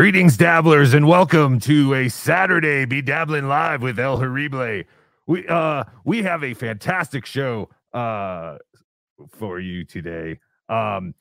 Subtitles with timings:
[0.00, 4.84] Greetings, dabblers, and welcome to a Saturday Be Dabbling Live with El Horrible.
[5.26, 8.56] We uh we have a fantastic show uh
[9.28, 10.38] for you today.
[10.70, 11.14] Um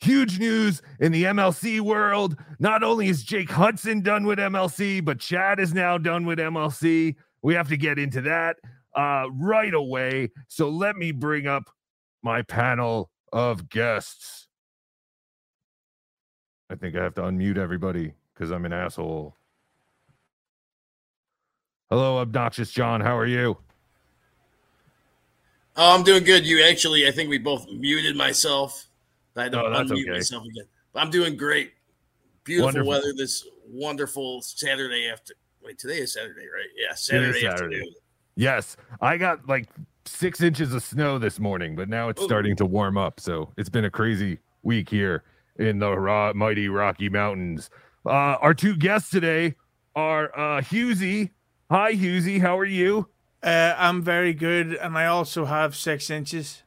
[0.00, 2.38] huge news in the MLC world.
[2.58, 7.16] Not only is Jake Hudson done with MLC, but Chad is now done with MLC.
[7.42, 8.56] We have to get into that
[8.96, 10.30] uh right away.
[10.48, 11.64] So let me bring up
[12.22, 14.45] my panel of guests.
[16.68, 19.36] I think I have to unmute everybody because I'm an asshole.
[21.90, 23.00] Hello, obnoxious John.
[23.00, 23.56] How are you?
[25.76, 26.44] Oh, I'm doing good.
[26.44, 28.86] You actually, I think we both muted myself.
[29.36, 30.10] I had to Oh, unmute okay.
[30.10, 30.64] myself again.
[30.94, 31.72] I'm doing great.
[32.44, 32.88] Beautiful Wonderful.
[32.88, 35.34] weather this wonderful Saturday after.
[35.62, 36.68] Wait, today is Saturday, right?
[36.76, 37.76] Yeah, Saturday, Saturday.
[37.76, 37.94] afternoon.
[38.36, 39.68] Yes, I got like
[40.04, 42.26] six inches of snow this morning, but now it's Ooh.
[42.26, 43.20] starting to warm up.
[43.20, 45.22] So it's been a crazy week here
[45.58, 47.70] in the ro- mighty Rocky Mountains.
[48.04, 49.54] Uh, our two guests today
[49.94, 51.30] are uh, Hughezy.
[51.70, 52.40] Hi, Hughezy.
[52.40, 53.08] How are you?
[53.42, 56.62] Uh, I'm very good, and I also have six inches.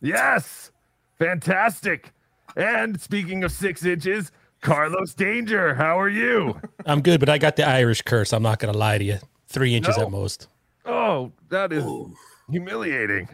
[0.00, 0.70] Yes,
[1.18, 2.12] fantastic.
[2.56, 5.74] And speaking of six inches, Carlos Danger.
[5.74, 6.60] How are you?
[6.86, 8.32] I'm good, but I got the Irish curse.
[8.32, 9.18] I'm not going to lie to you.
[9.48, 10.04] Three inches No.
[10.04, 10.48] at most.
[10.84, 12.14] Oh, that is Ooh,
[12.50, 13.28] humiliating.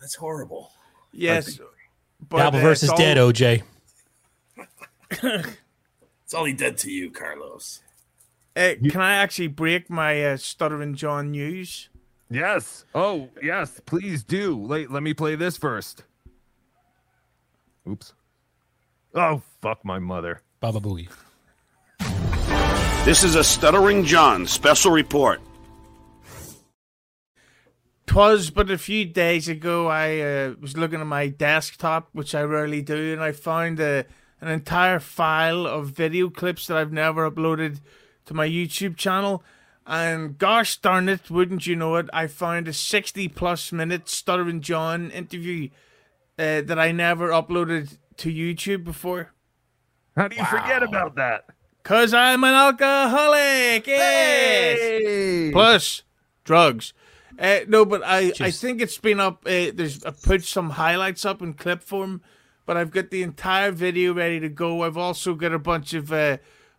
[0.00, 0.70] that's horrible.
[1.12, 1.58] Yes,
[2.28, 3.62] but Dabble uh, versus it's dead, OJ.
[5.10, 7.82] It's only dead to you, Carlos.
[8.56, 11.88] Uh, can I actually break my uh, stuttering John news?
[12.30, 12.84] Yes.
[12.94, 13.80] Oh, yes.
[13.86, 14.60] Please do.
[14.60, 16.02] Let, let me play this first.
[17.88, 18.12] Oops.
[19.14, 20.42] Oh, fuck my mother.
[20.60, 21.08] Baba Booey.
[23.04, 25.40] This is a Stuttering John special report.
[28.06, 32.42] Twas but a few days ago I uh, was looking at my desktop, which I
[32.42, 34.04] rarely do, and I found uh,
[34.40, 37.80] an entire file of video clips that I've never uploaded
[38.26, 39.42] to my YouTube channel.
[39.86, 44.60] And gosh darn it, wouldn't you know it, I found a 60 plus minute Stuttering
[44.60, 45.68] John interview
[46.38, 49.32] uh, that I never uploaded to YouTube before.
[50.16, 51.44] How do you forget about that?
[51.82, 53.86] Cause I'm an alcoholic.
[53.86, 54.78] Yes.
[54.78, 55.50] Hey!
[55.52, 56.02] Plus
[56.42, 56.92] drugs.
[57.38, 59.42] Uh, no, but I, I think it's been up.
[59.46, 62.22] Uh, there's I put some highlights up in clip form,
[62.66, 64.82] but I've got the entire video ready to go.
[64.82, 66.38] I've also got a bunch of uh,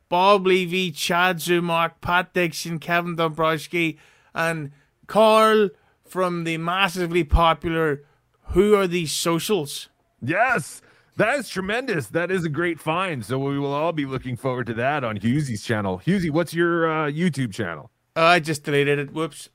[0.09, 3.97] Bob Levy, Chad Zumock, Pat Dixon, Kevin Dombrowski,
[4.35, 4.71] and
[5.07, 5.69] Carl
[6.05, 8.03] from the massively popular
[8.49, 9.89] Who Are These Socials?
[10.21, 10.81] Yes.
[11.15, 12.07] That is tremendous.
[12.07, 13.25] That is a great find.
[13.25, 15.99] So we will all be looking forward to that on Hughezy's channel.
[16.05, 17.89] Hughezy, what's your uh, YouTube channel?
[18.15, 19.13] Oh, I just deleted it.
[19.13, 19.49] Whoops.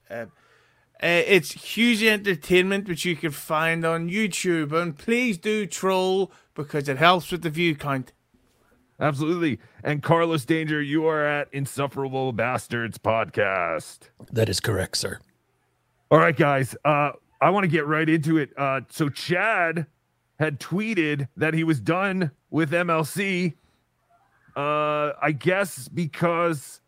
[1.02, 4.72] Uh, it's Hughezy Entertainment, which you can find on YouTube.
[4.72, 8.12] And please do troll because it helps with the view count.
[9.00, 9.58] Absolutely.
[9.82, 14.10] And Carlos Danger, you are at Insufferable Bastards Podcast.
[14.30, 15.18] That is correct, sir.
[16.12, 16.76] All right, guys.
[16.84, 18.50] Uh, I want to get right into it.
[18.56, 19.86] Uh, so Chad
[20.38, 23.54] had tweeted that he was done with MLC.
[24.54, 26.81] Uh, I guess because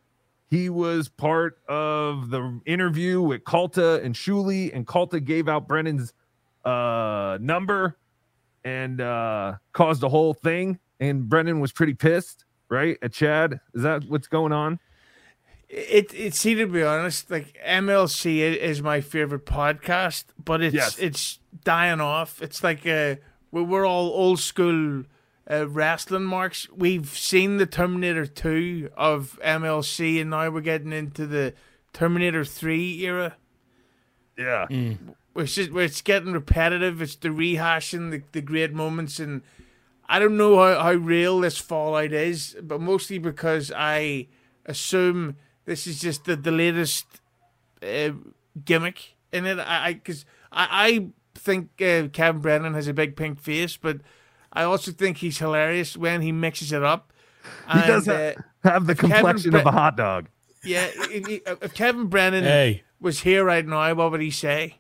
[0.55, 6.13] he was part of the interview with Calta and Shuli, and Calta gave out Brennan's
[6.65, 7.97] uh number
[8.65, 10.79] and uh caused a whole thing.
[11.01, 12.97] And Brennan was pretty pissed, right?
[13.03, 13.61] At Chad.
[13.75, 14.79] Is that what's going on?
[15.69, 20.99] It it see to be honest, like MLC is my favorite podcast, but it's Yes.
[20.99, 22.41] it's dying off.
[22.41, 23.17] It's like uh,
[23.51, 25.03] we're, we're all old school
[25.51, 26.69] uh, wrestling marks.
[26.71, 31.55] We've seen the Terminator two of MLC, and now we're getting into the
[31.93, 33.37] Terminator three era.
[34.39, 34.67] Yeah.
[35.37, 37.03] It's just it's getting repetitive.
[37.03, 39.43] It's the rehashing the, the great moments, and
[40.09, 44.29] I don't know how, how real this fallout is, but mostly because I
[44.67, 47.07] assume this is just the, the latest
[47.83, 48.11] uh,
[48.65, 49.59] gimmick in it.
[49.59, 51.07] I because I, I,
[51.37, 53.99] think uh, Kevin Brennan has a big pink face, but
[54.55, 57.13] I also think he's hilarious when he mixes it up.
[57.73, 60.29] He does And, have, uh, have the complexion of a hot dog.
[60.65, 64.79] yeah, if, if- if Kevin Brennan Hey, was here right now, what would he say?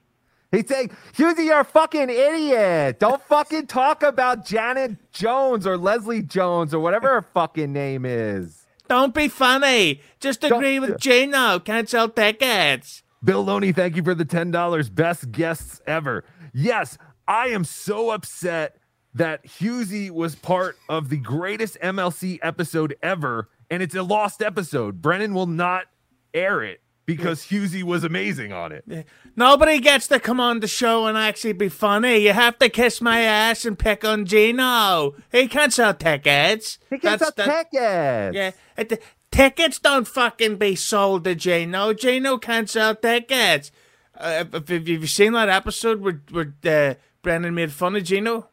[0.50, 3.00] He's saying, Hughezy, you're a fucking idiot.
[3.00, 8.64] Don't fucking talk about Janet Jones or Leslie Jones or whatever her fucking name is.
[8.88, 10.00] Don't be funny.
[10.20, 11.58] Just Don't- agree with Gino.
[11.58, 13.02] Can't sell tickets.
[13.22, 14.94] Bill Loney, thank you for the $10.
[14.94, 16.24] Best guests ever.
[16.52, 18.76] Yes, I am so upset
[19.14, 25.00] that Hughezy was part of the greatest MLC episode ever, and it's a lost episode.
[25.00, 25.84] Brennan will not
[26.32, 29.06] air it because Hughezy was amazing on it.
[29.36, 32.16] Nobody gets to come on the show and actually be funny.
[32.18, 35.14] You have to kiss my ass and pick on Gino.
[35.30, 36.78] He can't sell tickets.
[36.90, 38.34] He gets a that- tickets.
[38.36, 38.98] Yeah, it- the
[39.30, 41.92] tickets don't fucking be sold to Gino.
[41.92, 43.70] Gino can't sell tickets.
[44.16, 48.48] Uh, have, have you seen that episode where where uh, Brennan made fun of Gino?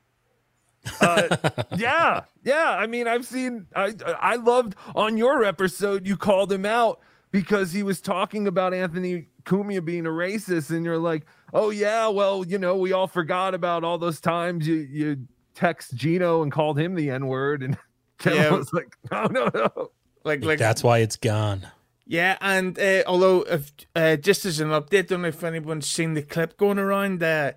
[1.01, 2.75] Yeah, yeah.
[2.78, 3.68] I mean, I've seen.
[3.75, 6.07] I I loved on your episode.
[6.07, 7.00] You called him out
[7.31, 12.07] because he was talking about Anthony Cumia being a racist, and you're like, oh yeah,
[12.07, 16.51] well, you know, we all forgot about all those times you you text Gino and
[16.51, 17.77] called him the N word, and
[18.18, 18.51] Kevin Yeah.
[18.51, 19.92] was like, no, no, no.
[20.24, 21.68] Like like that's why it's gone.
[22.06, 26.13] Yeah, and uh, although if, uh, just as an update, don't know if anyone's seen
[26.13, 27.24] the clip going around.
[27.24, 27.54] Uh,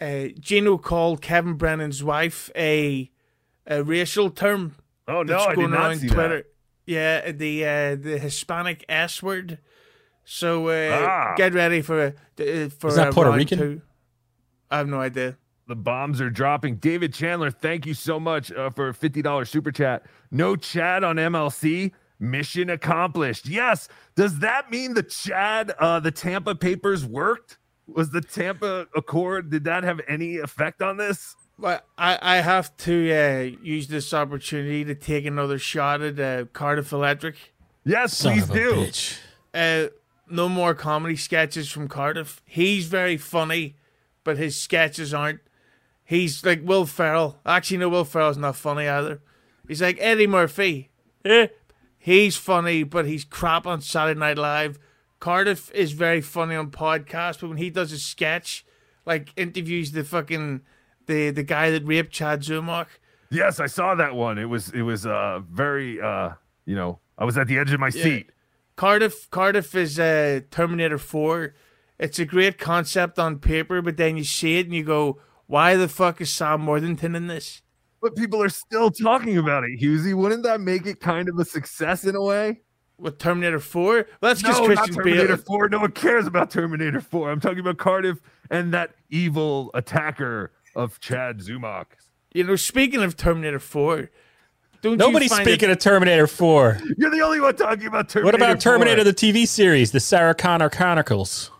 [0.00, 3.10] uh, Gino called Kevin Brennan's wife a,
[3.66, 4.76] a racial term.
[5.08, 6.36] Oh no, that's I did going not see Twitter.
[6.38, 6.46] that.
[6.86, 9.58] Yeah, the uh, the Hispanic S word.
[10.24, 11.34] So uh, Ah.
[11.36, 12.00] get ready for
[12.38, 13.58] uh, for Is that Puerto Rican?
[13.58, 13.82] two.
[14.70, 15.36] I have no idea.
[15.68, 16.76] The bombs are dropping.
[16.76, 20.04] David Chandler, thank you so much uh, for a $50 super chat.
[20.30, 21.90] No Chad on MLC.
[22.20, 23.48] Mission accomplished.
[23.48, 23.88] Yes.
[24.14, 27.58] Does that mean the Chad, uh, the Tampa papers worked?
[27.86, 31.36] Was the Tampa Accord, did that have any effect on this?
[31.58, 36.44] But I, I have to uh, use this opportunity to take another shot at uh,
[36.52, 37.36] Cardiff Electric.
[37.84, 38.72] Yes, Son please do.
[38.72, 39.18] bitch.
[39.54, 39.88] Uh,
[40.28, 42.42] no more comedy sketches from Cardiff.
[42.44, 43.76] He's very funny,
[44.24, 45.40] but his sketches aren't.
[46.04, 47.38] He's like Will Ferrell.
[47.46, 49.20] Actually, no, Will Ferrell's not funny either.
[49.66, 50.90] He's like Eddie Murphy.
[51.24, 51.48] Eh.
[51.98, 54.78] He's funny, but he's crap on Saturday Night Live.
[55.20, 58.64] Cardiff is very funny on podcasts, but when he does a sketch,
[59.04, 60.62] like interviews the fucking
[61.06, 62.86] the the guy that raped Chad Zumock,
[63.30, 64.38] Yes, I saw that one.
[64.38, 66.30] It was, it was uh, very, uh,
[66.64, 68.30] you know, I was at the edge of my seat.
[68.76, 71.54] Cardiff Cardiff is uh, Terminator 4.
[71.98, 75.76] It's a great concept on paper, but then you see it and you go, why
[75.76, 77.62] the fuck is Sam Worthington in this?
[78.02, 80.14] But people are still talking about it, Hughezy.
[80.14, 82.60] Wouldn't that make it kind of a success in a way?
[82.98, 83.94] With Terminator 4?
[83.94, 85.44] Well, that's because No, not Christian Terminator Bale.
[85.44, 85.68] 4.
[85.68, 87.30] No one cares about Terminator 4.
[87.30, 88.20] I'm talking about Cardiff
[88.50, 91.86] and that evil attacker of Chad Zumock.
[92.32, 94.10] You know, speaking of Terminator 4,
[94.82, 96.80] don't Nobody's you find speaking it, of Terminator 4.
[96.96, 98.24] You're the only one talking about Terminator.
[98.24, 99.04] What about Terminator 4.
[99.04, 101.50] the TV series, the Sarah Connor Chronicles?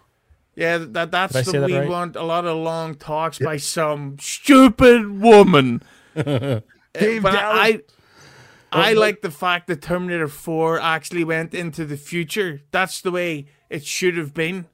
[0.54, 1.88] Yeah, that that's Did the that we right?
[1.88, 5.82] want a lot of long talks by some stupid woman.
[6.14, 6.62] Dave
[7.22, 7.58] but Dallas?
[7.60, 7.80] I,
[8.76, 12.62] I but- like the fact that Terminator 4 actually went into the future.
[12.70, 14.66] That's the way it should have been.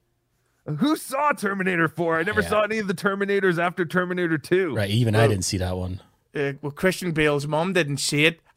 [0.79, 2.21] Who saw Terminator 4?
[2.21, 2.49] I never Yeah.
[2.49, 4.75] saw any of the Terminators after Terminator 2.
[4.77, 6.01] Right, even I didn't see that one.
[6.35, 8.41] Uh, well, Christian Bale's mom didn't see it.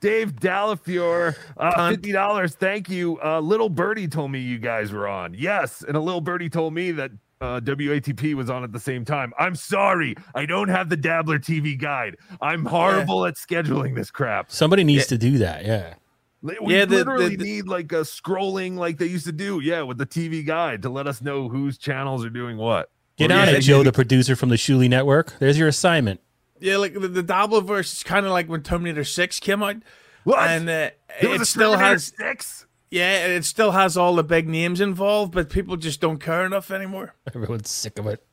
[0.00, 2.54] Dave Dalafiore, uh, $50.
[2.54, 3.18] Thank you.
[3.22, 5.34] Uh, little Birdie told me you guys were on.
[5.36, 5.82] Yes.
[5.86, 9.32] And a little Birdie told me that uh, WATP was on at the same time.
[9.38, 10.14] I'm sorry.
[10.34, 12.16] I don't have the Dabbler TV guide.
[12.40, 14.50] I'm horrible at scheduling this crap.
[14.50, 15.94] Somebody needs to do that, yeah.
[16.42, 19.60] We Yeah, the- literally the- the- need like a scrolling like they used to do.
[19.60, 22.90] Yeah, with the TV guide to let us know whose channels are doing what.
[23.18, 25.38] Get Or on yeah, it, Joe, the producer from the Shuli Network.
[25.38, 26.20] There's your assignment.
[26.60, 29.76] yeah, like the, the Dabbleverse is kind of like when Terminator 6 came out.
[30.24, 30.38] What?
[30.38, 30.90] And uh,
[31.22, 32.66] was it a still has, 6?
[32.96, 36.70] Yeah, it still has all the big names involved, but people just don't care enough
[36.70, 37.14] anymore.
[37.34, 38.26] Everyone's sick of it.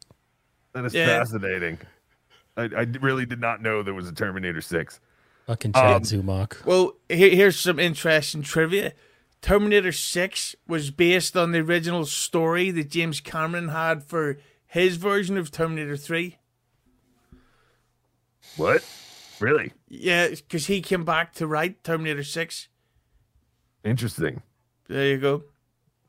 [0.71, 1.05] That is Yeah.
[1.19, 1.79] fascinating.
[2.55, 5.01] I, I really did not know there was a Terminator 6.
[5.47, 6.63] Fucking Chad Um, Zumock.
[6.65, 8.93] Well, here, here's some interesting trivia.
[9.41, 15.37] Terminator 6 was based on the original story that James Cameron had for his version
[15.37, 16.37] of Terminator 3.
[18.55, 18.85] What?
[19.41, 19.73] Really?
[19.89, 22.69] Yeah, because he came back to write Terminator 6.
[23.83, 24.41] Interesting.
[24.93, 25.43] There you go.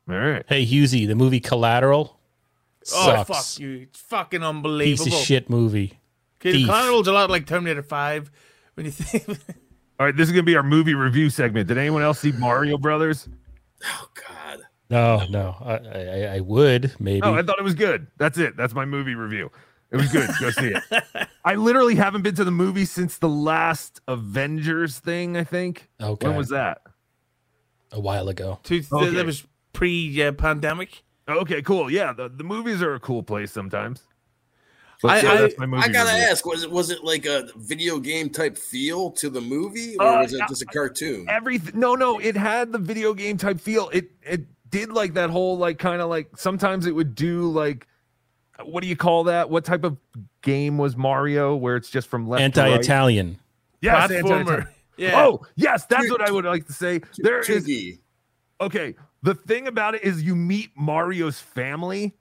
[0.07, 0.45] All right.
[0.47, 2.19] Hey, Hughezy, the movie Collateral
[2.93, 3.87] Oh, fuck you.
[3.89, 4.85] It's fucking unbelievable.
[4.85, 5.21] Piece unbelievable.
[5.21, 5.99] of shit movie.
[6.39, 6.67] Okay, Thief.
[6.67, 8.31] Collateral's a lot like Terminator 5.
[8.75, 9.27] When you think.
[9.99, 11.67] All right, this is gonna be our movie review segment.
[11.67, 13.27] Did anyone else see Mario Brothers?
[13.83, 14.59] Oh God.
[14.89, 15.55] No, no.
[15.61, 17.23] I, I, I would, maybe.
[17.23, 18.05] Oh, I thought it was good.
[18.17, 18.55] That's it.
[18.55, 19.49] That's my movie review.
[19.91, 20.29] It was good.
[20.39, 21.03] Go see it.
[21.45, 25.37] I literally haven't been to the movie since the last Avengers thing.
[25.37, 25.89] I think.
[25.99, 26.27] Okay.
[26.27, 26.81] When was that?
[27.91, 28.59] A while ago.
[28.63, 29.09] Two, Okay.
[29.11, 31.03] That was pre-pandemic.
[31.27, 31.89] Okay, cool.
[31.91, 34.03] Yeah, the, the movies are a cool place sometimes.
[35.01, 36.27] But I- yeah, I- that's my movie I gotta review.
[36.29, 40.05] ask, was it was it like a video game type feel to the movie, or
[40.07, 41.25] Uh, was it just a cartoon?
[41.29, 45.29] everything no no it had the video game type feel it it did like that
[45.29, 47.87] whole like kind of like sometimes it would do like
[48.63, 49.97] what do you call that what type of
[50.41, 52.71] game was mario where it's just from left to right?
[52.71, 53.37] Anti-Italian.
[53.81, 54.67] yes, Platformer.
[54.97, 55.19] anti-Italian.
[55.19, 55.25] Yeah.
[55.25, 57.67] oh yes that's what i would like to say there is
[58.61, 62.15] okay the thing about it is you meet mario's family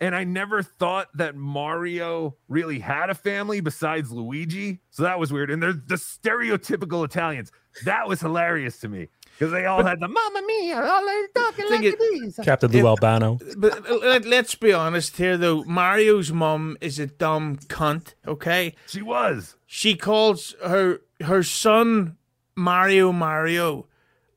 [0.00, 5.32] and i never thought that mario really had a family besides luigi so that was
[5.32, 7.52] weird and they're the stereotypical italians
[7.84, 11.70] that was hilarious to me because they all had the mamma mia all they talking
[11.70, 11.94] like is-
[12.36, 13.38] this Captain Lou Albano.
[13.56, 15.62] But uh, let, let's be honest here, though.
[15.64, 18.14] Mario's mom is a dumb cunt.
[18.26, 22.16] Okay, she was she calls her her son
[22.54, 23.86] Mario Mario,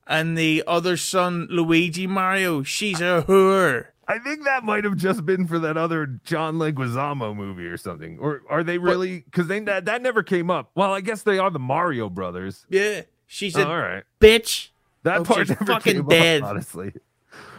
[0.08, 2.64] and the other son Luigi Mario.
[2.64, 3.88] She's a whore.
[4.08, 8.18] i think that might have just been for that other john leguizamo movie or something
[8.20, 11.38] or are they really because they that, that never came up well i guess they
[11.38, 14.70] are the mario brothers Yeah, she's Oh, a all right bitch.
[15.04, 16.42] That Oh, part never fucking came up, dead.
[16.44, 16.92] honestly.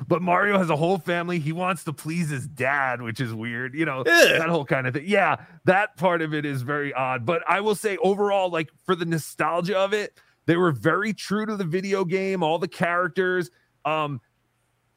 [0.06, 1.38] But Mario has a whole family.
[1.38, 3.74] He wants to please his dad, which is weird.
[3.74, 4.06] You know, Ugh.
[4.06, 5.04] that whole kind of thing.
[5.06, 7.26] Yeah, that part of it is very odd.
[7.26, 11.46] But I will say, overall, like for the nostalgia of it, they were very true
[11.46, 13.50] to the video game, all the characters.
[13.84, 14.20] Um,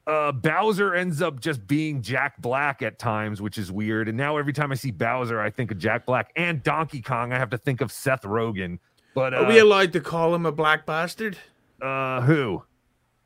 [0.05, 4.09] uh, Bowser ends up just being Jack Black at times, which is weird.
[4.09, 7.31] And now every time I see Bowser, I think of Jack Black and Donkey Kong.
[7.31, 8.79] I have to think of Seth Rogen.
[9.15, 11.37] But Are we uh, allowed to call him a black bastard,
[11.81, 12.63] uh, who?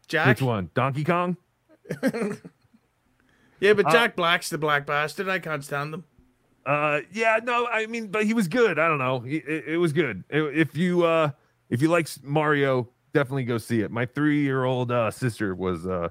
[0.07, 0.27] Jack?
[0.27, 0.69] Which one?
[0.73, 1.37] Donkey Kong?
[3.59, 5.27] Yeah, but Uh, Jack Black's the black bastard.
[5.27, 6.03] I can't stand him.
[6.65, 8.77] Uh, yeah, no, I mean, but he was good.
[8.77, 10.23] I don't know, He- it, it was good.
[10.29, 11.31] If you uh,
[11.69, 13.89] if you like Mario, definitely go see it.
[13.89, 16.09] My three year old uh, sister was uh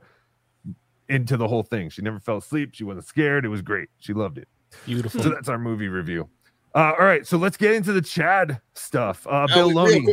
[1.08, 1.88] into the whole thing.
[1.88, 2.70] She never fell asleep.
[2.72, 3.44] She wasn't scared.
[3.44, 3.90] It was great.
[3.98, 4.48] She loved it.
[4.86, 5.22] Beautiful.
[5.22, 6.28] So that's our movie review.
[6.74, 9.24] Uh, all right, so let's get into the Chad stuff.
[9.30, 10.04] Uh, Bill Loney.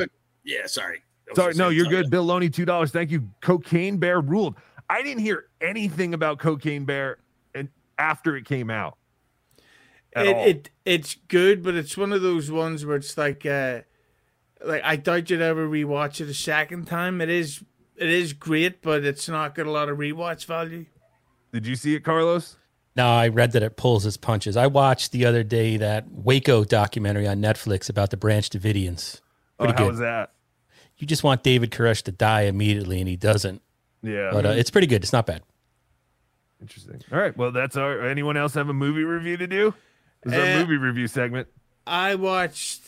[0.44, 1.02] Yeah, sorry.
[1.34, 2.02] Sorry, no, you're something.
[2.04, 2.12] good.
[2.12, 2.92] Bill Loney, two dollars.
[2.92, 3.28] Thank you.
[3.42, 4.56] Cocaine Bear ruled.
[4.90, 7.18] I didn't hear anything about Cocaine Bear
[7.54, 8.98] and after it came out.
[10.16, 13.82] It, it it's good, but it's one of those ones where it's like uh
[14.64, 17.20] like I doubt you'd ever rewatch it a second time.
[17.22, 17.64] It is
[17.96, 20.86] it is great, but it's not got a lot of rewatch value.
[21.52, 22.58] Did you see it, Carlos?
[22.96, 24.56] No, I read that it pulls its punches.
[24.56, 29.20] I watched the other day that Waco documentary on Netflix about the Branch Davidians.
[29.60, 29.88] Oh, how good.
[29.88, 30.32] was that?
[30.98, 33.62] You just want David Koresh to die immediately, and he doesn't.
[34.04, 35.02] Yeah, But uh, it's pretty good.
[35.04, 35.42] It's not bad.
[36.62, 37.02] interesting.
[37.12, 38.06] All right, well, that's our.
[38.08, 39.74] Anyone else have a movie review to do?
[40.24, 41.48] This is our Uh, movie review segment.
[41.88, 42.82] I watched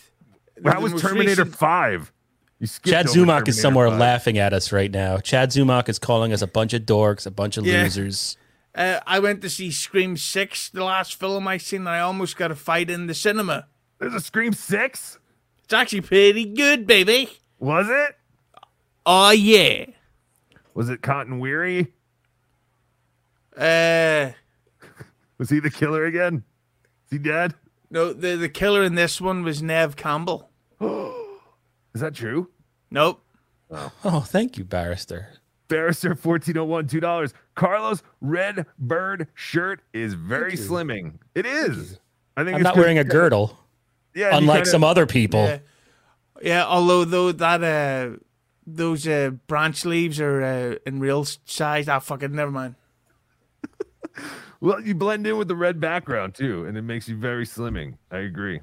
[0.57, 2.11] That the was most Terminator recent- Five?
[2.59, 3.99] You skipped Chad over Zumock Terminator is somewhere 5.
[3.99, 5.17] laughing at us right now.
[5.17, 7.83] Chad Zumock is calling us a bunch of dorks, a bunch of Yeah.
[7.83, 8.37] losers.
[8.73, 11.81] Uh, I went to see Scream Six, the last film I seen.
[11.81, 13.67] And I almost got a fight in the cinema.
[13.99, 15.17] There's a Scream Six.
[15.63, 17.29] It's actually pretty good, baby.
[17.59, 18.15] Was it?
[19.05, 19.85] Oh yeah.
[20.75, 21.93] Was it Cotton Weary?
[23.57, 24.31] Uh,
[25.37, 26.43] Was he the killer again?
[27.05, 27.53] Is he dead?
[27.89, 30.49] no, the the killer in this one was Neve Campbell.
[30.81, 32.49] Is that true?
[32.91, 33.21] Nope.
[34.03, 35.29] Oh, thank you, Barrister.
[35.69, 37.33] Barrister 1401, two dollars.
[37.55, 41.13] Carlos red bird shirt is very slimming.
[41.33, 41.99] It is.
[42.37, 43.57] I think I'm it's not 'cause- wearing a girdle,
[44.13, 45.45] Yeah, unlike kinda- some other people.
[45.45, 45.59] Yeah.
[46.41, 48.17] Yeah, although though that uh
[48.67, 51.87] those uh branch leaves are uh, in real size.
[51.87, 52.75] Ah, fucking never mind.
[54.61, 57.97] Well, you blend in with the red background too, and it makes you very slimming.
[58.09, 58.61] I agree.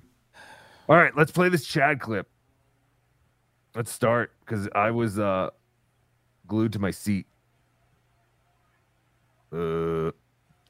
[0.88, 2.28] All right, let's play this Chad clip.
[3.76, 5.50] Let's start because I was uh
[6.46, 7.26] glued to my seat.
[9.52, 10.10] Uh,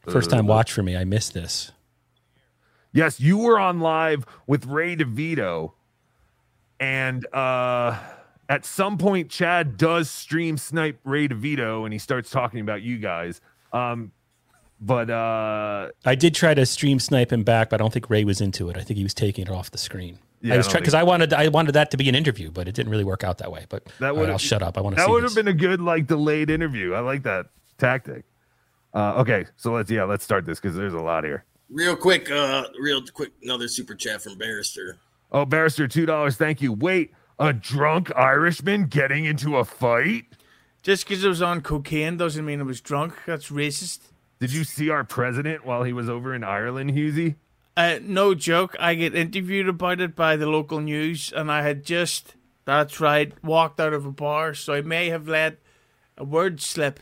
[0.08, 0.96] First time uh, watch for me.
[0.96, 1.72] I missed this.
[2.92, 5.72] Yes, you were on live with Ray DeVito,
[6.78, 7.98] and uh,
[8.52, 12.98] at some point, Chad does stream snipe Ray DeVito, and he starts talking about you
[12.98, 13.40] guys.
[13.72, 14.12] Um,
[14.80, 18.24] but uh, I did try to stream snipe him back, but I don't think Ray
[18.24, 18.76] was into it.
[18.76, 20.18] I think he was taking it off the screen.
[20.42, 22.66] Yeah, I was trying because I wanted I wanted that to be an interview, but
[22.66, 23.64] it didn't really work out that way.
[23.68, 24.76] But That would've- I'll shut up.
[24.76, 26.94] I want to that would have been a good like delayed interview.
[26.94, 27.46] I like that
[27.78, 28.24] tactic.
[28.92, 31.44] Uh, okay, so let's yeah, let's start this because there's a lot here.
[31.70, 34.98] Real quick, uh, real quick, another super chat from Barrister.
[35.30, 36.36] Oh, Barrister, two dollars.
[36.36, 36.72] Thank you.
[36.72, 40.24] Wait, a drunk Irishman getting into a fight?
[40.82, 43.14] Just because it was on cocaine doesn't mean it was drunk.
[43.26, 44.00] That's racist.
[44.40, 47.36] Did you see our president while he was over in Ireland, Hughezy?
[47.76, 48.74] Uh, no joke.
[48.80, 52.34] I get interviewed about it by the local news, and I had just,
[52.64, 55.58] that's right, walked out of a bar, so I may have let
[56.18, 56.98] a word slip.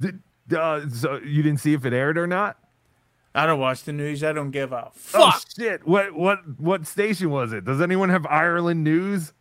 [0.00, 0.22] Did,
[0.56, 2.56] uh, so you didn't see if it aired or not?
[3.34, 4.24] I don't watch the news.
[4.24, 5.42] I don't give a Oh fuck.
[5.56, 5.86] shit!
[5.86, 7.64] What what what station was it?
[7.64, 9.32] Does anyone have Ireland news?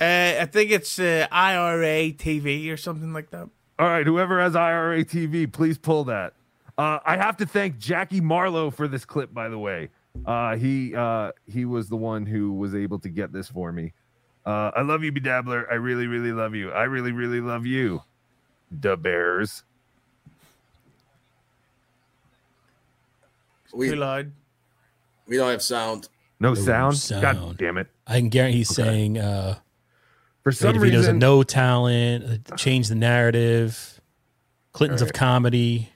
[0.00, 3.48] Uh, I think it's uh, IRA TV or something like that.
[3.78, 6.32] All right, whoever has IRA TV, please pull that.
[6.78, 9.90] Uh, I have to thank Jackie Marlowe for this clip, by the way.
[10.24, 13.92] Uh, he uh, he was the one who was able to get this for me.
[14.46, 15.70] Uh, I love you, Bedabbler.
[15.70, 16.70] I really, really love you.
[16.72, 18.02] I really, really love you,
[18.70, 19.62] the Bears.
[23.70, 24.32] Too We loud.
[25.26, 26.08] we don't have sound.
[26.40, 27.22] No, No sound?
[27.22, 27.88] God damn it!
[28.06, 29.58] I can guarantee he's saying uh,
[30.42, 34.00] For some Ray DeVito's a reason, no talent, uh, change the narrative,
[34.72, 35.90] Clinton's of comedy.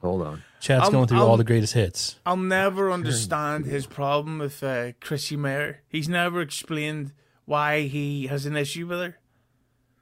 [0.00, 0.42] hold on.
[0.60, 2.16] Chad's Um, going through all um, the greatest hits.
[2.24, 5.80] I'll never understand his problem with uh, Chrissie Mayr.
[5.88, 7.12] He's never explained
[7.46, 9.16] why he has an issue with her.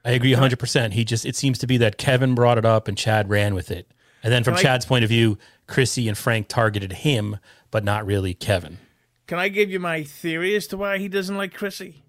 [0.04, 0.92] I agree 100%.
[0.92, 3.70] He just, it seems to be that Kevin brought it up and Chad ran with
[3.70, 3.90] it.
[4.22, 7.38] And then from Can I- Chad's point of view, Chrissie and Frank targeted him,
[7.70, 8.78] but not really Kevin.
[9.26, 12.02] Can I give you my theory as to why he doesn't like Chrissie?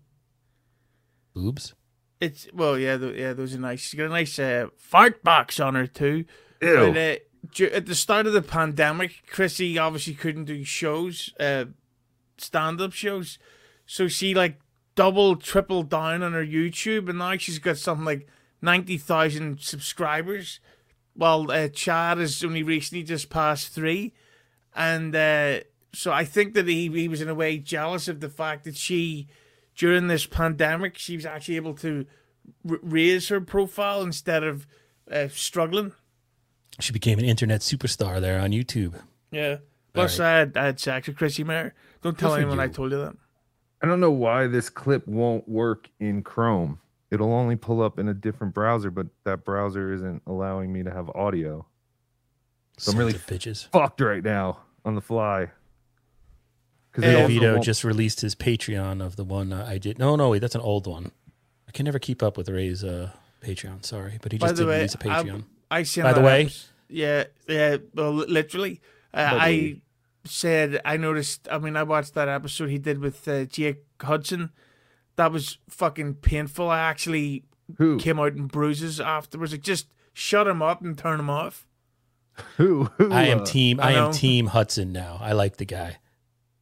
[1.34, 1.74] Boobs.
[2.20, 3.34] It's well, yeah, th- yeah.
[3.34, 3.82] Those are nice.
[3.82, 6.26] She's got a nice uh, fart box on her too.
[6.62, 6.94] Ew.
[6.94, 11.66] But, uh, at the start of the pandemic, Chrissie obviously couldn't do shows, uh,
[12.38, 13.40] stand-up shows,
[13.88, 14.60] so she like
[14.94, 18.28] double, triple down on her YouTube, and now she's got something like
[18.62, 20.60] ninety thousand subscribers.
[21.14, 24.14] While uh, Chad has only recently just passed three,
[24.76, 25.62] and uh,
[25.94, 28.78] so I think that he he was in a way jealous of the fact that
[28.78, 29.28] she,
[29.76, 32.06] during this pandemic, she was actually able to
[32.70, 34.68] r- raise her profile instead of
[35.12, 35.94] uh, struggling.
[36.80, 38.96] She became an internet superstar there on YouTube.
[39.32, 39.58] Yeah.
[39.94, 41.74] Plus, I, had, I had sex with Chrissie Mayr.
[42.02, 43.16] Don't tell Yes, you anyone I told you that.
[43.82, 46.80] I don't know why this clip won't work in Chrome.
[47.10, 50.92] It'll only pull up in a different browser, but that browser isn't allowing me to
[50.92, 51.66] have audio.
[52.78, 53.68] So I'm really bitches.
[53.68, 55.52] fucked right now on the fly.
[56.92, 59.98] Because Hey, Vito just released his Patreon of the one uh, I did.
[59.98, 61.12] No, no, wait, that's an old one.
[61.68, 63.86] I can never keep up with Ray's uh, Patreon.
[63.86, 65.44] Sorry, but he just did way, release a Patreon.
[65.70, 68.82] I, I By the way- episode- yeah, yeah, well, literally.
[69.14, 69.82] Uh, I
[70.26, 71.48] said I noticed.
[71.50, 74.52] I mean, I watched that episode he did with uh, Jake Hudson.
[75.16, 76.70] That was fucking painful.
[76.70, 77.46] I actually
[77.78, 79.54] who came out in bruises afterwards.
[79.54, 81.66] Like, just shut him up and turn him off.
[82.58, 83.80] who who I am uh, team.
[83.80, 85.18] I I, am team Hudson now.
[85.22, 85.98] I like the guy.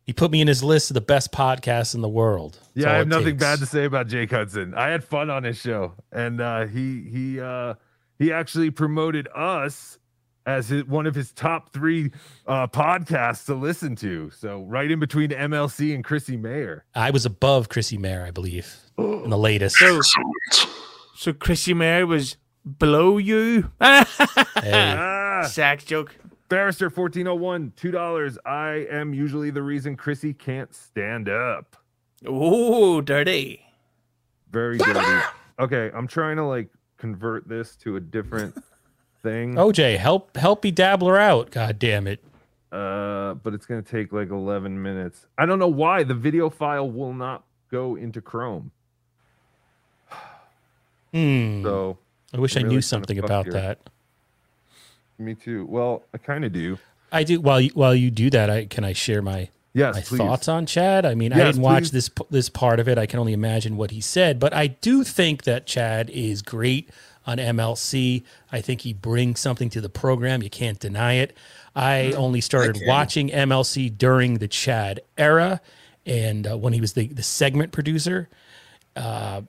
[0.10, 2.54] He put me in his list of the best podcasts in the world.
[2.74, 3.42] That's Yeah, I have nothing takes.
[3.44, 4.74] bad to say about Jake Hudson.
[4.74, 7.76] I had fun on his show, and uh, he he uh,
[8.18, 10.00] he actually promoted us
[10.48, 12.10] as his, one of his top three
[12.48, 14.32] uh, podcasts to listen to.
[14.32, 16.86] So right in between MLC and Chrissie Mayr.
[16.96, 19.76] I was above Chrissie Mayr, I believe, in the latest.
[19.78, 20.02] So,
[21.18, 22.36] so Chrissie Mayr was
[22.80, 23.70] below you.
[23.80, 26.16] Hey, Ah, Sack joke.
[26.50, 28.38] Barrister fourteen oh one, two dollars.
[28.46, 31.76] I am usually the reason Chrissie can't stand up.
[32.28, 33.62] Ooh, dirty.
[34.52, 35.24] Very dirty.
[35.60, 38.56] Okay, I'm trying to like convert this to a different
[39.24, 39.56] thing.
[39.56, 41.52] OJ, help help me dabbler out.
[41.52, 42.24] God damn it.
[42.72, 45.28] Uh, but it's gonna take like 11 minutes.
[45.38, 48.72] I don't know why the video file will not go into Chrome.
[51.14, 51.64] Hmm.
[51.64, 51.98] So
[52.34, 53.54] I wish I really knew something about here.
[53.54, 53.80] that.
[55.20, 55.66] Me too.
[55.66, 56.78] Well, I kind of do.
[57.12, 57.40] I do.
[57.42, 60.18] While you, while you do that, I can I share my Yes, my please.
[60.18, 61.06] thoughts on Chad.
[61.06, 61.92] I mean, I didn't watch please.
[61.92, 62.98] this this part of it.
[62.98, 66.90] I can only imagine what he said, but I do think that Chad is great
[67.28, 68.24] on MLC.
[68.52, 70.42] I think he brings something to the program.
[70.42, 71.36] You can't deny it.
[71.76, 72.88] I only started can.
[72.88, 75.62] watching MLC during the Chad era,
[76.06, 78.28] and uh, when he was the the segment producer.
[78.96, 79.42] Uh,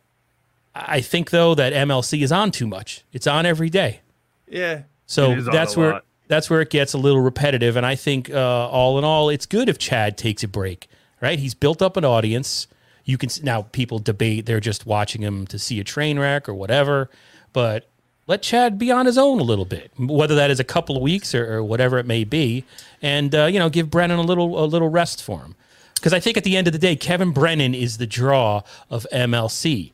[0.75, 3.05] I think though that MLC is on too much.
[3.13, 4.01] It's on every day.
[4.49, 4.83] Yeah.
[5.11, 6.05] So It is on that's where lot.
[6.29, 7.77] that's where it gets a little repetitive.
[7.77, 10.89] And I think uh, all in all, it's good if Chad takes a break.
[11.21, 11.39] Right?
[11.39, 12.69] He's built up an audience.
[13.05, 16.55] You can now people debate they're just watching him to see a train wreck or
[16.55, 17.11] whatever,
[17.53, 17.89] but
[18.29, 21.03] let Chad be on his own a little bit, whether that is a couple of
[21.03, 22.65] weeks or, or whatever it may be,
[23.03, 25.57] and uh, you know give Brennan a little a little rest for him.
[25.97, 29.07] Because I think at the end of the day, Kevin Brennan is the draw of
[29.13, 29.91] MLC,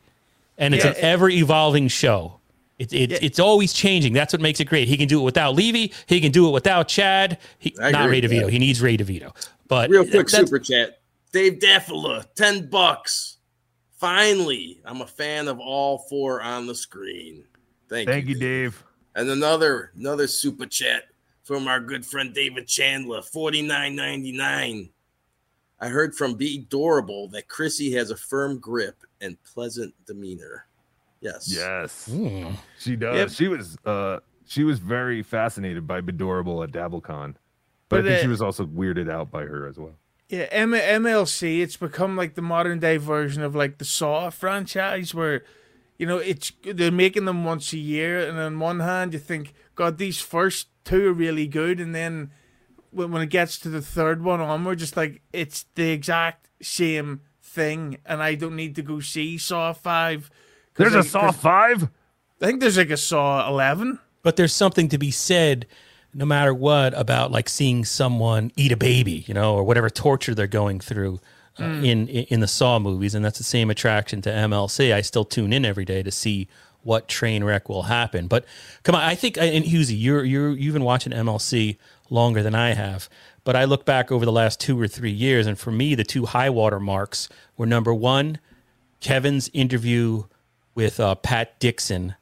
[0.57, 2.36] and it's Yeah, an ever evolving show.
[2.79, 3.17] It, it, Yeah.
[3.21, 4.13] It's always changing.
[4.13, 4.87] That's what makes it great.
[4.87, 5.93] He can do it without Levy.
[6.05, 7.39] He can do it without Chad.
[7.59, 8.45] He, not Ray DeVito.
[8.45, 8.51] that.
[8.53, 9.33] He needs Ray DeVito.
[9.67, 10.99] But Real quick that's- super chat.
[11.33, 13.37] Dave Daffala, 10 bucks.
[13.97, 17.43] Finally, I'm a fan of all four on the screen.
[17.89, 18.13] Thank, you.
[18.13, 18.33] Thank you.
[18.35, 18.83] you, Dave.
[19.15, 21.05] And another another super chat
[21.43, 24.89] from our good friend David Chandler, forty nine ninety nine.
[25.79, 30.66] I heard from Be Durable that Chrissie has a firm grip and pleasant demeanor.
[31.21, 31.51] Yes.
[31.53, 32.51] Yes, Hmm.
[32.79, 33.15] she does.
[33.17, 33.29] Yep.
[33.31, 37.33] She was uh she was very fascinated by Bedorable at DabbleCon.
[37.89, 39.95] But, But, I think she uh, was also weirded out by her as well.
[40.29, 45.13] Yeah, M- MLC, it's become like the modern day version of like the Saw franchise
[45.13, 45.43] where,
[45.97, 48.19] you know, it's they're making them once a year.
[48.27, 51.79] And on one hand, you think, God, these first two are really good.
[51.79, 52.31] And then
[52.91, 57.21] when, when it gets to the third one onward, just like it's the exact same
[57.41, 57.97] thing.
[58.05, 60.29] And I don't need to go see Saw 5.
[60.77, 61.83] 'Cause There's a I- Saw 'cause five?
[62.41, 63.99] I think there's like a Saw 11.
[64.23, 65.65] But there's something to be said,
[66.13, 70.35] no matter what, about like seeing someone eat a baby, you know, or whatever torture
[70.35, 71.19] they're going through
[71.59, 74.93] uh, in, in in the Saw movies, and that's the same attraction to MLC.
[74.93, 76.47] I still tune in every day to see
[76.83, 78.27] what train wreck will happen.
[78.27, 78.45] But
[78.83, 81.77] come on, I think and Hughezy, you're you're you've been watching MLC
[82.11, 83.09] longer than I have.
[83.43, 86.03] But I look back over the last two or three years, and for me, the
[86.03, 88.39] two high water marks were number one,
[88.99, 90.23] Kevin's interview
[90.77, 92.13] with uh, Pat Dixon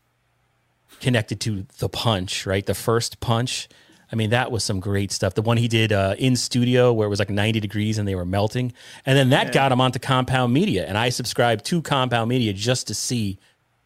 [1.01, 2.65] connected to the punch, right?
[2.65, 3.67] The first punch.
[4.09, 5.33] I mean, that was some great stuff.
[5.33, 8.15] The one he did uh, in studio where it was like 90 degrees and they
[8.15, 8.71] were melting.
[9.05, 10.85] And then that got him onto Compound Media.
[10.87, 13.39] And I subscribed to Compound Media just to see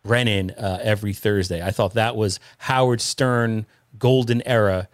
[0.03, 1.65] Brennan uh, every Thursday.
[1.65, 3.65] I thought that was Howard Stern,
[3.97, 4.87] golden era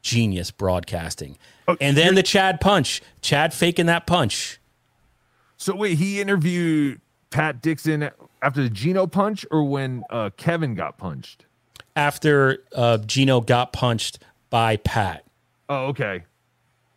[0.00, 1.38] genius broadcasting.
[1.80, 4.60] and then the Chad punch, Chad faking that punch.
[5.56, 8.10] So wait, he interviewed Pat Dixon
[8.42, 11.44] after the Gino punch or when uh, Kevin got punched?
[11.96, 14.18] After uh, Gino got punched
[14.50, 15.24] by Pat.
[15.68, 16.22] Oh, okay.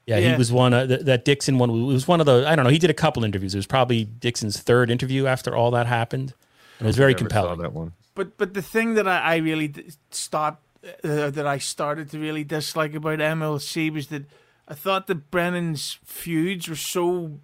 [0.06, 0.32] Yeah, Yeah.
[0.32, 1.70] he was one of th- that Dixon one.
[1.70, 2.72] It was one of the I don't know.
[2.72, 3.54] He did a couple interviews.
[3.54, 6.34] It was probably Dixon's third interview after all that happened,
[6.80, 7.60] and it was very Never saw compelling.
[7.62, 7.94] that one.
[8.16, 9.74] But but the thing that I, I really
[10.12, 10.64] stopped
[11.04, 14.24] uh, that I started to really dislike about MLC was that
[14.68, 17.40] I thought that Brennan's feuds were so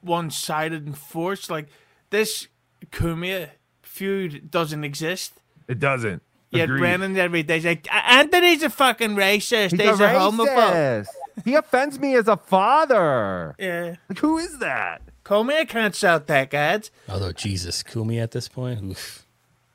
[0.00, 1.50] one sided and forced.
[1.50, 1.68] Like
[2.16, 2.48] this
[2.86, 3.50] Cumia
[3.82, 5.32] feud doesn't exist.
[5.68, 6.22] It doesn't.
[6.50, 6.80] Yet Agreed.
[6.80, 9.78] Brennan every day's like Anthony's a fucking racist.
[9.78, 11.06] He's, a, homophobe.
[11.44, 13.54] he offends me as a father.
[13.58, 15.02] Yeah, Like, who is that?
[15.24, 16.90] Cumia can't shout that, guys.
[17.08, 19.26] Although Jesus, Kumi at this point, oof.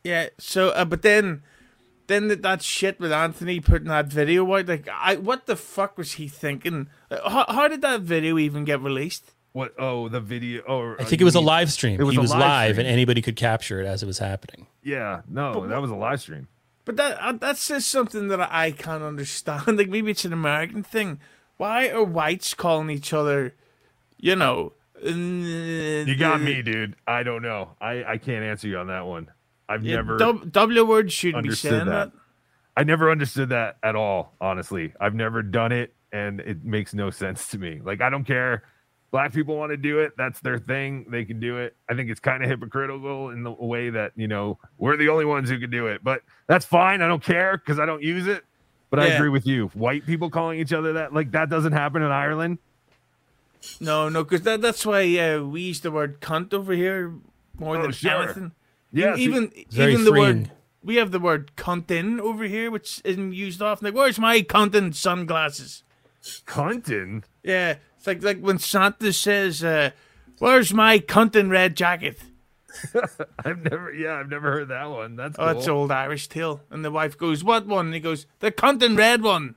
[0.03, 0.29] Yeah.
[0.39, 1.43] So, uh, but then,
[2.07, 5.97] then that, that shit with Anthony putting that video out, like, I what the fuck
[5.97, 6.87] was he thinking?
[7.11, 9.33] Uh, How, how did that video even get released?
[9.53, 9.73] What?
[9.77, 10.61] Oh, the video.
[10.67, 11.99] Oh, I think it was a live stream.
[11.99, 14.67] It was he was live live, and anybody could capture it as it was happening.
[14.81, 16.47] Yeah, no, that was a live stream.
[16.85, 19.63] But that uh, that's just something that I can't understand.
[19.77, 21.19] Like maybe it's an American thing.
[21.57, 23.53] Why are whites calling each other,
[24.17, 24.73] you know?
[25.03, 26.95] uh, You You got me, dude.
[27.05, 27.71] I don't know.
[27.79, 29.29] I I can't answer you on that one.
[29.69, 32.11] I've never W words shouldn't be understood saying that.
[32.13, 32.19] that.
[32.75, 34.93] I never understood that at all, honestly.
[34.99, 37.79] I've never done it and it makes no sense to me.
[37.83, 38.63] Like I don't care.
[39.11, 40.13] Black people want to do it.
[40.17, 41.05] That's their thing.
[41.09, 41.75] They can do it.
[41.89, 45.25] I think it's kind of hypocritical in the way that, you know, we're the only
[45.25, 46.01] ones who can do it.
[46.03, 47.01] But that's fine.
[47.01, 48.45] I don't care because I don't use it.
[48.89, 49.67] But I agree with you.
[49.73, 52.57] White people calling each other that, like that doesn't happen in Ireland.
[53.79, 57.13] No, no, because that, that's why uh, we use the word cunt over here
[57.57, 58.23] more Oh, than sure.
[58.23, 58.51] anything.
[58.91, 60.37] Yeah, even even the freeing.
[60.43, 60.51] word
[60.83, 63.85] we have the word cuntin over here, which isn't used often.
[63.85, 65.83] Like, where's my cuntin sunglasses?
[66.45, 67.23] Cuntin.
[67.43, 69.91] Yeah, it's like like when Santa says, uh,
[70.39, 72.19] "Where's my cuntin red jacket?"
[73.45, 75.15] I've never, yeah, I've never heard that one.
[75.17, 75.57] That's Oh, cool.
[75.59, 76.61] it's old Irish tale.
[76.71, 79.55] And the wife goes, "What one?" And he goes, "The cuntin red one."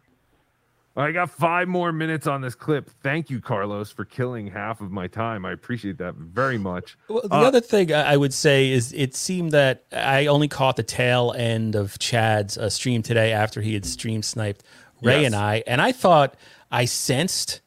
[0.96, 2.88] I got five more minutes on this clip.
[3.02, 5.44] Thank you, Carlos, for killing half of my time.
[5.44, 6.96] I appreciate that very much.
[7.08, 10.46] Well, the Uh, other thing I I would say is it seemed that I only
[10.48, 14.62] caught the tail end of Chad's uh, stream today after he had stream sniped
[15.02, 15.26] Ray Yes.
[15.26, 16.36] and I, and I thought
[16.70, 17.60] I sensed,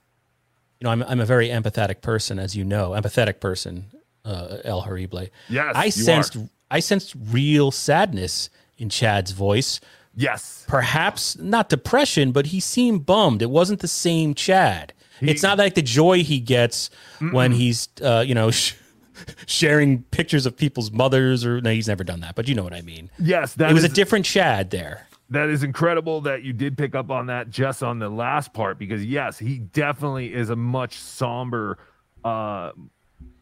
[0.80, 3.86] you know, I'm I'm a very empathetic person, as you know, empathetic person,
[4.26, 5.28] uh, El Horrible.
[5.50, 6.50] Yes, I sensed are.
[6.70, 9.80] I sensed real sadness in Chad's voice.
[10.16, 10.66] Yes.
[10.68, 13.42] Perhaps not depression, but he seemed bummed.
[13.42, 14.94] It wasn't the same Chad.
[15.22, 16.90] it's not like the joy he gets
[17.32, 18.74] when he's, uh, you know, sh-
[19.48, 22.36] sharing pictures of people's mothers, or no, he's never done that.
[22.36, 23.10] But you know what I mean.
[23.20, 25.07] Yes, that it was is- a different Chad there.
[25.30, 28.80] That is incredible that you did pick up on that just on the last part
[28.80, 31.78] because yes, he definitely is a much somber
[32.24, 32.72] uh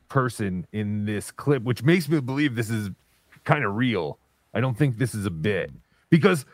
[0.08, 2.90] person in this clip, which makes me believe this is
[3.44, 4.18] kind of real.
[4.54, 5.72] I don't think this is a bit
[6.10, 6.46] because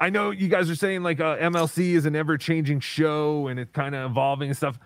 [0.00, 3.70] I know you guys are saying like uh, MLC is an ever-changing show and it's
[3.70, 4.78] kind of evolving and stuff.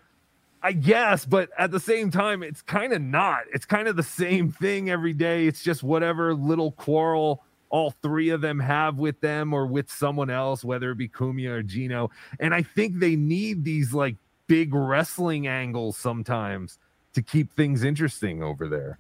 [0.61, 3.43] I guess, but at the same time, it's kind of not.
[3.55, 5.47] It's kind of the same thing every day.
[5.47, 10.31] It's just whatever little quarrel all three of them have with them or with someone
[10.31, 12.11] else, whether it be Cumia or Gino.
[12.41, 16.79] And I think they need these like big wrestling angles sometimes
[17.15, 18.99] to keep things interesting over there.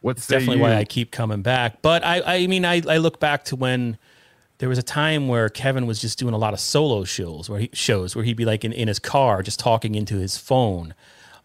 [0.00, 1.82] What's definitely why I keep coming back.
[1.82, 3.98] But I, I mean, I, I look back to when
[4.58, 7.60] there was a time where Kevin was just doing a lot of solo shows where
[7.60, 10.94] he shows where he'd be like in, in his car just talking into his phone.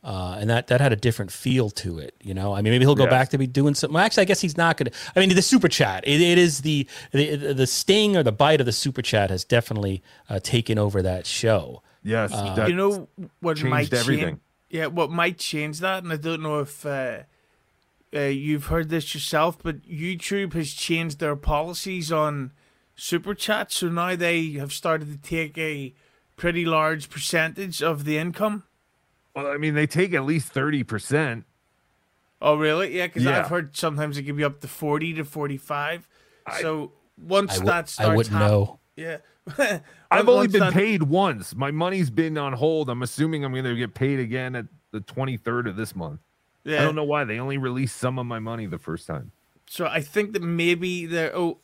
[0.05, 2.53] Uh, and that, that had a different feel to it, you know.
[2.53, 3.09] I mean, maybe he'll go Yes.
[3.09, 3.95] back to be doing something.
[3.95, 4.97] Well, actually, I guess he's not going to.
[5.15, 6.03] I mean, the super chat.
[6.07, 9.43] It, it is the, the the sting or the bite of the super chat has
[9.43, 11.81] definitely uh, taken over that show.
[12.03, 13.07] yes, that- you know
[13.39, 14.25] what might everything.
[14.27, 14.39] Change,
[14.69, 17.23] yeah, what might change that, and I don't know if uh,
[18.15, 22.51] uh, you've heard this yourself, but YouTube has changed their policies on
[22.95, 25.95] super chats, so now they have started to take a
[26.35, 28.65] pretty large percentage of the income.
[29.35, 31.43] Well, I mean, they take at least 30%.
[32.41, 32.95] Oh, really?
[32.97, 33.39] Yeah, because Yeah.
[33.39, 36.07] I've heard sometimes it give you up to forty to forty-five.
[36.59, 38.79] so once I, w- that starts, I wouldn't hap- know.
[38.95, 39.17] Yeah,
[40.11, 41.55] I've only been that- paid once.
[41.55, 42.89] My money's been on hold.
[42.89, 46.19] I'm assuming I'm going to get paid again at the 23rd of this month.
[46.65, 46.81] Yeah.
[46.81, 49.31] I don't know why they only released some of my money the first time.
[49.67, 51.35] So I think that maybe they're.
[51.35, 51.59] Oh,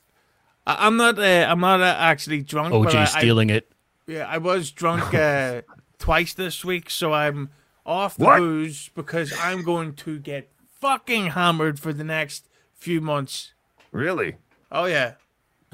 [0.65, 1.19] I- I'm not.
[1.19, 2.71] Uh, I'm not uh, actually drunk.
[2.71, 3.71] but I- OJ I- stealing it.
[4.07, 5.61] Yeah, I was drunk uh,
[5.99, 7.49] twice this week, so I'm
[7.85, 8.37] off the What?
[8.39, 13.53] booze because I'm going to get fucking hammered for the next few months.
[13.91, 14.35] Really?
[14.71, 15.13] Oh yeah,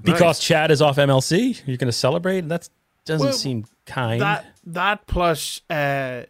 [0.02, 2.42] Because Chad is off MLC, you're going to celebrate?
[2.50, 2.68] That
[3.06, 4.22] doesn't Well, seem kind.
[4.22, 5.62] that that plus.
[5.70, 6.24] Uh,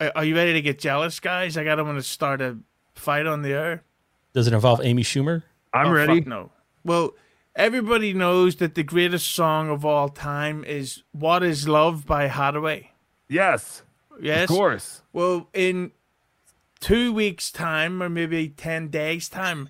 [0.00, 1.56] are are you ready to get jealous, guys?
[1.58, 2.58] I got to want to start a
[2.94, 3.82] fight on the air.
[4.32, 5.42] Does it involve Amy Schumer?
[5.74, 6.20] I'm Oh, ready.
[6.20, 6.50] fuck no.
[6.84, 7.14] Well,
[7.56, 12.86] everybody knows that the greatest song of all time is "What Is Love" by Haddaway.
[13.28, 13.82] Yes,
[14.22, 15.02] Yes, of course.
[15.12, 15.92] Well, in
[16.80, 19.68] two weeks' time, or maybe 10 days' time,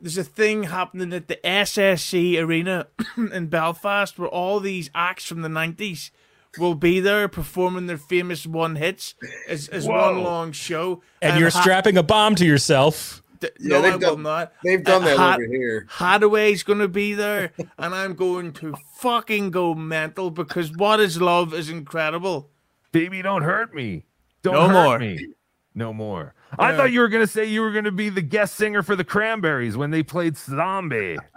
[0.00, 5.42] there's a thing happening at the SSE Arena in Belfast where all these acts from
[5.42, 6.10] the 90s
[6.58, 9.14] will be there performing their famous one hits
[9.48, 11.02] as, as one long show.
[11.22, 13.22] And, you're Ha- strapping a bomb to yourself.
[13.40, 14.52] th- Yeah, no, they've I will not.
[14.64, 15.86] They've done Uh, that Ha- over here.
[15.90, 21.20] Haddaway's going to be there, and I'm going to fucking go mental because What Is
[21.20, 22.50] Love is incredible.
[22.92, 24.04] Baby, don't hurt me.
[24.42, 24.98] Don't No hurt more.
[24.98, 25.26] me.
[25.74, 26.34] No more.
[26.58, 28.82] I thought you were going to say you were going to be the guest singer
[28.82, 31.16] for the Cranberries when they played Zombie.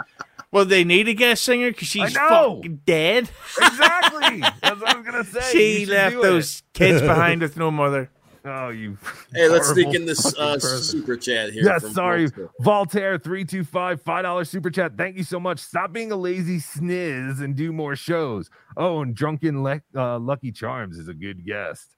[0.51, 3.27] Well, they need a guest singer because she's fucking dead.
[3.59, 4.39] exactly.
[4.61, 5.51] That's what I was going to say.
[5.51, 6.63] She left those it.
[6.77, 8.11] kids behind with no mother.
[8.45, 8.97] Oh, you.
[9.33, 11.63] Hey, let's sneak in this uh, super chat here.
[11.63, 12.27] Yes, sorry.
[12.27, 12.51] Volta.
[12.59, 14.95] Voltaire three two five five dollar super chat.
[14.95, 15.59] Thank you so much.
[15.59, 18.51] Stop being a lazy sniz and do more shows.
[18.77, 21.95] Oh, and drunken Le- uh, Lucky Charms is a good guest.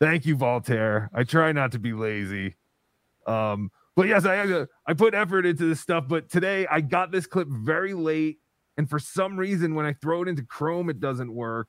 [0.00, 1.10] Thank you, Voltaire.
[1.12, 2.56] I try not to be lazy.
[3.26, 6.06] Um, but yes, I I put effort into this stuff.
[6.08, 8.38] But today I got this clip very late,
[8.78, 11.68] and for some reason, when I throw it into Chrome, it doesn't work.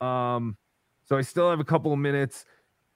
[0.00, 0.56] Um,
[1.06, 2.44] so I still have a couple of minutes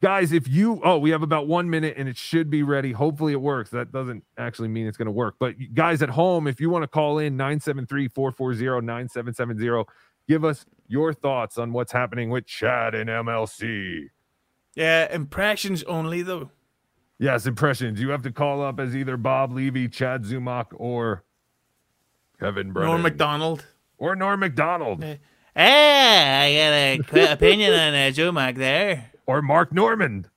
[0.02, 2.92] guys if you oh we have about one minute and it should be ready.
[2.92, 3.70] Hopefully it works.
[3.70, 5.36] That doesn't actually mean it's going to work.
[5.38, 9.84] But guys at home if you want to call in 973-440-9770
[10.28, 14.08] give us your thoughts on what's happening with chad and mlc
[14.74, 16.50] Yeah, impressions only though.
[17.18, 18.00] yes impressions.
[18.00, 21.24] You have to call up as either bob levy chad zumock or
[22.40, 22.90] kevin brennan.
[22.90, 23.64] Norm macdonald
[23.98, 25.04] or norm macdonald
[25.56, 29.08] Hey, I got a quick opinion on uh, Mac there.
[29.26, 30.28] Or mark normand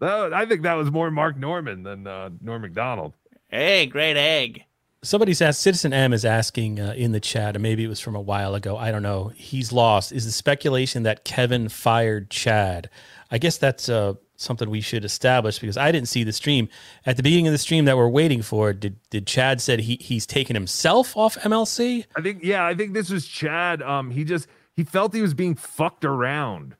[0.00, 3.14] That- i think that was more mark normand than uh, norm macdonald
[3.48, 4.64] Hey, great egg.
[5.02, 8.16] Somebody's asked, Citizen M is asking uh, in the chat, and maybe it was from
[8.16, 8.76] a while ago.
[8.76, 9.28] I don't know.
[9.36, 10.10] He's lost.
[10.10, 12.90] Is the speculation that Kevin fired Chad?
[13.30, 16.68] I guess that's uh, something we should establish because I didn't see the stream.
[17.06, 19.96] At the beginning of the stream that we're waiting for, did, did Chad said he,
[20.00, 22.04] he's taken himself off MLC?
[22.16, 23.82] I think yeah, I think this was Chad.
[23.82, 26.74] Um, he just he felt he was being fucked around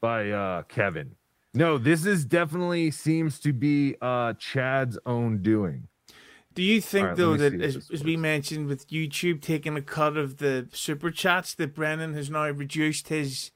[0.00, 1.16] by uh Kevin.
[1.52, 5.88] No, this is definitely seems to be uh Chad's own doing.
[6.54, 9.82] Do you think Alright, let though that as, as we mentioned with YouTube taking a
[9.82, 13.52] cut of the super chats that Brennan has now reduced his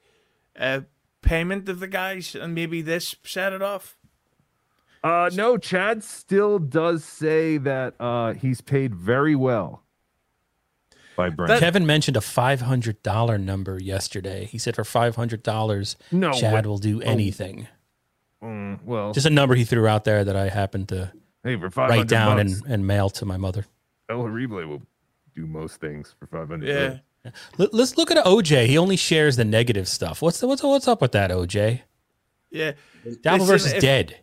[0.57, 0.81] uh,
[1.21, 3.97] payment of the guys and maybe this set it off?
[5.03, 9.84] Uh no, Chad still does say that uh he's paid very well
[11.15, 11.59] by Brent.
[11.59, 14.45] Kevin mentioned a $500 number yesterday.
[14.45, 16.69] He said for $500, No Chad way.
[16.69, 17.67] will do anything.
[18.43, 21.11] Mm, well, Just a number he threw out there that I happened to
[21.43, 23.65] hey, for write down bucks, and, and mail to my mother.
[24.09, 24.81] El Horrible will
[25.35, 26.69] do most things for five hundred.
[26.69, 27.31] Yeah.
[27.57, 28.67] Let- Let's look at OJ.
[28.67, 30.21] He only shares the negative stuff.
[30.21, 31.81] What's the, what's what's up with that, OJ?
[32.51, 32.73] Yeah.
[33.05, 34.17] Dabbleverse Listen, is if- dead.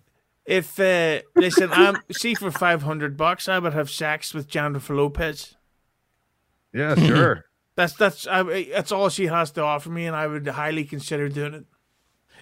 [0.44, 4.94] If uh, listen, I'm see for five hundred bucks, I would have sex with Jennifer
[4.94, 5.54] Lopez.
[6.72, 7.44] Yeah, sure.
[7.74, 11.30] That's that's I, that's all she has to offer me, and I would highly consider
[11.30, 11.64] doing it.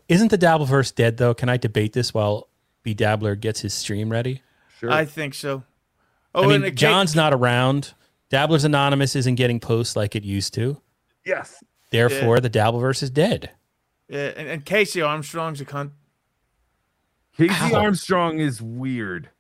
[0.08, 1.34] Isn't the Dabbleverse dead though?
[1.34, 2.48] Can I debate this while
[2.84, 4.42] BeDabbler gets his stream ready?
[4.80, 4.90] Sure.
[4.90, 5.62] I think so.
[6.34, 7.94] Oh, I mean, and it John's not around.
[8.28, 10.80] Dabbler's Anonymous isn't getting posts like it used to.
[11.24, 11.62] yes.
[11.90, 13.50] Therefore, the Dabbleverse is dead.
[14.08, 15.92] Yeah, and, and Casey Armstrong's a cunt.
[17.36, 17.80] Casey Ow.
[17.82, 19.30] Armstrong is weird.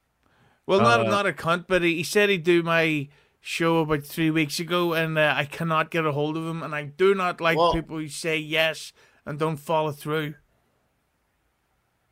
[0.66, 3.08] Well, not Uh, not a cunt, but he, he said he'd do my
[3.40, 6.74] show about three weeks ago, and uh, I cannot get a hold of him, and
[6.74, 8.92] I do not like Well- people who say yes
[9.26, 10.34] and don't follow through.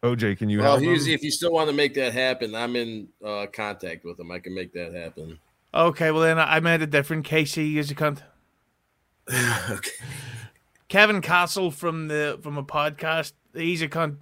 [0.02, 2.76] OJ, can you Well, help he's, if you still want to make that happen, I'm
[2.76, 4.30] in uh, contact with him.
[4.30, 5.38] I can make that happen.
[5.74, 8.22] Okay, well then I I meant a different Casey is a cunt.
[9.70, 9.90] okay.
[10.88, 14.18] Kevin Castle from the from a podcast, he's a cunt.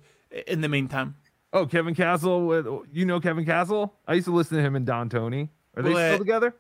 [0.49, 1.15] In the meantime,
[1.53, 2.47] Oh, Kevin Castle.
[2.47, 3.95] With you know Kevin Castle?
[4.09, 5.51] I used to listen to him and Don Tony.
[5.77, 6.55] Are they Well, uh, still together?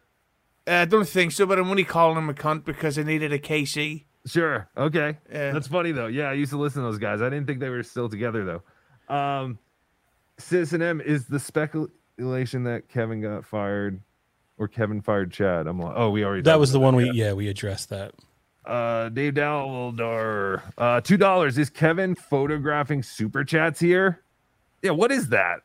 [0.67, 3.33] Uh, I don't think so, but I'm only calling him a cunt because I needed
[3.33, 4.05] a KC.
[4.27, 4.69] Sure.
[4.77, 5.17] Okay.
[5.31, 5.53] Yeah.
[5.53, 6.09] That's funny though.
[6.09, 7.23] Yeah, I used to listen to those guys.
[7.23, 9.15] I didn't think they were still together though.
[9.15, 9.59] Um,
[10.39, 14.01] Citizen M is the speculation that Kevin got fired,
[14.59, 15.67] or Kevin fired Chad.
[15.67, 16.43] I'm like, oh, we already.
[16.43, 18.15] That was the about one we yeah we addressed that.
[18.65, 21.57] Uh, Dave Daldar, uh, two dollars.
[21.57, 24.23] Is Kevin photographing super chats here?
[24.83, 24.91] Yeah.
[24.91, 25.61] What is that?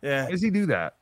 [0.00, 0.94] Yeah, Why does he do that?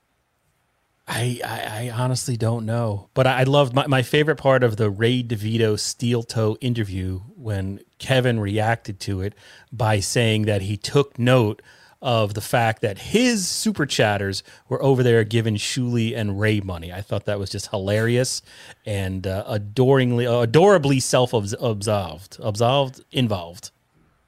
[1.09, 4.77] I, I, I honestly don't know, but I, I loved my, my favorite part of
[4.77, 9.35] the Ray DeVito steel toe interview when Kevin reacted to it
[9.73, 11.63] by saying that he took note
[12.03, 16.93] of the fact that his super chatters were over there giving Shuli and Ray money.
[16.93, 18.43] I thought that was just hilarious
[18.85, 23.71] and uh, adoringly, uh, adorably self absolved, absolved, involved.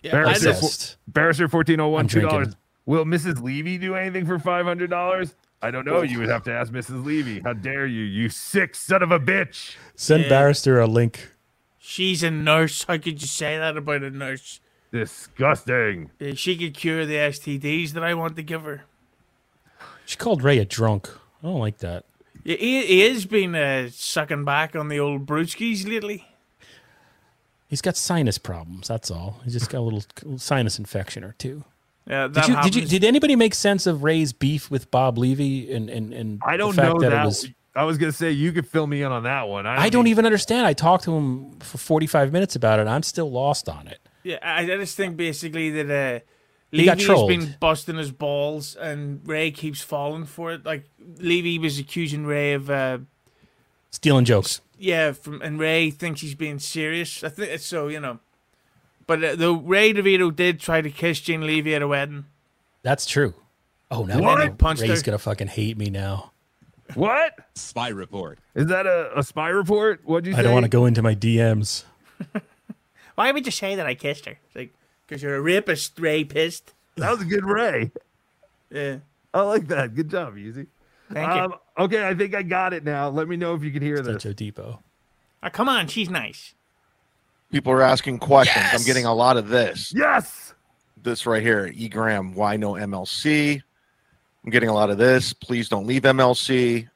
[0.02, 0.12] yeah.
[0.12, 2.32] Barrister, just- Just- Barrister fourteen oh one two dollars.
[2.46, 2.56] drinking.
[2.86, 3.42] Will Mrs.
[3.42, 5.34] Levy do anything for five hundred dollars?
[5.60, 6.02] I don't know.
[6.02, 7.04] You would have to ask Mrs.
[7.04, 7.40] Levy.
[7.40, 9.74] How dare you, you sick son of a bitch!
[9.96, 10.28] Send Yeah.
[10.28, 11.32] Barrister a link.
[11.78, 12.84] she's a nurse.
[12.84, 14.60] How could you say that about a nurse?
[14.92, 16.10] Disgusting.
[16.20, 18.84] Uh, She could cure the STDs that I want to give her.
[20.06, 21.10] She called Ray a drunk.
[21.42, 22.04] I don't like that.
[22.44, 26.26] Yeah, He, he has been uh, sucking back on the old brewskis lately.
[27.68, 28.88] He's got sinus problems.
[28.88, 29.40] That's all.
[29.44, 30.02] He's just got a little
[30.38, 31.64] sinus infection or two.
[32.08, 35.18] Yeah, that Did you, did you did anybody make sense of Ray's beef with Bob
[35.18, 37.22] Levy and and, and I don't fact know that, that.
[37.22, 39.66] it was I was gonna say you could fill me in on that one.
[39.66, 40.66] I don't, I don't even understand.
[40.66, 42.86] I talked to him for 45 minutes about it.
[42.86, 44.00] I'm still lost on it.
[44.24, 46.20] Yeah, I, I just think basically that uh,
[46.70, 50.64] He got Levy has been busting his balls, and Ray keeps falling for it.
[50.66, 52.98] Like Levy was accusing Ray of, uh,
[53.90, 54.60] Stealing jokes.
[54.78, 57.22] yeah, from and Ray thinks he's being serious.
[57.22, 58.18] I think so, you know.
[59.08, 62.26] But the though Ray DeVito did try to kiss Jane Levy at a wedding.
[62.82, 63.34] That's true.
[63.90, 64.20] Oh, no!
[64.20, 64.38] What?
[64.40, 65.04] I Punched Ray's her.
[65.06, 66.30] gonna fucking hate me now.
[66.94, 68.38] What Spy report.
[68.54, 68.86] is that?
[68.86, 70.00] A, a spy report?
[70.04, 70.38] What'd you say?
[70.38, 71.84] I don't want to go into my DMs.
[73.14, 74.38] Why would you say that I kissed her?
[74.46, 74.72] It's like
[75.06, 76.72] because you're a rapist, rapist.
[76.96, 77.90] That was a good Ray.
[78.70, 78.98] Yeah,
[79.32, 79.94] I like that.
[79.94, 80.66] Good job, Easy.
[81.10, 81.84] thank Um, you.
[81.84, 83.08] okay, I think I got it now.
[83.08, 84.22] Let me know if you can hear this.
[84.22, 84.82] Joe Depot.
[85.42, 86.52] Oh, come on, she's nice.
[87.50, 88.56] People are asking questions.
[88.64, 88.78] Yes!
[88.80, 89.92] I'm getting a lot of this.
[89.94, 90.54] Yes.
[91.02, 93.62] This right here, E Graham, why no MLC?
[94.44, 95.32] I'm getting a lot of this.
[95.32, 96.88] Please don't leave MLC.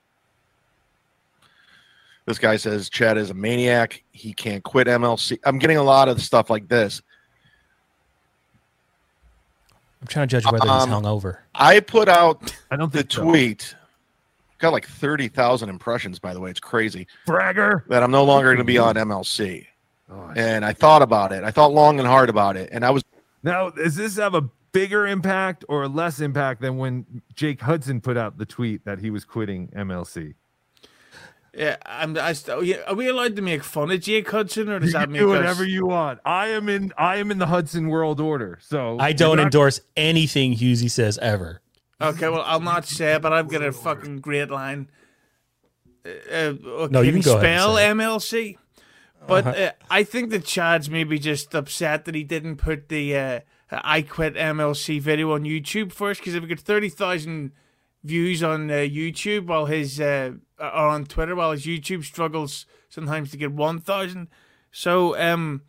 [2.26, 4.02] This guy says Chad is a maniac.
[4.12, 5.38] He can't quit MLC.
[5.44, 7.02] I'm getting a lot of stuff like this.
[10.00, 11.38] I'm trying to judge whether Um, he's hungover.
[11.54, 13.22] I put out I don't the think so.
[13.24, 13.74] tweet.
[14.58, 16.50] Got like 30,000 impressions, by the way.
[16.50, 17.84] It's crazy Bragger.
[17.88, 19.66] that I'm no longer going to be on MLC.
[20.12, 21.42] Oh, And I thought about it.
[21.44, 22.68] I thought long and hard about it.
[22.72, 23.02] And I was
[23.42, 28.16] Now, does this have a bigger impact or less impact than when Jake Hudson put
[28.16, 30.34] out the tweet that he was quitting MLC?
[31.54, 32.16] Yeah, I'm.
[32.16, 34.92] I st- yeah, are we allowed to make fun of Jake Hudson, or does You
[34.94, 36.18] that can make do us- whatever you want.
[36.24, 36.94] I am in.
[36.96, 38.58] I am in the Hudson world order.
[38.62, 41.60] So I don't not- endorse anything Hughezy says ever.
[42.00, 44.88] Okay, well, I'll not say but I've got a fucking great line.
[46.06, 47.94] Uh, uh, No, you can can go ahead and spell say it.
[47.96, 48.56] MLC.
[49.26, 53.40] But uh, I think that Chad's maybe just upset that he didn't put the uh,
[53.72, 57.52] I quit MLC video on YouTube first, because if we get 30,000
[58.04, 63.30] views on uh, YouTube while his, uh, or on Twitter, while his YouTube struggles sometimes
[63.30, 64.28] to get 1,000.
[64.70, 65.62] So, um,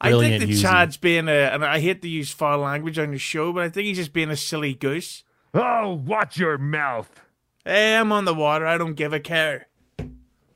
[0.00, 0.62] I think that using.
[0.62, 3.68] Chad's being a, and I hate to use foul language on the show, but I
[3.68, 5.24] think he's just being a silly goose.
[5.52, 7.20] Oh, watch your mouth.
[7.64, 8.66] Hey, I'm on the water.
[8.66, 9.66] I don't give a care.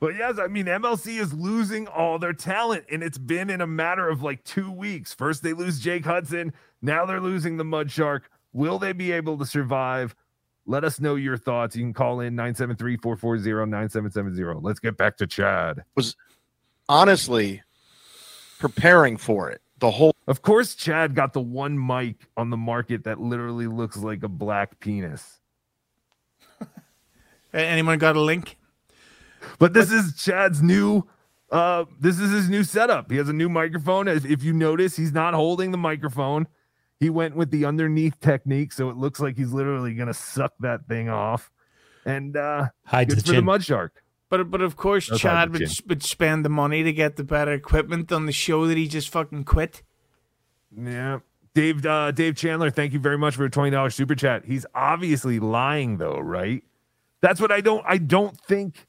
[0.01, 3.67] But yes, I mean MLC is losing all their talent, and it's been in a
[3.67, 5.13] matter of like two weeks.
[5.15, 8.31] First they lose Jake Hudson, now they're losing the Mud Shark.
[8.53, 10.15] Will they be able to survive?
[10.67, 11.77] Let us know your thoughts.
[11.77, 14.63] You can call in 973-440-9770.
[14.63, 15.85] Let's get back to Chad.
[15.95, 16.17] Was
[16.89, 17.63] honestly
[18.59, 19.61] preparing for it.
[19.81, 23.97] The whole Of course, Chad got the one mic on the market that literally looks
[23.99, 25.41] like a black penis.
[26.61, 26.67] A-
[27.55, 28.57] Anyone got a link?
[29.59, 31.07] But this is Chad's new.
[31.51, 33.11] Uh, this is his new setup.
[33.11, 34.09] He has a new microphone.
[34.09, 36.49] If, if you notice, he's not holding the microphone.
[36.99, 40.87] He went with the underneath technique, so it looks like he's literally gonna suck that
[40.89, 41.51] thing off.
[42.07, 44.03] And uh, Hide to good the for the mud shark.
[44.31, 47.53] But but of course, That's Chad would, would spend the money to get the better
[47.53, 49.83] equipment on the show that he just fucking quit.
[50.77, 51.21] Yeah.
[51.55, 54.45] Dave uh, Dave Chandler, thank you very much for a twenty dollars super chat.
[54.45, 56.65] He's obviously lying though, right?
[57.21, 58.87] That's what I don't I don't think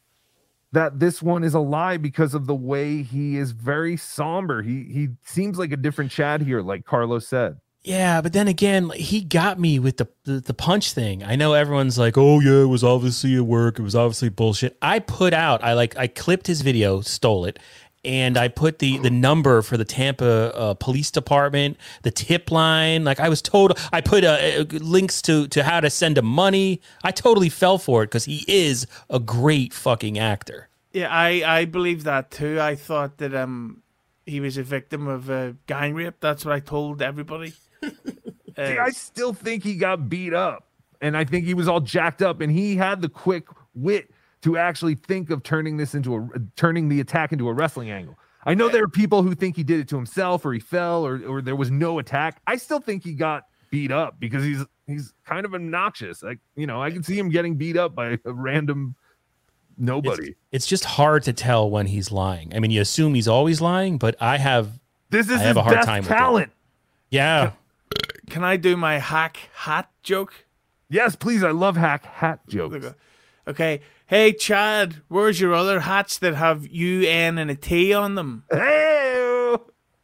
[0.75, 4.61] that this one is a lie because of the way he is very somber.
[4.61, 7.57] He he seems like a different Chad here, like Carlos said.
[7.81, 11.23] Yeah, but then again, he got me with the, the the punch thing.
[11.23, 13.79] I know everyone's like, "Oh yeah, it was obviously a work.
[13.79, 17.59] It was obviously bullshit." I put out, I like, I clipped his video, stole it,
[18.05, 23.03] and I put the the number for the Tampa uh, Police Department, the tip line.
[23.03, 26.25] Like I was told, I put uh, uh, links to to how to send him
[26.25, 26.81] money.
[27.03, 30.69] I totally fell for it because he is a great fucking actor.
[30.93, 32.61] Yeah, I, I believe that too.
[32.61, 33.81] I thought that um
[34.25, 36.15] he was a victim of uh, gang rape.
[36.19, 37.53] That's what I told everybody.
[37.83, 37.89] Uh,
[38.55, 40.67] See, I still think he got beat up,
[41.01, 44.09] and I think he was all jacked up, and he had the quick wit
[44.45, 48.15] to actually think of turning this into a turning the attack into a wrestling angle.
[48.45, 51.03] I know there are people who think he did it to himself, or he fell,
[51.03, 52.41] or or there was no attack.
[52.45, 56.21] I still think he got beat up because he's he's kind of obnoxious.
[56.21, 58.95] Like you know, I can see him getting beat up by a random
[59.79, 60.35] nobody.
[60.51, 62.53] It's just hard to tell when he's lying.
[62.55, 64.79] I mean, you assume he's always lying, but I have,
[65.09, 66.51] this is I his have a hard best time with talent.
[67.09, 67.53] yeah.
[68.29, 70.45] can I do my hack hat joke?
[70.87, 71.43] Yes, please.
[71.43, 72.93] I love hack hat jokes.
[73.47, 73.81] Okay.
[74.07, 78.43] Hey Chad, where's your other hats that have U N and a T on them?
[78.51, 79.55] Hey,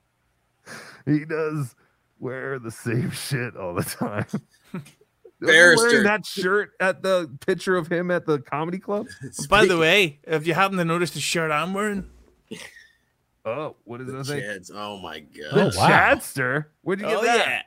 [1.06, 1.76] he does
[2.20, 4.26] wear the same shit all the time.
[5.40, 5.88] Barrister.
[5.88, 9.08] wearing that shirt at the picture of him at the comedy club.
[9.50, 12.10] By the way, if you happen to notice the shirt I'm wearing,
[13.44, 14.40] Oh, what is that thing?
[14.42, 14.72] Chads.
[14.74, 15.74] Oh my The god.
[15.76, 15.88] Oh, wow.
[15.88, 16.66] Chadster.
[16.82, 17.38] Where'd you get oh that?
[17.48, 17.62] yeah.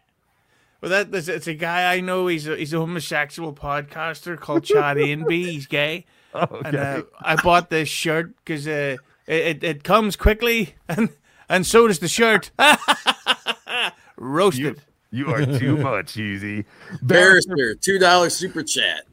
[0.81, 2.27] Well, that that's, it's a guy I know.
[2.29, 5.47] He's a, he's a homosexual podcaster called Chad Ainby.
[5.47, 6.07] He's gay,
[6.51, 11.11] Oh, and uh, I bought this shirt because uh, it, it it comes quickly, and
[11.49, 12.51] and so does the shirt.
[14.17, 14.81] Roasted.
[15.11, 16.65] you are too much, Easy.
[17.03, 19.05] Barrister, two dollar super chat.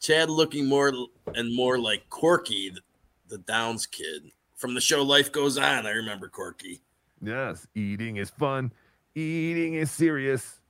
[0.00, 0.92] Chad looking more
[1.34, 2.80] and more like Corky, the,
[3.28, 5.86] the Downs kid from the show Life Goes On.
[5.86, 6.80] I remember Corky.
[7.20, 8.70] Yes, eating is fun.
[9.16, 10.60] Eating is serious.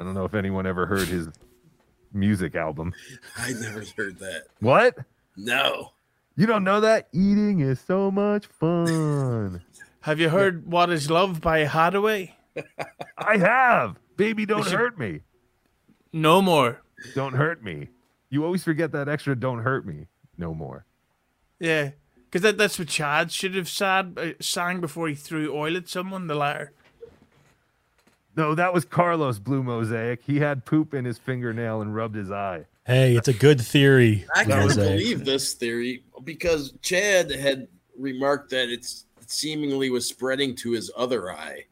[0.00, 1.28] I don't know if anyone ever heard his
[2.12, 2.92] music album.
[3.38, 4.44] I never heard that.
[4.58, 4.96] What?
[5.36, 5.92] No.
[6.36, 7.08] You don't know that?
[7.12, 9.62] Eating is so much fun.
[10.02, 12.32] Have you heard "What Is Love" by Haddaway?
[13.18, 13.96] I have.
[14.16, 15.20] Baby, don't should- hurt me.
[16.12, 16.80] No more.
[17.14, 17.88] Don't hurt me.
[18.30, 20.06] You always forget that extra don't hurt me
[20.38, 20.84] no more.
[21.58, 21.90] Yeah,
[22.24, 25.88] because that, that's what Chad should have said, uh, sang before he threw oil at
[25.88, 26.26] someone.
[26.26, 26.72] The liar.
[28.36, 30.22] No, that was Carlos Blue Mosaic.
[30.24, 32.64] He had poop in his fingernail and rubbed his eye.
[32.90, 34.26] Hey, it's a good theory.
[34.34, 40.56] I can't believe this theory because Chad had remarked that it's it seemingly was spreading
[40.56, 41.66] to his other eye.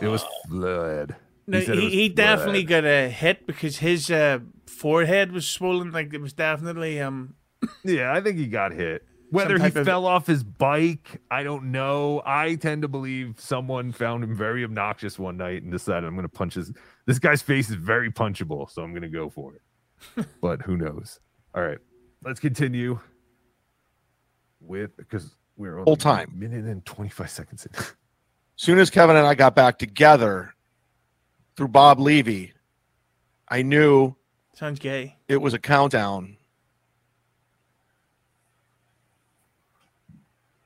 [0.00, 1.14] It was blood.
[1.46, 2.82] No, said it he, was he definitely blood.
[2.82, 5.92] got a hit because his uh, forehead was swollen.
[5.92, 7.36] Like it was definitely um.
[7.84, 9.06] Yeah, I think he got hit.
[9.30, 12.20] Whether he of- fell off his bike, I don't know.
[12.26, 16.24] I tend to believe someone found him very obnoxious one night and decided I'm going
[16.24, 16.72] to punch his.
[17.06, 19.62] This guy's face is very punchable, so I'm going to go for it.
[20.40, 21.20] but who knows?
[21.54, 21.78] All right,
[22.24, 22.98] let's continue
[24.60, 26.32] with because we're only Whole time.
[26.34, 27.72] a minute and 25 seconds in.
[28.56, 30.54] soon as Kevin and I got back together
[31.56, 32.52] through Bob Levy,
[33.48, 34.16] I knew
[34.54, 35.16] Sounds gay.
[35.28, 36.36] it was a countdown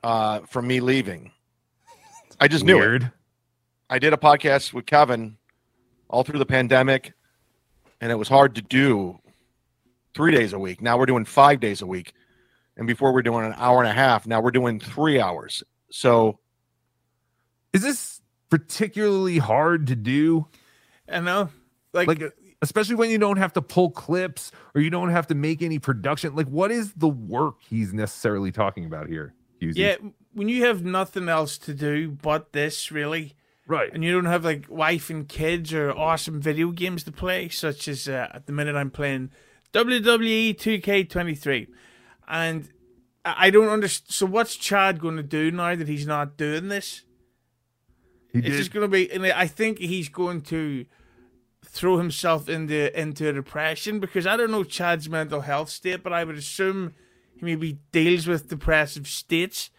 [0.03, 1.31] uh, from me leaving.
[2.39, 2.79] I just knew it.
[2.79, 3.11] Weird.
[3.89, 5.37] I did a podcast with Kevin
[6.09, 7.13] all through the pandemic,
[7.99, 9.19] and it was hard to do
[10.19, 10.81] three days a week.
[10.81, 12.11] Now we're doing five days a week.
[12.75, 15.63] And before we're doing an hour and a half, now we're doing three hours.
[15.91, 16.39] So
[17.71, 20.47] Is this particularly hard to do?
[21.07, 21.49] I know.
[21.93, 22.29] Like, like uh,
[22.61, 25.79] especially when you don't have to pull clips or you don't have to make any
[25.79, 29.77] production like what is the work he's necessarily talking about here Hughezy?
[29.77, 29.95] yeah,
[30.33, 33.35] when you have nothing else to do but this, really,
[33.67, 37.47] right and you don't have like wife and kids or awesome video games to play,
[37.47, 39.31] such as uh, at the minute I'm playing
[39.73, 41.67] WWE 2K23,
[42.27, 42.69] and
[43.25, 44.11] I don't understand.
[44.11, 47.03] So what's Chad going to do now that he's not doing this?
[48.31, 48.57] He It's did.
[48.57, 50.85] just going to be, and I think he's going to
[51.65, 56.23] throw himself into into depression because I don't know Chad's mental health state, but I
[56.23, 56.93] would assume
[57.37, 59.69] he maybe deals with depressive states.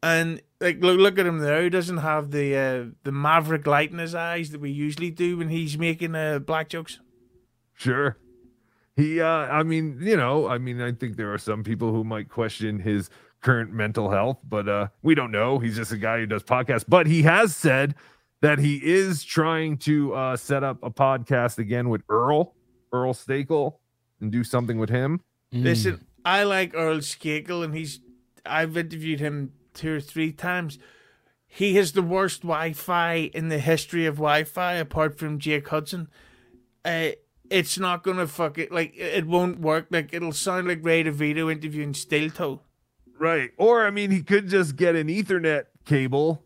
[0.00, 1.64] And like, look, look at him there.
[1.64, 5.38] He doesn't have the uh, the maverick light in his eyes that we usually do
[5.38, 7.00] when he's making uh, black jokes.
[7.74, 8.16] Sure.
[8.98, 12.02] He, uh, I mean, you know, I mean, I think there are some people who
[12.02, 15.60] might question his current mental health, but uh, we don't know.
[15.60, 16.84] He's just a guy who does podcasts.
[16.86, 17.94] But he has said
[18.42, 22.56] that he is trying to uh, set up a podcast again with Earl,
[22.92, 23.74] Earl Skakel,
[24.20, 25.20] and do something with him.
[25.54, 25.62] Mm.
[25.62, 28.00] Listen, I like Earl Skakel, and he's
[28.44, 30.76] I've interviewed him two or three times.
[31.46, 36.08] He has the worst Wi-Fi in the history of Wi-Fi, apart from Jake Hudson.
[36.84, 37.10] Uh,
[37.50, 38.72] it's not gonna fuck it.
[38.72, 39.86] Like it won't work.
[39.90, 42.60] Like it'll sound like Ray DeVito interviewing Steel Toe.
[43.18, 43.50] Right.
[43.56, 46.42] Or, I mean, he could just get an Ethernet cable.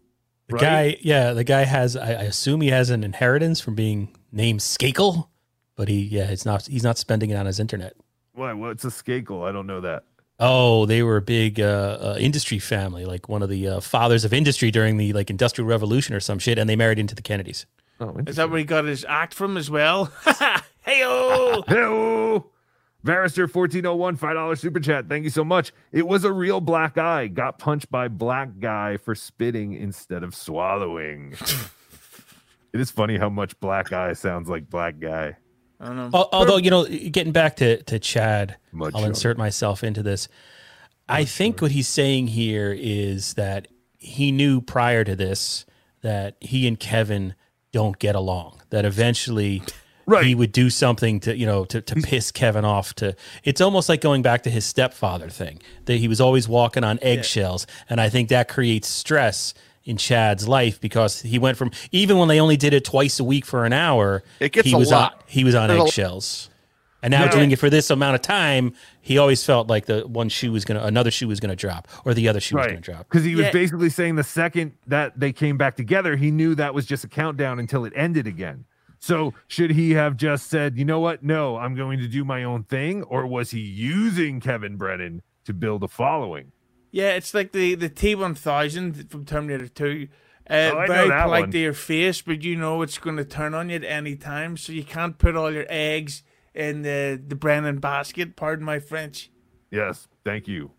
[0.49, 0.63] The right?
[0.63, 1.97] guy, yeah, the guy has.
[1.97, 5.29] I, I assume he has an inheritance from being named Skakel,
[5.77, 6.67] but he, yeah, it's not.
[6.67, 7.95] He's not spending it on his internet.
[8.33, 8.53] Why?
[8.53, 9.47] What's a Skakel?
[9.47, 10.05] I don't know that.
[10.41, 14.25] Oh, they were a big uh, uh, industry family, like one of the uh, fathers
[14.25, 17.23] of industry during the like Industrial Revolution or some shit, and they married into the
[17.23, 17.67] Kennedys.
[18.03, 20.07] Oh, Is that where he got his act from as well?
[20.85, 21.63] hey oh!
[21.69, 22.51] Hello.
[23.05, 25.09] Barrister 1401, $5 super chat.
[25.09, 25.73] Thank you so much.
[25.93, 27.29] It was a real black eye.
[27.29, 31.33] Got punched by black guy for spitting instead of swallowing.
[32.73, 35.37] it is funny how much black eye sounds like black guy.
[35.81, 36.11] I don't know.
[36.13, 39.11] Although you know, getting back to to Chad, Much I'll younger.
[39.11, 40.29] insert myself into this.
[41.09, 43.67] I think what he's saying here is that
[43.99, 45.67] he knew prior to this
[46.03, 47.35] that he and Kevin
[47.73, 48.61] don't get along.
[48.71, 49.63] That eventually
[50.05, 50.25] Right.
[50.27, 52.93] he would do something to you know to, to piss Kevin off.
[52.97, 53.15] To
[53.45, 56.99] it's almost like going back to his stepfather thing that he was always walking on
[57.03, 59.55] eggshells, and I think that creates stress
[59.85, 63.25] in Chad's life because he went from even when they only did it twice a
[63.25, 65.15] week for an hour, It gets he a was lot.
[65.15, 66.51] on he was on There's eggshells.
[67.03, 67.31] And now Yeah.
[67.33, 70.65] doing it for this amount of time, he always felt like the one shoe was
[70.65, 73.09] gonna, another shoe was gonna drop, or the other shoe was gonna drop.
[73.09, 73.53] Because he was Yeah.
[73.53, 77.09] basically saying the second that they came back together, he knew that was just a
[77.09, 78.65] countdown until it ended again.
[79.01, 81.25] So should he have just said, you know what?
[81.25, 83.03] No, I'm going to do my own thing?
[83.03, 86.53] Or was he using Kevin Brennan to build a following?
[86.93, 90.07] Yeah, it's like the the T one thousand from Terminator Two.
[90.49, 91.51] Uh, Oh, I know very that polite one.
[91.53, 94.57] to your face, but you know it's going to turn on you at any time,
[94.57, 96.23] so you can't put all your eggs
[96.55, 98.37] in the the Brennan basket.
[98.37, 99.31] Pardon my French.
[99.71, 100.71] Yes, thank you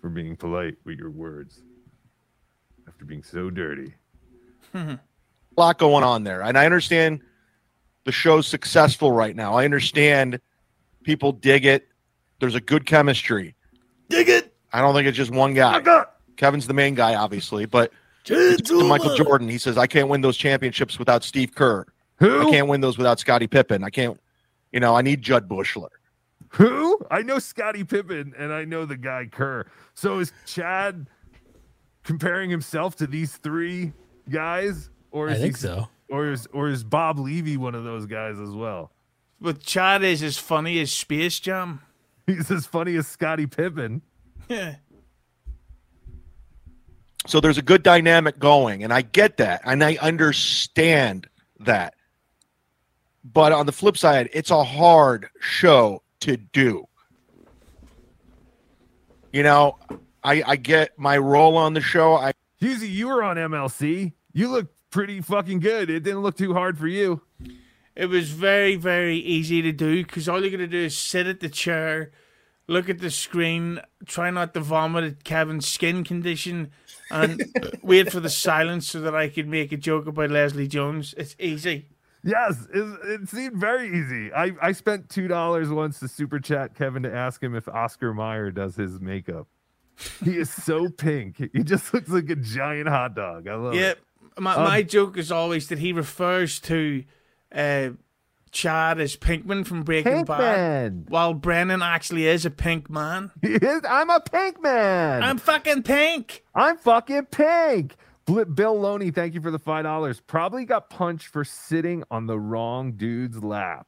[0.00, 1.62] for being polite with your words
[2.88, 3.94] after being so dirty.
[4.74, 4.98] a
[5.56, 6.42] lot going on there.
[6.42, 7.20] And I understand
[8.04, 9.54] the show's successful right now.
[9.54, 10.40] I understand
[11.04, 11.88] people dig it.
[12.40, 13.54] There's a good chemistry.
[14.08, 14.54] Dig it!
[14.72, 16.04] I don't think it's just one guy.
[16.36, 17.92] Kevin's the main guy, obviously, but
[18.24, 19.48] to Michael Jordan.
[19.48, 21.86] He says, I can't win those championships without Steve Kerr.
[22.20, 23.84] I can't win those without Scottie Pippen.
[23.84, 24.18] I can't,
[24.74, 25.90] you know, I need Jud Buechler.
[26.48, 26.98] Who?
[27.08, 29.66] I know Scottie Pippen and I know the guy Kerr.
[29.94, 31.06] So is Chad
[32.02, 33.92] comparing himself to these three
[34.28, 34.90] guys?
[35.12, 35.88] Or I is think he, so.
[36.10, 38.90] Or is or is Bob Levy one of those guys as well?
[39.40, 41.80] But Chad is as funny as Space Jam.
[42.26, 44.02] He's as funny as Scottie Pippen.
[44.48, 44.76] Yeah.
[47.28, 51.28] So there's a good dynamic going, and I get that, and I understand
[51.60, 51.93] that.
[53.24, 56.86] But on the flip side, it's a hard show to do.
[59.32, 59.78] You know,
[60.22, 62.14] I, I get my role on the show.
[62.14, 64.12] I Hughezy, you were on MLC.
[64.32, 65.90] You look pretty fucking good.
[65.90, 67.22] It didn't look too hard for you.
[67.96, 71.26] It was very, very easy to do because all you're going to do is sit
[71.26, 72.10] at the chair,
[72.66, 76.70] look at the screen, try not to vomit at Kevin's skin condition,
[77.10, 77.42] and
[77.82, 81.14] wait for the silence so that I could make a joke about Leslie Jones.
[81.16, 81.88] It's easy.
[82.24, 84.32] Yes, it, it seemed very easy.
[84.32, 88.14] I, I spent two dollars once to super chat Kevin to ask him if Oscar
[88.14, 89.46] Mayer does his makeup.
[90.24, 91.50] He is so pink.
[91.52, 93.46] He just looks like a giant hot dog.
[93.46, 93.98] I love Yeah, it.
[94.38, 97.04] my, Um, my joke is always that he refers to
[97.54, 97.90] uh,
[98.50, 103.32] Chad as Pinkman from Breaking Bad, while Brennan actually is a pink man.
[103.42, 105.22] He is, I'm a pink man.
[105.22, 106.42] I'm fucking pink.
[106.54, 107.96] I'm fucking pink.
[108.26, 110.20] Bl- Bill Loney, thank you for the five dollars.
[110.20, 113.86] Probably got punched for sitting on the wrong dude's lap.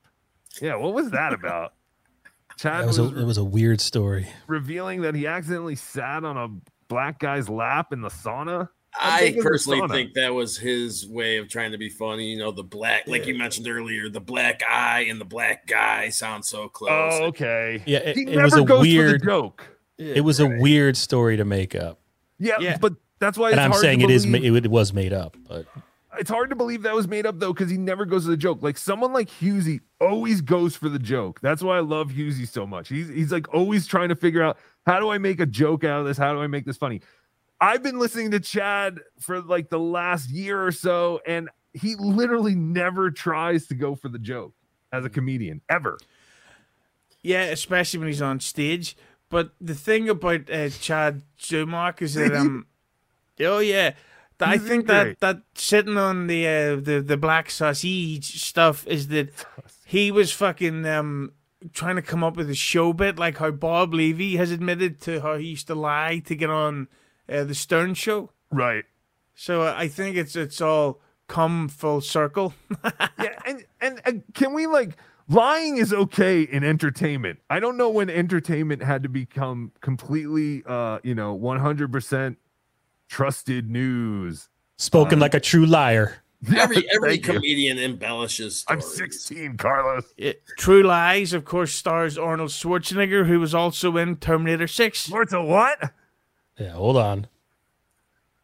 [0.60, 1.72] Yeah, what was that about?
[2.58, 4.26] Chad That was was, a, it was a weird story.
[4.46, 6.48] revealing that he accidentally sat on a
[6.88, 8.68] black guy's lap in the sauna.
[8.92, 9.90] How I big is the personally sauna?
[9.90, 12.30] think that was his way of trying to be funny.
[12.30, 16.08] You know, the black, like you mentioned earlier, the black eye and the black guy
[16.08, 17.12] sound so close.
[17.20, 17.82] Oh, okay.
[17.84, 19.12] Yeah, it, he it never was a goes weird.
[19.12, 19.68] for the joke.
[19.98, 22.00] It was a weird story to make up.
[22.38, 22.78] Yeah, Yeah.
[22.78, 23.50] but that's why.
[23.50, 25.66] And I'm hard saying to it is it was made up, but
[26.18, 28.36] it's hard to believe that was made up though because he never goes to the
[28.36, 28.62] joke.
[28.62, 31.40] Like someone like Hughezy always goes for the joke.
[31.40, 32.88] That's why I love Hughezy so much.
[32.88, 36.00] He's he's like always trying to figure out how do I make a joke out
[36.00, 36.18] of this?
[36.18, 37.00] How do I make this funny?
[37.60, 42.54] I've been listening to Chad for like the last year or so, and he literally
[42.54, 44.54] never tries to go for the joke
[44.92, 45.98] as a comedian ever.
[47.22, 48.96] Yeah, especially when he's on stage.
[49.28, 52.66] But the thing about uh, Chad Zumock is that um,
[53.40, 53.94] oh yeah,
[54.40, 59.30] I think that that sitting on the uh, the the black sausage stuff is that
[59.84, 61.32] he was fucking um
[61.72, 65.20] trying to come up with a show bit like how Bob Levy has admitted to
[65.20, 66.88] how he used to lie to get on
[67.28, 68.30] uh, the Stern Show.
[68.50, 68.84] Right.
[69.34, 72.54] So uh, I think it's it's all come full circle.
[73.18, 74.96] yeah, and and uh, can we like
[75.28, 77.40] lying is okay in entertainment.
[77.50, 82.36] I don't know when entertainment had to become completely uh, you know, 100%
[83.08, 84.48] trusted news.
[84.76, 86.22] spoken um, like a true liar.
[86.54, 87.32] Every every Thank you.
[87.34, 88.64] comedian embellishes.
[88.68, 90.04] I'm 16, Carlos.
[90.16, 95.08] It, True Lies, of course, stars Arnold Schwarzenegger, who was also in Terminator Six.
[95.08, 95.92] What's a what?
[96.58, 97.26] Yeah, hold on.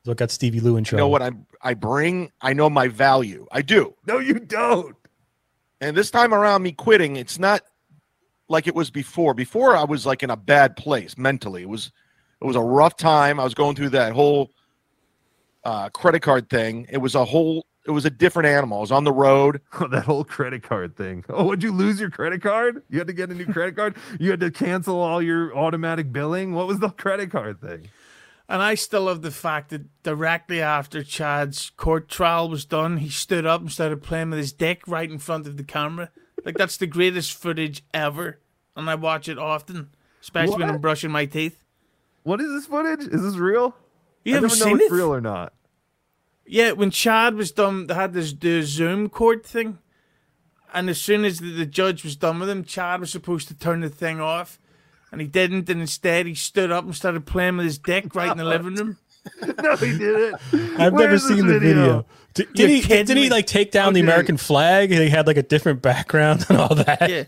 [0.05, 1.31] Look at Stevie Lou in You know what I
[1.63, 2.33] I bring?
[2.41, 3.47] I know my value.
[3.53, 3.95] I do.
[4.07, 4.97] No, you don't.
[5.81, 7.63] And this time around, me quitting, it's not
[8.49, 9.35] like it was before.
[9.35, 11.63] Before, I was like in a bad place mentally.
[11.63, 11.93] It was
[12.43, 13.39] it was a rough time.
[13.39, 14.51] I was going through that whole
[15.65, 16.87] uh, credit card thing.
[16.91, 17.67] It was a whole.
[17.87, 18.79] It was a different animal.
[18.79, 19.61] I was on the road.
[19.81, 21.25] Oh, that whole credit card thing.
[21.29, 22.83] Oh, would you lose your credit card?
[22.89, 23.97] You had to get a new credit card?
[24.21, 26.53] You had to cancel all your automatic billing?
[26.53, 27.89] What was the credit card thing?
[28.49, 33.09] And I still love the fact that directly after Chad's court trial was done, he
[33.09, 36.11] stood up and started playing with his dick right in front of the camera.
[36.45, 38.41] Like that's the greatest footage ever,
[38.77, 39.91] and I watch it often,
[40.21, 41.62] especially when I'm brushing my teeth.
[42.23, 43.07] What is this footage?
[43.07, 43.75] Is this real?
[44.25, 44.95] You I ever never know seen if it?
[44.95, 45.53] real or not.
[46.47, 49.79] Yeah, when Chad was done, they had this the Zoom court thing,
[50.75, 53.55] and as soon as the, the judge was done with him, Chad was supposed to
[53.55, 54.59] turn the thing off,
[55.11, 58.31] and he didn't, and instead he stood up and started playing with his dick right
[58.31, 58.99] in the living room.
[59.63, 60.35] No, he didn't.
[60.81, 62.07] I've Where never seen the video.
[62.35, 62.81] Did, did he?
[62.81, 63.31] Did he me.
[63.31, 64.91] like take down the American flag?
[64.91, 67.09] He had like a different background and all that.
[67.09, 67.25] Yeah,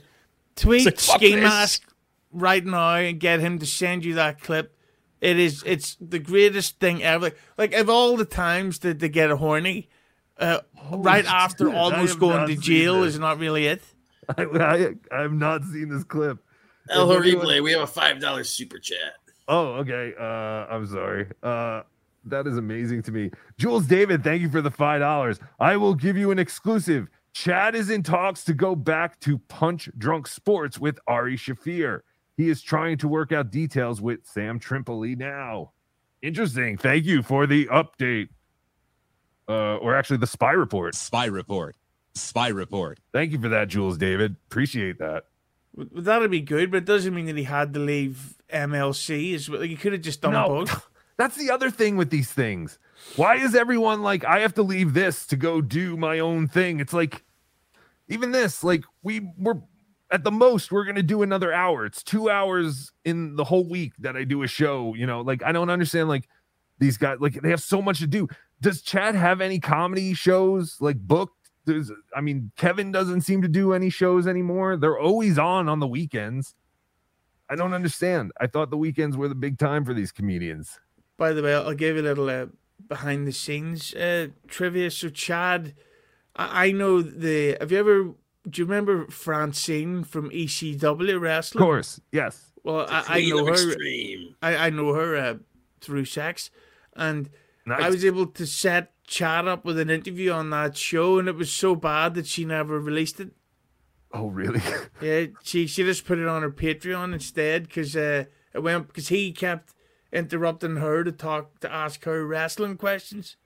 [0.56, 1.82] tweet like, Ski this." Mask
[2.32, 4.76] right now and get him to send you that clip.
[5.24, 7.32] It is, it's the greatest thing ever.
[7.56, 9.88] Like of all the times that they get horny,
[10.38, 10.58] uh,
[10.92, 13.14] right after shit, I almost going to jail this.
[13.14, 13.80] is not really it.
[14.36, 16.38] I, I, I've not seen this clip.
[16.90, 19.14] El If Horrible, we have a five dollar super chat.
[19.48, 20.12] Oh, okay.
[20.18, 20.24] Uh,
[20.74, 21.26] I'm sorry.
[21.42, 21.82] Uh,
[22.26, 23.30] that is amazing to me.
[23.56, 25.38] Jules David, thank you for the five dollars.
[25.58, 27.08] I will give you an exclusive.
[27.32, 32.00] Chad is in talks to go back to Punch Drunk Sports with Ari Shaffir.
[32.36, 35.72] He is trying to work out details with Sam Tripoli now.
[36.22, 36.76] Interesting.
[36.76, 38.28] Thank you for the update.
[39.46, 40.94] Uh, or actually the spy report.
[40.94, 41.76] Spy report.
[42.14, 42.98] Spy report.
[43.12, 44.36] Thank you for that, Jules David.
[44.46, 45.24] Appreciate that.
[45.74, 49.32] Well, That'd be good, but it doesn't mean that he had to leave MLC.
[49.32, 50.88] Is like he could have just done both.
[51.16, 52.78] That's the other thing with these things.
[53.16, 56.80] Why is everyone like, I have to leave this to go do my own thing?
[56.80, 57.22] It's like,
[58.08, 59.60] even this, like, we we're
[60.14, 61.84] at the most, we're gonna do another hour.
[61.84, 64.94] It's two hours in the whole week that I do a show.
[64.94, 66.28] You know, like, I don't understand, like,
[66.78, 68.28] these guys, like, they have so much to do.
[68.60, 71.50] Does Chad have any comedy shows like booked?
[71.64, 74.76] There's, I mean, Kevin doesn't seem to do any shows anymore.
[74.76, 76.54] They're always on on the weekends.
[77.50, 78.30] I don't understand.
[78.40, 80.78] I thought the weekends were the big time for these comedians.
[81.16, 82.46] By the way, I'll give you a little uh,
[82.88, 84.90] behind the scenes uh, trivia.
[84.90, 85.74] So, Chad,
[86.36, 87.56] I, I know the.
[87.60, 88.14] Have you ever?
[88.48, 91.62] Do you remember Francine from ECW wrestling?
[91.62, 92.52] Of course, yes.
[92.62, 93.74] Well, I, I know her.
[94.42, 95.34] I, I know her uh,
[95.80, 96.50] through sex,
[96.94, 97.30] and
[97.66, 97.82] Nice.
[97.82, 101.36] I was able to set Chad up with an interview on that show, and it
[101.36, 103.30] was so bad that she never released it.
[104.12, 104.60] oh, really?
[105.00, 109.08] Yeah, she she just put it on her Patreon instead because uh, it went because
[109.08, 109.74] he kept
[110.12, 113.36] interrupting her to talk to ask her wrestling questions.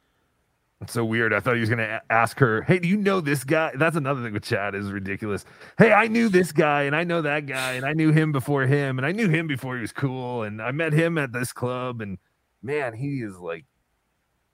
[0.80, 1.32] That's so weird.
[1.32, 3.96] I thought he was going to ask her, "Hey, do you know this guy?" That's
[3.96, 5.44] another thing with Chad is ridiculous.
[5.76, 8.62] Hey, I knew this guy, and I know that guy, and I knew him before
[8.64, 11.52] him, and I knew him before he was cool, and I met him at this
[11.52, 12.16] club, and
[12.62, 13.64] man, he is like,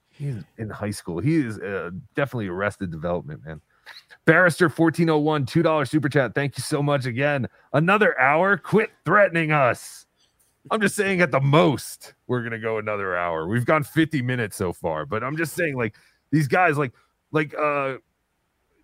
[0.09, 1.19] he's in high school.
[1.19, 3.61] He is uh, definitely arrested development, man.
[4.25, 6.35] Barrister 1401, $2 super chat.
[6.35, 7.47] Thank you so much again.
[7.75, 8.57] Another hour.
[8.57, 10.07] Quit threatening us.
[10.71, 13.47] I'm just saying at the most, we're gonna go another hour.
[13.47, 15.95] We've gone 50 minutes so far, but I'm just saying, like,
[16.31, 16.93] these guys, like,
[17.33, 17.95] like, uh,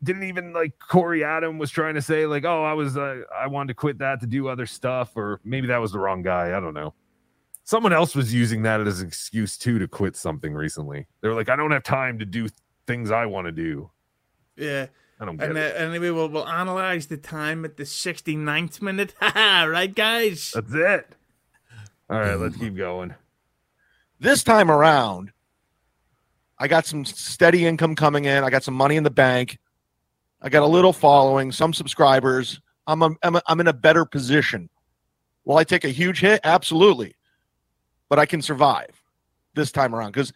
[0.03, 3.47] didn't even like Corey Adam was trying to say, like, oh, I was, uh, I
[3.49, 6.57] wanted to quit that to do other stuff, or maybe that was the wrong guy.
[6.57, 6.95] I don't know.
[7.65, 11.07] Someone else was using that as an excuse too to quit something recently.
[11.21, 12.49] They were like, I don't have time to do
[12.87, 13.91] things I want to do.
[14.57, 14.87] Yeah.
[15.21, 15.77] I don't get And uh, it.
[15.77, 19.15] anyway, we'll, we'll analyze the time at the 69th minute.
[19.23, 20.53] Right, guys?
[20.55, 21.15] That's it.
[22.09, 23.15] All right, let's keep going.
[24.19, 25.31] This time around,
[26.61, 28.45] I got some steady income coming in.
[28.45, 29.59] I got some money in the bank.
[30.43, 32.61] I got a little following, some subscribers.
[32.87, 34.69] I'm a, I'm, a, I'm in a better position.
[35.47, 36.41] Will I take a huge hit?
[36.45, 37.17] Absolutely.
[38.11, 39.03] But I can survive
[39.55, 40.35] this time around because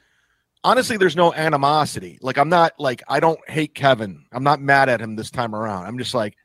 [0.65, 2.19] honestly, there's no animosity.
[2.23, 4.25] Like, I'm not like, I don't hate Kevin.
[4.33, 5.85] I'm not mad at him this time around.
[5.85, 6.37] I'm just like,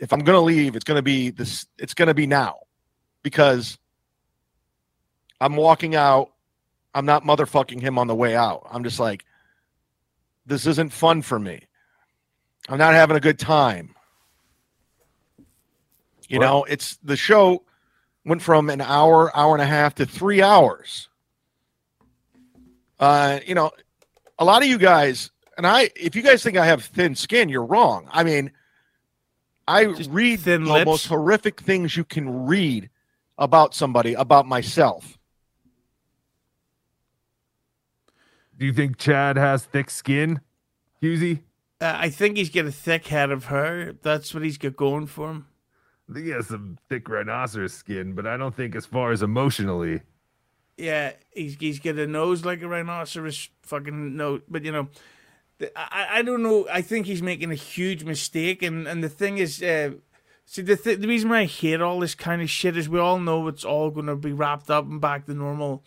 [0.00, 2.56] if I'm going to leave, it's going to be this, it's going to be now
[3.22, 3.78] because
[5.40, 6.32] I'm walking out.
[6.98, 8.66] I'm not motherfucking him on the way out.
[8.72, 9.24] I'm just like,
[10.46, 11.60] this isn't fun for me.
[12.68, 13.94] I'm not having a good time.
[16.28, 17.62] You know, it's the show
[18.24, 21.08] went from an hour, hour and a half to three hours.
[22.98, 23.70] Uh, you know,
[24.36, 27.48] a lot of you guys, and I, if you guys think I have thin skin,
[27.48, 28.08] you're wrong.
[28.10, 28.50] I mean,
[29.68, 30.84] I Just read the lips.
[30.84, 32.90] most horrific things you can read
[33.38, 35.17] about somebody, about myself.
[38.58, 40.40] Do you think Chad has thick skin,
[41.00, 41.42] Hughezy?
[41.80, 43.92] Uh, I think he's got a thick head of hair.
[44.02, 45.46] That's what he's got going for him.
[46.10, 49.22] I think he has some thick rhinoceros skin, but I don't think as far as
[49.22, 50.02] emotionally.
[50.76, 54.40] Yeah, he's he's got a nose like a rhinoceros fucking nose.
[54.48, 54.88] But you know,
[55.76, 56.66] I I don't know.
[56.70, 58.62] I think he's making a huge mistake.
[58.62, 59.92] And and the thing is, uh,
[60.46, 62.98] see the th- the reason why I hate all this kind of shit is we
[62.98, 65.84] all know it's all going to be wrapped up and back to normal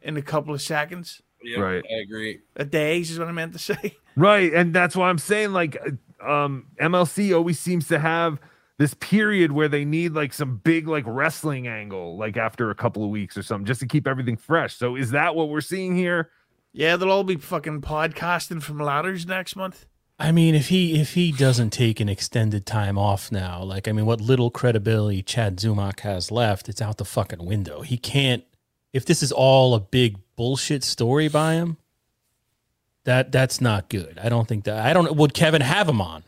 [0.00, 1.20] in a couple of seconds.
[1.44, 1.84] Yeah, Right.
[1.88, 2.40] I agree.
[2.56, 3.96] A days is what I meant to say.
[4.16, 5.76] Right, and that's why I'm saying like
[6.24, 8.38] uh, um MLC always seems to have
[8.78, 13.02] this period where they need like some big like wrestling angle like after a couple
[13.02, 14.76] of weeks or something just to keep everything fresh.
[14.76, 16.30] So is that what we're seeing here?
[16.72, 19.86] Yeah, they'll all be fucking podcasting from ladders next month.
[20.18, 23.92] I mean, if he if he doesn't take an extended time off now, like I
[23.92, 27.80] mean, what little credibility Chad Zumock has left, it's out the fucking window.
[27.82, 28.44] He can't.
[28.92, 31.76] If this is all a big bullshit story by him,
[33.04, 34.18] that that's not good.
[34.22, 34.78] I don't think that.
[34.84, 35.14] I don't.
[35.16, 36.24] Would Kevin have him on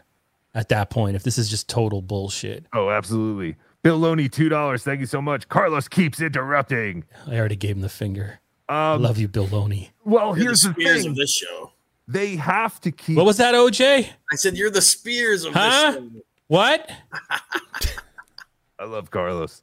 [0.55, 2.67] at that point if this is just total bullshit?
[2.73, 3.57] Oh, absolutely.
[3.83, 4.83] Bill Loney, two dollars.
[4.83, 5.49] Thank you so much.
[5.49, 7.05] Carlos keeps interrupting.
[7.27, 8.41] I already gave him the finger.
[8.69, 9.93] I Um, love you, Bill Loney.
[10.05, 11.73] well, You're here's the the spears thing: of this show.
[12.09, 13.17] they have to keep.
[13.17, 14.09] What was that, OJ?
[14.33, 15.93] I said you're the spears of Huh?
[15.93, 16.11] this show.
[16.49, 16.91] What?
[18.79, 19.63] I love Carlos.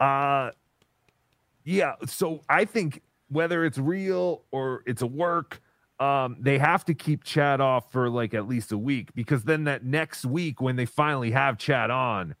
[0.00, 0.50] Uh
[1.64, 5.60] yeah, so I think whether it's real or it's a work,
[5.98, 9.64] um, they have to keep Chad off for like at least a week because then
[9.64, 12.34] that next week when they finally have Chad on,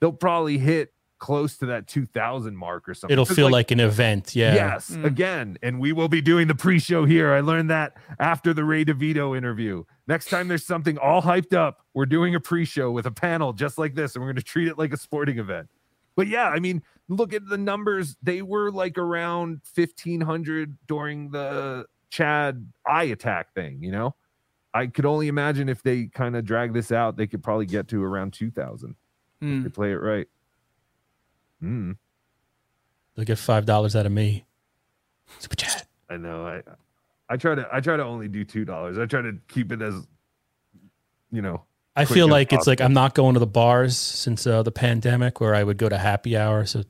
[0.00, 3.12] they'll probably hit close to that 2000 mark or something.
[3.12, 4.36] It'll feel like, like, an event.
[4.36, 4.54] Yeah.
[4.54, 5.04] Yes, Mm.
[5.04, 7.32] again, and we will be doing the pre-show here.
[7.32, 9.82] I learned that after the Ray DeVito interview.
[10.06, 13.78] Next time there's something all hyped up, we're doing a pre-show with a panel just
[13.78, 15.68] like this, and we're going to treat it like a sporting event.
[16.14, 18.16] But yeah, I mean, look at the numbers.
[18.22, 24.14] They were like around 1500 during the Chad eye attack thing, you know?
[24.74, 27.88] I could only imagine if they kind of drag this out, they could probably get
[27.88, 28.94] to around 2000
[29.40, 29.58] Hmm.
[29.58, 30.26] if they play it right.
[31.62, 31.96] Mm.
[33.14, 34.44] They'll get five dollars out of me.
[35.38, 35.86] Super chat.
[36.08, 36.46] I know.
[36.46, 36.62] I
[37.28, 38.98] I try to I try to only do two dollars.
[38.98, 40.06] I try to keep it as
[41.30, 41.64] you know.
[41.96, 42.80] I feel like it's like.
[42.80, 45.98] I'm not going to the bars since uh, the pandemic, where I would go to
[45.98, 46.64] happy hour.
[46.64, 46.84] So,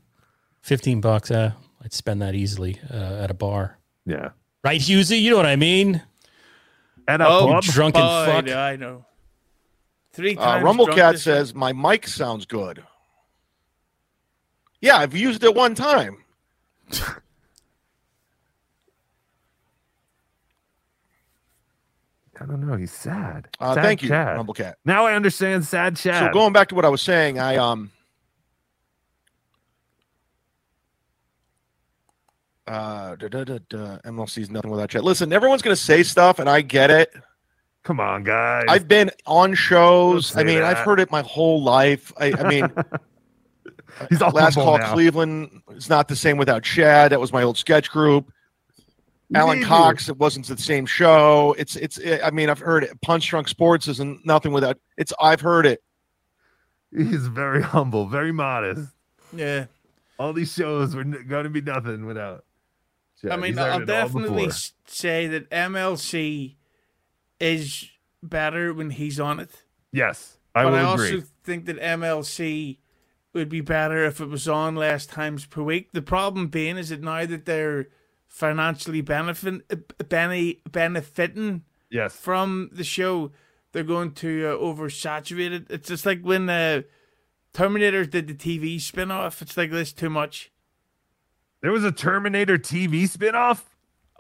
[0.69, 1.53] fifteen bucks, uh,
[1.83, 3.79] I'd spend that easily uh, at a bar.
[4.07, 4.31] Yeah.
[4.63, 5.21] Right, Hughezy?
[5.21, 6.03] You know what I mean?
[7.07, 7.65] And a Oh, pub.
[7.65, 8.49] Drunken Oh, fuck.
[8.51, 9.05] I know.
[10.13, 10.63] Three Uh, times.
[10.63, 12.85] drunk Rumblecat this- says my mic sounds good.
[14.81, 16.23] Yeah, I've used it one time.
[22.41, 22.77] I don't know.
[22.77, 23.49] He's sad.
[23.59, 24.39] Uh, Sad thank you, Chad.
[24.39, 24.75] Rumblecat.
[24.85, 26.23] Now I understand sad Chad.
[26.29, 27.91] So going back to what I was saying, I um
[32.69, 35.05] uh da, da, da, da, MLC's nothing without chat.
[35.05, 37.13] Listen, everyone's gonna say stuff, and I get it.
[37.85, 38.67] Come on, guys.
[38.69, 40.35] I've been on shows.
[40.37, 42.13] I say mean, I've heard it my whole life.
[42.19, 42.71] I, I mean,
[44.09, 44.93] He's last call now.
[44.93, 45.63] Cleveland.
[45.71, 47.13] It's not the same without Chad.
[47.13, 48.31] That was my old sketch group.
[49.35, 49.69] Alan Maybe.
[49.69, 50.09] Cox.
[50.09, 51.55] It wasn't the same show.
[51.59, 51.99] It's it's.
[52.23, 53.01] I mean, I've heard it.
[53.01, 54.79] Punch Drunk Sports isn't nothing without.
[54.97, 55.13] It's.
[55.21, 55.83] I've heard it.
[56.97, 58.89] He's very humble, very modest.
[59.35, 59.67] Yeah.
[60.19, 62.45] All these shows were n- going to be nothing without.
[63.23, 63.33] Chad.
[63.33, 64.51] I mean, I'll definitely
[64.87, 66.57] say that MLC
[67.41, 67.89] is
[68.23, 69.65] better when he's on it.
[69.93, 71.13] Yes, I but will I agree.
[71.15, 72.79] also think that MLC
[73.33, 75.93] would be better if it was on less times per week.
[75.93, 77.89] The problem being is that now that they're
[78.27, 82.15] financially benefit, bene, benefiting Yes.
[82.17, 83.33] from the show,
[83.73, 85.67] they're going to uh, oversaturate it.
[85.71, 86.83] It's just like when uh,
[87.53, 89.41] Terminator did the TV spin off.
[89.43, 90.51] It's like this too much.
[91.61, 93.63] There was a Terminator TV spinoff.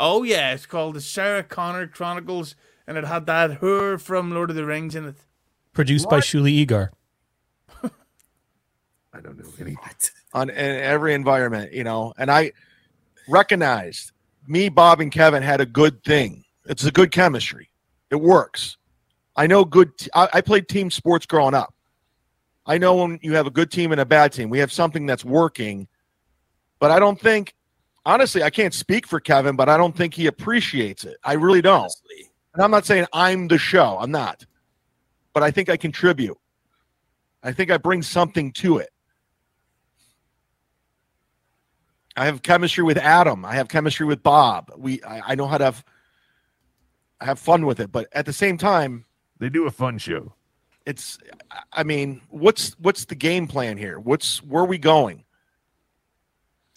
[0.00, 2.54] Oh yeah, it's called the Sarah Connor Chronicles,
[2.86, 5.16] and it had that her from Lord of the Rings in it.
[5.72, 6.90] Produced by Shuli Egar.
[9.12, 9.76] I don't know any.
[10.32, 12.12] on in every environment, you know.
[12.18, 12.52] And I
[13.28, 14.12] recognized
[14.46, 16.44] me, Bob, and Kevin had a good thing.
[16.66, 17.70] It's a good chemistry.
[18.10, 18.76] It works.
[19.36, 19.96] I know good.
[19.96, 21.74] T- I, I played team sports growing up.
[22.66, 25.06] I know when you have a good team and a bad team, we have something
[25.06, 25.88] that's working.
[26.78, 27.54] But I don't think,
[28.06, 31.16] honestly, I can't speak for Kevin, but I don't think he appreciates it.
[31.24, 31.80] I really don't.
[31.80, 32.30] Honestly.
[32.54, 33.98] And I'm not saying I'm the show.
[33.98, 34.44] I'm not.
[35.32, 36.36] But I think I contribute.
[37.42, 38.90] I think I bring something to it.
[42.16, 43.44] I have chemistry with Adam.
[43.44, 44.72] I have chemistry with Bob.
[44.76, 45.84] We I, I know how to have
[47.20, 49.04] I have fun with it, but at the same time,
[49.38, 50.34] They do a fun show.
[50.84, 51.18] it's
[51.72, 54.00] I mean, what's what's the game plan here?
[54.00, 55.24] What's where are we going?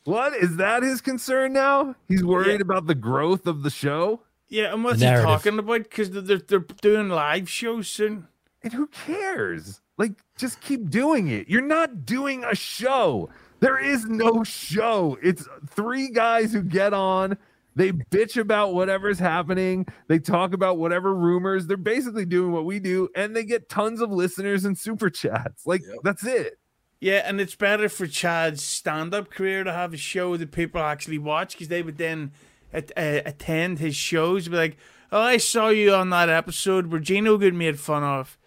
[0.04, 1.96] What is that his concern now?
[2.08, 4.22] He's worried about the growth of the show.
[4.50, 5.84] Yeah, and what's he talking about?
[5.84, 8.28] Because they're they're doing live shows soon.
[8.64, 9.82] And who cares?
[9.98, 11.48] Like, just keep doing it.
[11.50, 13.30] You're not doing a show.
[13.60, 15.18] There is no show.
[15.22, 17.38] It's three guys who get on.
[17.76, 19.86] They bitch about whatever's happening.
[20.08, 21.68] They talk about whatever rumors.
[21.68, 25.66] They're basically doing what we do, and they get tons of listeners and super chats.
[25.66, 26.00] Like, Yep.
[26.04, 26.58] that's it.
[27.02, 31.18] Yeah, and it's better for Chad's stand-up career to have a show that people actually
[31.18, 32.32] watch because they would then
[32.72, 34.48] at, uh, attend his shows.
[34.48, 34.78] Be like,
[35.12, 38.38] "Oh, I saw you on that episode where Gino got made fun of,"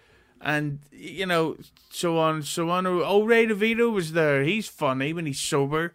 [0.41, 1.57] and you know,
[1.91, 2.87] so on, so on.
[2.87, 4.45] Oh, Ray DeVito was there.
[4.45, 5.93] He's funny when he's sober.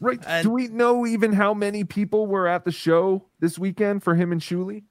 [0.00, 0.18] Right.
[0.26, 4.16] And- Do we know even how many people were at the show this weekend for
[4.16, 4.82] him and Shuli?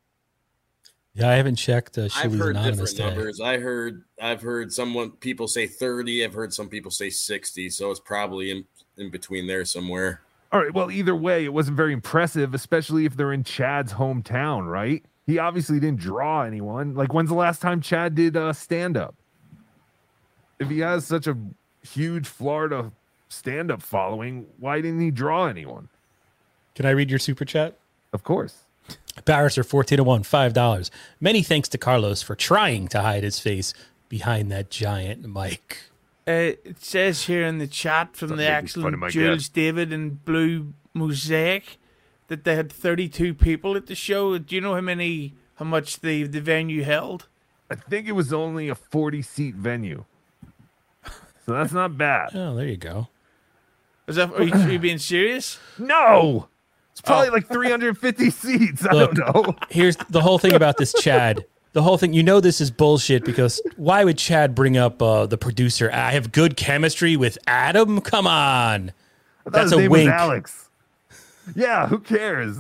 [1.14, 3.06] Yeah, I haven't checked uh, I've heard anonymous different today.
[3.06, 3.42] numbers.
[3.42, 6.24] I heard I've heard someone people say 30.
[6.24, 7.70] I've heard some people say 60.
[7.70, 8.66] So it's probably in,
[8.98, 10.22] in between there somewhere.
[10.54, 10.74] All right.
[10.74, 15.04] Well, either way, it wasn't very impressive, especially if they're in Chad's hometown, right?
[15.26, 16.96] He obviously didn't draw anyone.
[16.96, 19.16] Like, when's the last time Chad did uh, stand up?
[20.60, 21.38] If he has such a
[21.84, 22.92] huge Florida
[23.30, 25.90] stand up following, why didn't he draw anyone?
[26.76, 27.78] Can I read your super chat?
[28.14, 28.66] Of course.
[29.26, 30.90] Barrister 14 to 1, $5.
[31.20, 33.74] Many thanks to Carlos for trying to hide his face
[34.10, 35.84] behind that giant mic.
[36.28, 39.50] Uh, it says here in the chat from Don't the make excellent of my Jules
[39.50, 41.78] David and Blue Mosaic
[42.28, 44.38] that they had 32 people at the show.
[44.38, 47.28] Do you know how many, how much the, the venue held?
[47.70, 50.06] I think it was only a 40 seat venue.
[51.46, 52.30] So that's not bad.
[52.36, 53.08] Oh, there you go.
[54.08, 55.58] Is that, are, you, are you being serious?
[55.80, 56.48] No.
[56.92, 58.86] It's probably like 350 seats.
[58.86, 59.14] I Look.
[59.14, 59.56] don't know.
[59.70, 61.46] Here's the whole thing about this Chad.
[61.74, 65.26] The whole thing, you know, this is bullshit because why would Chad bring up uh,
[65.26, 65.90] the producer?
[65.90, 68.02] I have good chemistry with Adam.
[68.02, 68.92] Come on,
[69.48, 70.12] I That's his a name wink.
[70.12, 70.70] was Alex.
[71.56, 72.58] Yeah, who cares?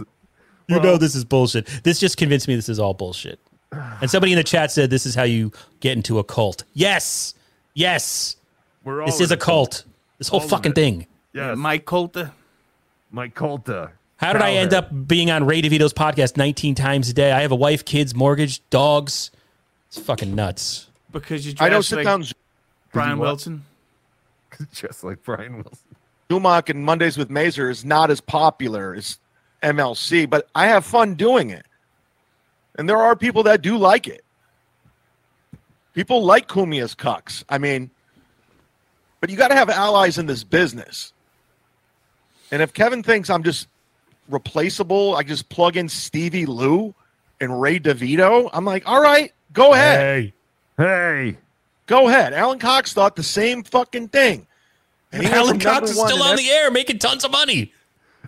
[0.69, 1.67] you know this is bullshit.
[1.83, 3.37] This just convinced me this is all bullshit.
[3.73, 5.51] And somebody in the chat said this is how you
[5.81, 6.63] get into a cult.
[6.73, 7.33] Yes,
[7.73, 8.37] yes,
[8.85, 9.83] We're all this is a cult.
[10.19, 11.05] This whole All fucking thing.
[11.33, 12.31] Yes, Mike Colta.
[13.11, 13.91] Mike Colta.
[14.21, 17.31] How did I end up being on Ray DeVito's podcast 19 times a day?
[17.31, 19.31] I have a wife, kids, mortgage, dogs.
[19.87, 20.89] It's fucking nuts.
[21.11, 22.23] Because you I don't sit like down
[22.93, 23.17] Brian?
[23.17, 23.65] Wilson.
[24.73, 25.79] just like Brian Wilson.
[26.29, 29.17] Zumock and Mondays with Mazer is not as popular as
[29.63, 31.65] MLC, but I have fun doing it.
[32.75, 34.23] And there are people that do like it.
[35.95, 37.43] People like Cumia's cucks.
[37.49, 37.89] I mean,
[39.19, 41.11] but you got to have allies in this business.
[42.51, 43.67] And if Kevin thinks I'm just
[44.29, 46.93] replaceable, I just plug in Stevie Lou
[47.39, 49.99] and Ray DeVito, I'm like, all right, go ahead.
[49.99, 50.33] Hey,
[50.77, 51.37] hey.
[51.87, 52.33] Go ahead.
[52.33, 54.47] Alan Cox thought the same fucking thing.
[55.11, 57.73] And Alan Cox is still on every- the air making tons of money.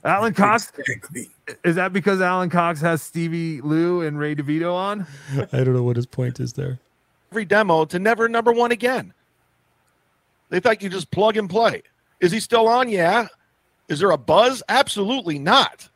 [0.03, 0.71] Alan Cox.
[0.77, 1.29] Exactly.
[1.63, 5.05] Is that because Alan Cox has Stevie Lou and Ray DeVito on?
[5.53, 6.79] I don't know what his point is there.
[7.31, 9.13] every demo to never number one again.
[10.49, 11.83] They thought you just plug and play.
[12.19, 12.89] Is he still on?
[12.89, 13.27] Yeah.
[13.89, 14.63] Is there a buzz?
[14.69, 15.87] Absolutely not.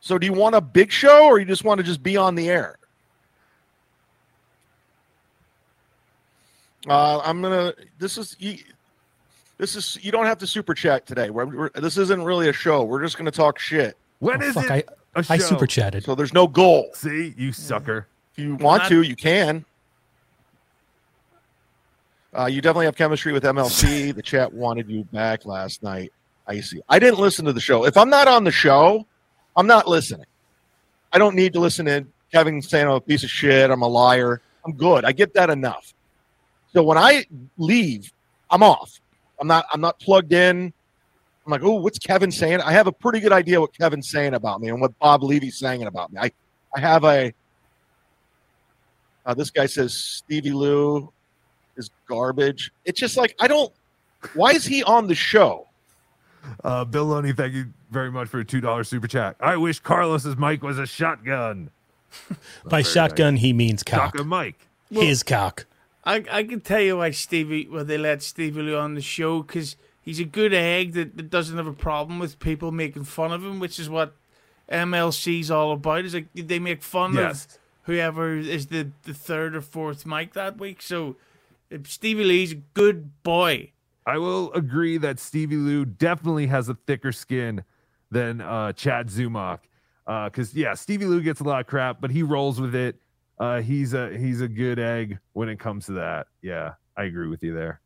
[0.00, 2.34] So do you want a big show or you just want to just be on
[2.34, 2.76] the air?
[6.88, 7.72] Uh, I'm gonna.
[7.98, 8.58] This is you.
[9.58, 11.30] This is you don't have to super chat today.
[11.30, 12.82] We're, we're, this isn't really a show.
[12.82, 13.96] We're just gonna talk shit.
[14.18, 15.44] When Oh, is fuck, it a I show?
[15.44, 16.02] super chatted.
[16.02, 16.90] So there's no goal.
[16.94, 18.08] See, you sucker.
[18.32, 19.64] If you want Not- to, you can.
[22.36, 24.12] Uh, you definitely have chemistry with MLC.
[24.14, 26.12] the chat wanted you back last night.
[26.46, 26.80] I see.
[26.88, 27.84] I didn't listen to the show.
[27.84, 29.06] If I'm not on the show,
[29.56, 30.26] I'm not listening.
[31.12, 33.70] I don't need to listen to Kevin saying I'm a piece of shit.
[33.70, 34.40] I'm a liar.
[34.64, 35.04] I'm good.
[35.04, 35.92] I get that enough.
[36.72, 37.26] So when I
[37.58, 38.12] leave,
[38.50, 39.00] I'm off.
[39.40, 39.66] I'm not.
[39.72, 40.72] I'm not plugged in.
[41.44, 42.60] I'm like, oh, what's Kevin saying?
[42.60, 45.58] I have a pretty good idea what Kevin's saying about me and what Bob Levy's
[45.58, 46.20] saying about me.
[46.20, 46.30] I,
[46.74, 47.32] I have a.
[49.26, 51.12] Uh, this guy says Stevie Lou
[51.76, 52.72] is garbage.
[52.84, 53.72] It's just like I don't.
[54.34, 55.66] Why is he on the show?
[56.64, 59.36] Uh, Bill Loney, thank you very much for a two dollar super chat.
[59.40, 61.70] I wish Carlos's mic was a shotgun.
[62.64, 64.16] By Very shotgun, he means cock.
[64.16, 64.68] Shotgun mic.
[64.90, 65.66] His cock.
[66.04, 69.42] I I can tell you why Stevie well they let Stevie Lou on the show
[69.42, 73.32] because he's a good egg that, that doesn't have a problem with people making fun
[73.32, 74.14] of him, which is what
[74.70, 76.04] MLC's all about.
[76.04, 77.44] Is like they make fun Yes.
[77.46, 80.82] of whoever is the, the third or fourth mic that week.
[80.82, 81.16] So
[81.70, 83.70] if Stevie Lee's a good boy.
[84.06, 87.64] I will agree that Stevie Lou definitely has a thicker skin
[88.10, 89.60] than uh, Chad Zumock.
[90.06, 92.96] Because yeah, Stevie Lou gets a lot of crap, but he rolls with it.
[93.38, 96.26] Uh, he's a he's a good egg when it comes to that.
[96.42, 97.80] Yeah, I agree with you there.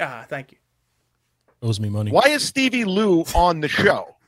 [0.00, 0.58] Ah, thank you.
[1.62, 2.10] Owes me money.
[2.12, 4.14] Why is Stevie Lou on the show?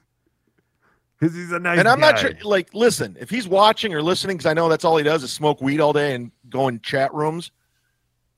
[1.19, 2.33] Because he's a nice and I'm not sure.
[2.45, 5.31] Like, listen, if he's watching or listening, because I know that's all he does is
[5.31, 7.51] smoke weed all day and go in chat rooms.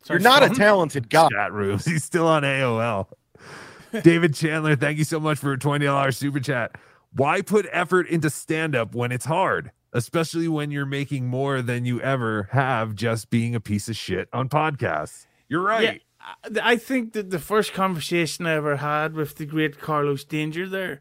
[0.09, 1.29] You're not a talented guy.
[1.31, 1.85] chat rooms.
[1.87, 3.07] He's still on AOL.
[4.03, 6.77] David Chandler, thank you so much for a twenty dollars super chat.
[7.15, 11.85] Why put effort into stand up when it's hard, especially when you're making more than
[11.85, 15.27] you ever have just being a piece of shit on podcasts?
[15.49, 15.83] You're right.
[15.83, 20.25] Yeah, I I think that the first conversation I ever had with the great Carlos
[20.25, 21.01] Danger there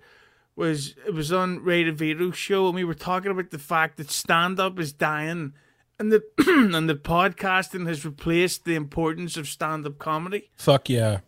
[0.55, 4.11] was it was on Ray DeVito's show, and we were talking about the fact that
[4.11, 5.53] stand up is dying,
[6.01, 6.23] and the
[6.75, 10.49] and that podcasting has replaced the importance of stand up comedy.
[10.57, 11.19] Fuck yeah.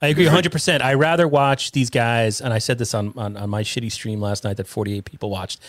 [0.00, 0.82] I agree 100%.
[0.82, 4.20] I rather watch these guys, and I said this on, on, on my shitty stream
[4.20, 5.60] last night that 48 people watched.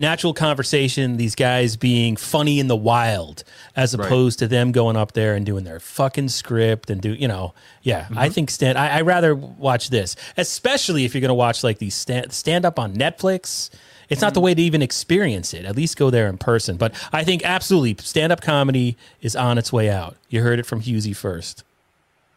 [0.00, 3.44] Natural conversation, these guys being funny in the wild,
[3.76, 4.04] as Right.
[4.04, 7.54] opposed to them going up there and doing their fucking script and do, you know,
[7.82, 8.06] yeah.
[8.10, 8.34] I mm-hmm.
[8.34, 8.78] think stand.
[8.78, 12.64] I, I rather watch this, especially if you're going to watch like these stand stand
[12.64, 13.70] up on Netflix.
[14.08, 15.64] It's not the way to even experience it.
[15.64, 16.76] At least go there in person.
[16.76, 20.16] But I think absolutely stand up comedy is on its way out.
[20.28, 21.64] You heard it from Hughezy first.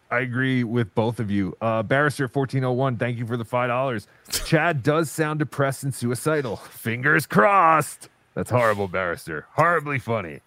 [0.10, 1.56] I agree with both of you.
[1.62, 4.08] Uh, Barrister 1401, thank you for the $5.
[4.46, 6.58] Chad does sound depressed and suicidal.
[6.72, 8.10] Fingers crossed.
[8.34, 9.46] That's horrible, Barrister.
[9.56, 10.42] Horribly funny.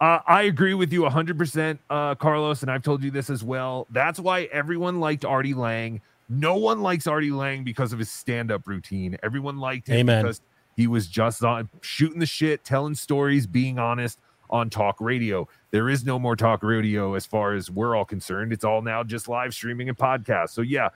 [0.00, 3.86] Uh, I agree with you 100%, uh, Carlos, and I've told you this as well.
[3.90, 6.00] That's why everyone liked Artie Lange.
[6.28, 9.16] No one likes Artie Lange because of his stand up routine.
[9.22, 10.22] Everyone liked him Amen.
[10.22, 10.40] because
[10.76, 14.18] he was just on shooting the shit, telling stories, being honest
[14.50, 15.48] on talk radio.
[15.70, 18.52] There is no more talk radio as far as we're all concerned.
[18.52, 20.50] It's all now just live streaming and podcasts.
[20.50, 20.90] So, yeah.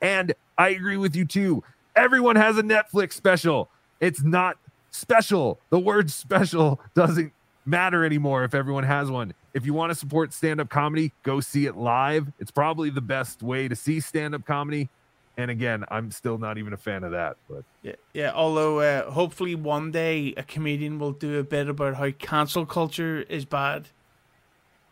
[0.00, 1.62] And I agree with you too.
[1.94, 3.70] Everyone has a Netflix special.
[4.00, 4.56] It's not
[4.90, 5.60] special.
[5.70, 7.32] The word special doesn't
[7.64, 9.34] matter anymore if everyone has one.
[9.54, 12.26] If you want to support stand up comedy, go see it live.
[12.38, 14.88] It's probably the best way to see stand up comedy.
[15.36, 18.32] And again, I'm still not even a fan of that, but Yeah, yeah.
[18.34, 23.22] Although uh, hopefully one day a comedian will do a bit about how cancel culture
[23.28, 23.88] is bad.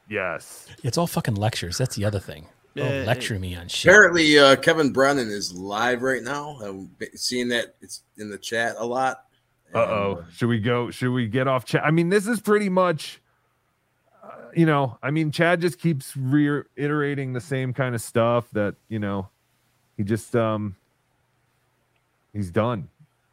[0.09, 0.67] yes.
[0.83, 1.79] It's all fucking lectures.
[1.79, 2.47] That's the other thing.
[2.79, 3.91] Oh, Uh, lecture me on shit.
[3.91, 6.59] Apparently, uh, Kevin Brennan is live right now.
[6.63, 9.25] I'm seeing that it's in the chat a lot.
[9.75, 10.25] Uh oh.
[10.33, 10.91] Should we go?
[10.91, 11.85] Should we get off chat?
[11.85, 13.20] I mean, this is pretty much,
[14.55, 18.98] you know, I mean, Chad just keeps reiterating the same kind of stuff that, you
[18.98, 19.28] know,
[19.96, 20.76] he just, um,
[22.32, 22.88] he's done.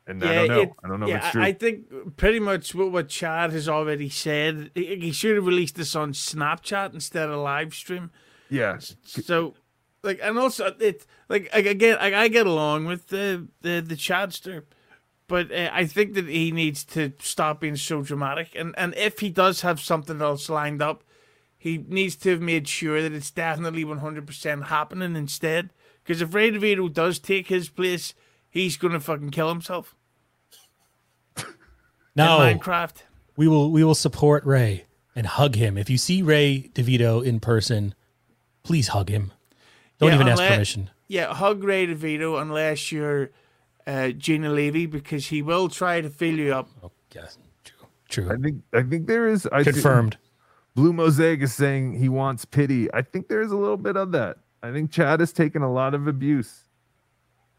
[0.05, 0.61] And I don't know.
[0.61, 1.43] it- I don't know yeah, if it's true.
[1.43, 4.71] I think pretty much what, what Chad has already said.
[4.73, 8.11] He, he should have released this on Snapchat instead of live stream.
[8.49, 8.77] yeah.
[9.03, 9.55] So,
[10.03, 13.95] like, and also it like I get I, I get along with the the the
[13.95, 14.63] Chadster,
[15.27, 18.51] but uh, I think that he needs to stop being so dramatic.
[18.55, 21.03] And and if he does have something else lined up,
[21.67, 25.71] he needs to have made sure that it's definitely one hundred percent happening instead.
[26.03, 28.13] Because if Ray DeVito does take his place,
[28.49, 29.95] he's gonna fucking kill himself
[32.15, 33.03] No, in Minecraft.
[33.35, 35.77] we will we will support Ray and hug him.
[35.77, 37.93] If you see Ray DeVito in person,
[38.63, 39.31] please hug him.
[39.99, 40.89] Don't Yeah, even ask permission.
[41.07, 43.31] Yeah, hug Ray DeVito unless you're
[43.85, 46.69] uh, Gina Levy because he will try to fill you up.
[46.83, 47.37] Oh, yes,
[48.09, 49.47] true, I think, I think there is.
[49.51, 50.17] I thi- Confirmed.
[50.77, 52.87] Blue Mosaic is saying he wants pity.
[52.93, 54.37] I think there's a little bit of that.
[54.61, 56.65] I think Chad has taken a lot of abuse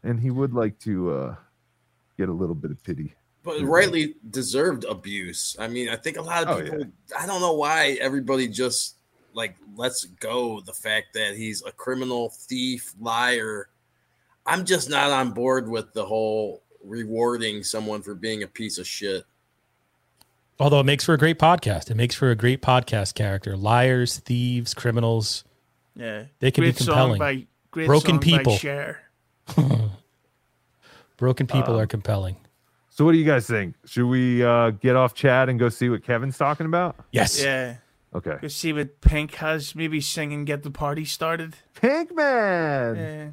[0.03, 1.35] and he would like to uh,
[2.17, 3.13] get a little bit of pity.
[3.43, 5.57] but rightly deserved abuse.
[5.59, 6.75] I mean, I think a lot of people.
[6.75, 6.93] Oh, people.
[7.19, 8.95] I don't know why everybody just
[9.33, 13.69] like lets go the fact that he's a criminal thief liar
[14.45, 18.87] i'm just not on board with the whole rewarding someone for being a piece of
[18.87, 19.23] shit
[20.59, 21.89] Although it makes for a great podcast.
[21.89, 23.55] It makes for a great podcast character.
[23.55, 25.43] Liars, thieves, criminals.
[25.95, 27.19] Yeah, They can be great song compelling.
[27.19, 28.57] by great Broken song by people.
[28.57, 28.99] Cher.
[31.17, 32.37] Broken people Um, are compelling.
[32.89, 33.75] So what do you guys think?
[33.85, 36.95] Should we uh, get off chat and go see what Kevin's talking about?
[37.11, 37.41] Yes.
[37.41, 37.75] Yeah,
[38.13, 38.37] Okay.
[38.41, 39.75] go see what Pink has.
[39.75, 41.55] Maybe sing and get the party started.
[41.75, 42.97] Pinkman.
[42.97, 43.27] Yeah.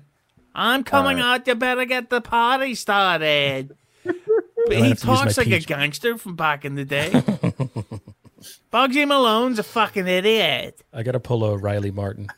[0.55, 1.41] I'm coming Alright.
[1.43, 1.47] out.
[1.49, 3.77] You better get the party started.
[4.67, 5.65] But he have to use talks like peach.
[5.65, 7.11] a gangster from back in the day.
[8.73, 10.81] Bugsy Malone's a fucking idiot.
[10.93, 12.29] I got to pull a Riley Martin.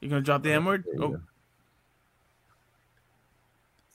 [0.00, 0.84] You gonna drop the N word?
[0.98, 1.20] Oh, What's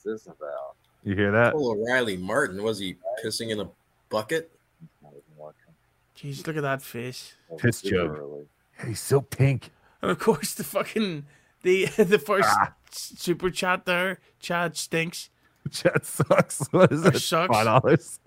[0.04, 0.76] this about?
[1.02, 1.54] You hear that?
[1.54, 3.68] oh o'reilly martin was he pissing in a
[4.08, 4.50] bucket
[5.02, 5.54] Not
[6.18, 7.34] jeez, look at that face.
[7.48, 8.46] Well, Piss joke.
[8.84, 9.70] He's so pink.
[10.02, 11.26] And of course, the fucking
[11.62, 12.74] the the first Ah.
[12.90, 14.18] super chat there.
[14.40, 15.30] Chad stinks.
[15.72, 16.66] Chat sucks.
[16.72, 17.20] What is Or it?
[17.20, 17.56] sucks.
[17.56, 18.20] Five dollars.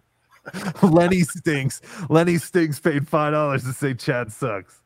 [0.84, 1.82] Lenny stinks.
[2.10, 4.82] Lenny stinks paid five dollars to say Chad sucks.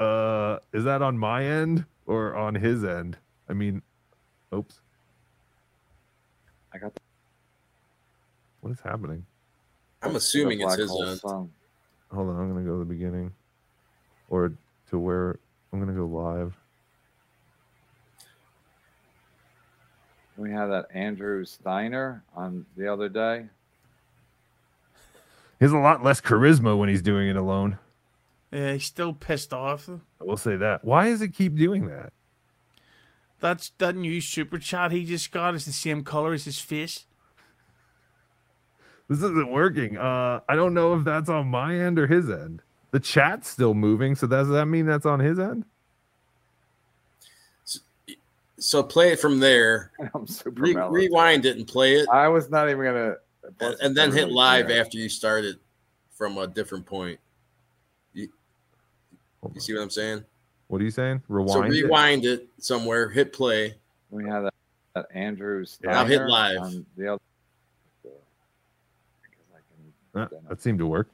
[0.00, 3.18] uh, is that on my end or on his end?
[3.48, 3.82] I mean,
[4.54, 4.80] oops.
[6.74, 7.00] I got the
[8.60, 9.24] What is happening?
[10.02, 11.50] i'm assuming it's his end song.
[12.12, 13.32] Hold on, I'm gonna go to the beginning,
[14.28, 14.52] or
[14.90, 15.38] to where
[15.72, 16.56] I'm gonna go live.
[20.36, 23.46] We had that Andrew Steiner on the other day.
[25.58, 27.78] He has a lot less charisma when he's doing it alone.
[28.52, 29.88] Yeah, he's still pissed off.
[29.88, 30.84] I will say that.
[30.84, 32.12] Why does it keep doing that?
[33.40, 37.06] That's that new super chat he just got is the same color as his face.
[39.08, 39.96] This isn't working.
[39.96, 42.62] Uh, I don't know if that's on my end or his end.
[42.90, 45.64] The chat's still moving, so does that mean that's on his end?
[48.58, 52.48] So play it from there I'm super Re- rewind it and play it I was
[52.50, 53.16] not even gonna.
[53.60, 54.76] and, and then hit live Yeah.
[54.76, 55.56] after you started
[56.12, 57.18] from a different point
[58.14, 58.28] you,
[59.54, 60.24] you see what i'm saying
[60.68, 61.22] What are you saying?
[61.28, 62.24] so Rewind.
[62.24, 62.40] it?
[62.42, 63.74] it somewhere hit play
[64.10, 64.54] We had that,
[64.94, 65.94] that Andrew Steiner.
[65.94, 66.58] Now hit live.
[66.60, 67.20] On the other.
[68.02, 68.18] Because
[70.14, 71.10] I Uh, that seemed to work.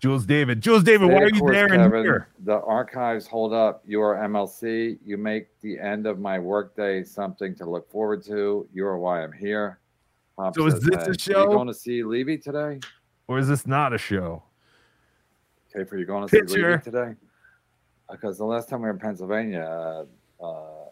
[0.00, 0.62] Jules David.
[0.62, 2.28] Jules David, why are you course, there and here?
[2.44, 3.82] The archives hold up.
[3.86, 4.98] Your MLC.
[5.04, 8.66] You make the end of my workday something to look forward to.
[8.72, 9.78] You are why I'm here.
[10.54, 12.80] So is this a "Hey, Are show?" you going to see Levy today?
[13.28, 14.42] Or is this not a show?
[15.74, 17.14] Okay, for you going to see Levy today?
[18.10, 19.60] Because the last time we were in Pennsylvania,
[20.40, 20.86] uh, uh,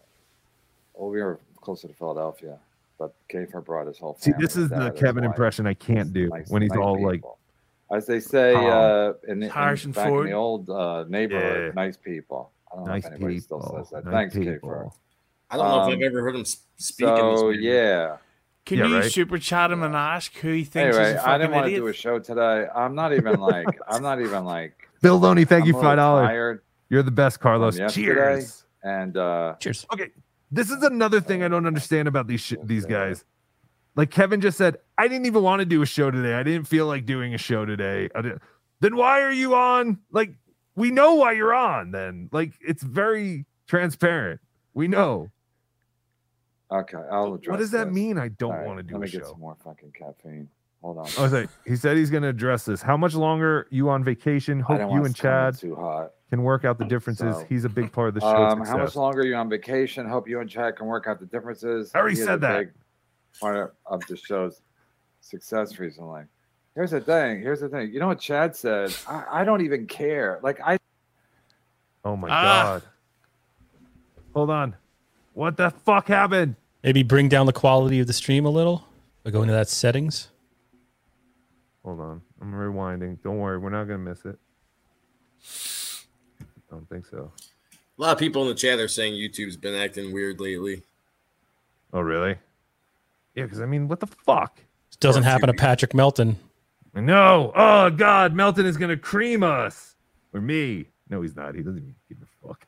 [0.98, 2.58] we were closer to Philadelphia,
[2.98, 6.50] but Kafer brought his whole See, this is the Kevin impression I can't do Nice-
[6.50, 7.38] when he's nice all like, people.
[7.90, 8.66] As they say calm.
[8.66, 11.82] uh, in, the, in Harrison back in the old uh, neighborhood, Yeah.
[11.82, 12.50] nice people.
[12.72, 13.62] I don't nice know if anybody people.
[13.62, 14.04] still says that.
[14.04, 14.68] nice Thanks, people.
[14.68, 14.92] Kafer.
[15.50, 18.16] i don't know if Um, i've ever heard him s- speak in this So yeah.
[18.66, 19.10] Can Yeah, you right.
[19.10, 21.66] super chat him and ask who he thinks Anyway, is a I fucking didn't want
[21.68, 22.66] to do a show today.
[22.74, 25.90] I'm not even like I'm not even like Bill Loney, thank I'm you a little
[25.90, 26.26] five dollars.
[26.28, 26.62] tired.
[26.90, 27.78] You're the best, Carlos.
[27.92, 28.64] Cheers.
[28.82, 29.86] And uh Cheers.
[29.92, 30.10] Okay,
[30.52, 33.24] this is another thing I don't understand about these sh- these guys.
[33.98, 36.34] Like Kevin just said, I didn't even want to do a show today.
[36.34, 38.08] I didn't feel like doing a show today.
[38.78, 39.98] Then why are you on?
[40.12, 40.34] Like
[40.76, 41.90] we know why you're on.
[41.90, 44.40] Then like it's very transparent.
[44.72, 45.32] We know.
[46.70, 47.94] okay, I'll address What does that this.
[47.94, 48.18] mean?
[48.18, 49.30] I don't right, want to do Let a me get show.
[49.32, 50.48] some more fucking caffeine.
[50.80, 51.08] Hold on.
[51.18, 52.80] I was like, he said he's going to address this.
[52.80, 54.60] How much longer you on vacation?
[54.60, 57.34] Hope you and Chad can work out the differences.
[57.34, 58.28] So, he's a big part of the show.
[58.28, 60.06] Um, how much longer are you on vacation?
[60.08, 61.90] Hope you and Chad can work out the differences.
[61.96, 62.58] I already He said that.
[62.58, 62.68] big
[63.40, 64.60] Part of- of the show's
[65.20, 66.22] success recently.
[66.74, 67.40] Here's the thing.
[67.40, 67.92] Here's the thing.
[67.92, 68.94] You know what Chad said?
[69.06, 70.38] I, I don't even care.
[70.42, 70.78] Like I
[72.04, 72.62] oh my Ah.
[72.80, 72.82] god!
[74.34, 74.76] Hold on.
[75.34, 76.56] What the fuck happened?
[76.84, 78.86] Maybe bring down the quality of the stream a little
[79.24, 80.28] by going to that settings.
[81.84, 82.22] Hold on.
[82.40, 83.20] I'm rewinding.
[83.22, 84.38] Don't worry, we're not gonna miss it.
[86.40, 87.32] I don't think so.
[87.98, 90.82] a lot of people in the chat are saying youtube's been acting weird lately
[91.92, 92.36] Oh really?
[93.34, 94.56] Yeah, because I mean, what the fuck?
[94.90, 96.36] This doesn't Or happen to Patrick Melton.
[96.94, 97.52] No.
[97.54, 99.96] Oh god, Melton is gonna cream us.
[100.34, 100.88] Or me.
[101.08, 101.54] No, he's not.
[101.54, 102.66] He doesn't even give a fuck.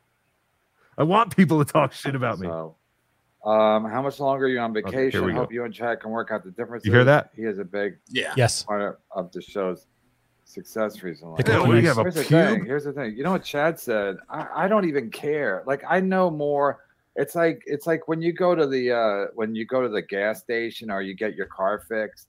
[0.97, 2.47] I want people to talk shit about me.
[2.47, 2.77] So,
[3.45, 5.25] um, how much longer are you on here vacation?
[5.25, 5.39] we go.
[5.39, 6.87] Hope you and Chad can work out the differences.
[6.87, 7.31] You hear that?
[7.35, 8.63] He is a big yeah Yes.
[8.65, 9.87] part of, of the show's
[10.45, 11.43] success recently.
[11.47, 12.65] Yeah, a you have a Here's the thing.
[12.65, 13.17] Here's the thing.
[13.17, 14.17] You know what Chad said?
[14.29, 15.63] I, I don't even care.
[15.67, 16.81] Like I know more.
[17.17, 20.03] It's like it's like when you go to the uh when you go to the
[20.03, 22.29] gas station or you get your car fixed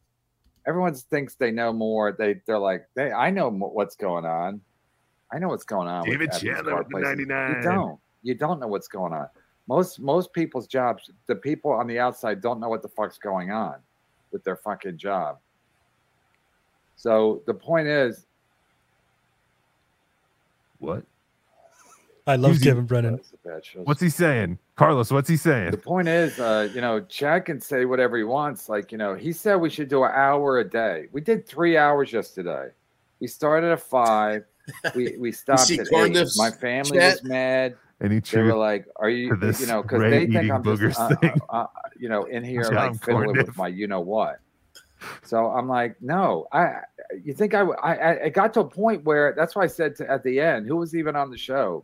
[0.68, 2.12] everyone thinks they know more.
[2.12, 4.62] They they're like, they I know what's going on.
[5.32, 6.04] I know what's going on.
[6.06, 7.10] David Evans Chandler Bar with the Places.
[7.28, 7.56] 99.
[7.56, 8.00] You don't.
[8.24, 9.28] You don't know what's going on.
[9.68, 13.52] Most most people's jobs, the people on the outside don't know what the fuck's going
[13.52, 13.76] on
[14.32, 15.38] with their fucking job.
[16.96, 18.26] So the point is,
[20.80, 21.04] What?
[22.28, 22.66] I love Easy.
[22.66, 23.16] Kevin Brennan.
[23.16, 23.80] That's a bad show.
[23.82, 24.60] What's he saying?
[24.76, 25.72] Carlos, what's he saying?
[25.72, 28.70] The point is, uh, you know, Chad can say whatever he wants.
[28.70, 31.08] Like, you know, he said we should do an hour a day.
[31.12, 32.70] We did three hours yesterday.
[33.20, 34.46] We started at five.
[34.96, 35.92] We we stopped see at eight.
[35.92, 37.14] Cornlift's My family chat?
[37.14, 37.76] was mad.
[38.00, 38.46] Any truth?
[38.46, 41.16] They were like, "Are you, this you know, because they think eating I'm just, uh,
[41.16, 41.34] thing?
[41.50, 41.68] uh, uh,
[42.00, 44.40] you know, in here John like fiddling with my, you know what."
[45.24, 46.74] So I'm like, no, I.
[47.24, 48.26] You think I, I?
[48.26, 50.78] I got to a point where that's why I said to, at the end, who
[50.78, 51.84] was even on the show?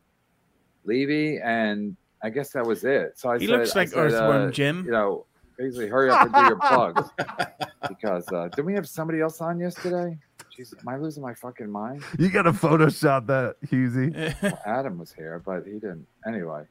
[0.87, 3.19] Levy, and I guess that was it.
[3.19, 4.85] So I He said, looks I like said, Earthworm uh, Jim.
[4.85, 5.25] You know,
[5.57, 7.09] basically, hurry up and do your plugs
[7.87, 10.17] because uh, did we have somebody else on yesterday?
[10.55, 12.03] Jesus, am I losing my fucking mind?
[12.17, 14.35] You got to Photoshop that, Hughezy.
[14.41, 16.07] Well, Adam was here, but he didn't.
[16.25, 16.63] Anyway,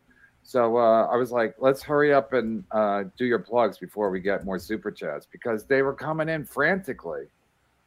[0.42, 4.20] so uh, I was like, let's hurry up and uh, do your plugs before we
[4.20, 7.26] get more super chats because they were coming in frantically.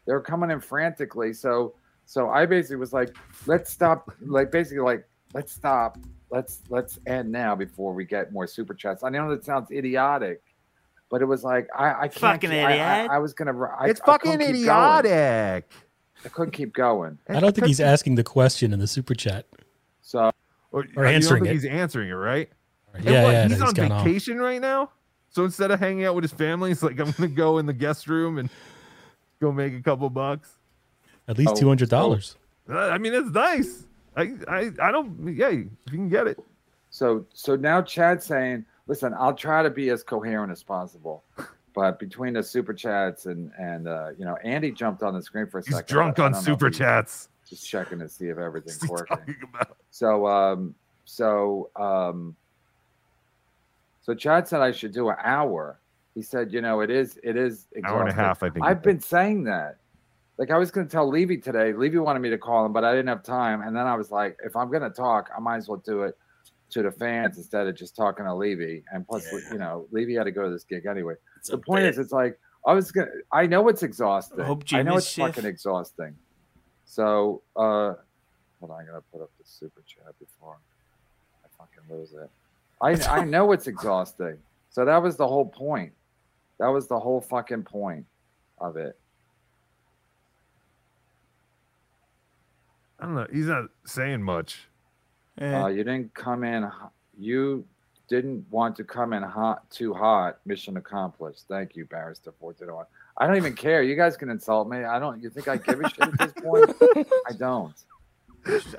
[0.06, 1.34] They were coming in frantically.
[1.34, 1.74] So,
[2.06, 3.16] so I basically was like,
[3.46, 4.12] let's stop.
[4.22, 5.98] Like basically, like let's stop.
[6.32, 9.04] Let's let's end now before we get more super chats.
[9.04, 10.42] I know that sounds idiotic,
[11.10, 12.14] but it was like I, I can't.
[12.16, 13.12] Fucking keep- I- I, idiot.
[13.12, 13.60] I, was gonna.
[13.60, 15.72] I, It's I fucking idiotic.
[16.26, 17.18] I couldn't keep going.
[17.30, 19.46] I don't think he's asking the question in the super chat.
[20.02, 20.32] So
[20.72, 21.70] Or, Or answering don't think it.
[21.70, 22.50] He's answering it, right?
[22.94, 24.04] And Yeah, what, yeah, he's no, on gone off.
[24.06, 24.92] vacation right now.
[25.30, 27.74] So instead of hanging out with his family, he's like, I'm gonna go in the
[27.74, 28.50] guest room and
[29.40, 30.50] go make a couple bucks.
[31.28, 32.36] At least Oh, two hundred dollars.
[32.70, 33.86] Uh, I mean, it's nice.
[34.20, 35.36] I, I, I don't.
[35.36, 36.40] Yeah, if you can get it.
[36.90, 41.24] So so now Chad's saying, listen, I'll try to be as coherent as possible.
[41.76, 45.48] But between the super chats and and uh, you know, Andy jumped on the screen
[45.48, 45.94] for a He's second.
[45.94, 47.30] drunk I- I on don't know if super chats.
[47.48, 49.18] Just checking to see if everything's working.
[49.18, 49.78] talking about?
[49.92, 50.76] So um
[51.06, 52.36] so um
[54.02, 55.80] so Chad said I should do an hour.
[56.16, 58.16] He said, you know, it is it is Hour and a exhausting.
[58.26, 58.66] half, I think.
[58.66, 59.78] I've been saying that.
[60.40, 61.74] Like I was going to tell Levy today.
[61.74, 63.62] Levy wanted me to call him, but I didn't have time.
[63.62, 66.04] And then I was like, if I'm going to talk, I might as well do
[66.04, 66.18] it
[66.72, 68.84] to the fans instead of just talking to Levy.
[68.94, 69.52] And plus, Yeah.
[69.52, 71.16] you know, Levy had to go to this gig anyway.
[71.38, 71.90] It's The point bit.
[71.90, 73.08] is, it's like I was gonna.
[73.32, 74.40] I know it's exhausting.
[74.46, 75.28] Hope I know it's safe.
[75.28, 76.16] fucking exhausting.
[76.86, 77.94] So, uh,
[78.60, 80.58] hold on, I'm gonna put up the super chat before
[81.44, 82.30] I fucking lose it.
[82.82, 84.38] I I know it's exhausting.
[84.70, 85.94] So that was the whole point.
[86.60, 88.06] That was the whole fucking point
[88.60, 89.00] of it.
[93.00, 93.28] I don't know.
[93.32, 94.68] He's not saying much.
[95.40, 95.64] Yeah.
[95.64, 96.70] Uh, you didn't come in.
[97.18, 97.66] You
[98.10, 100.40] didn't want to come in hot, too hot.
[100.46, 101.46] Mission accomplished.
[101.48, 102.86] Thank you, Barrister Four Two One.
[103.18, 103.84] I don't even care.
[103.84, 104.84] You guys can insult me.
[104.84, 105.22] I don't.
[105.22, 106.76] You think I give a shit at this point?
[107.30, 107.74] I don't.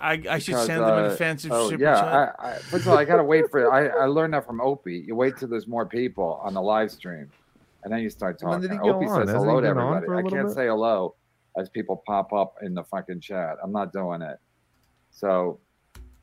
[0.00, 1.94] I, I should because, send them an uh, offensive Oh super yeah.
[2.00, 2.36] chat.
[2.38, 3.70] I, I, first of all, I gotta wait for.
[3.72, 5.04] I I learned that from Opie.
[5.06, 7.30] You wait till there's more people on the live stream,
[7.84, 8.62] and then you start When talking.
[8.62, 9.20] did he go Opie on?
[9.20, 10.06] says Hasn't hello to everybody.
[10.06, 10.54] for a I little can't bit?
[10.54, 11.14] say hello
[11.58, 13.56] as people pop up in the fucking chat.
[13.62, 14.38] I'm not doing it.
[15.10, 15.60] So,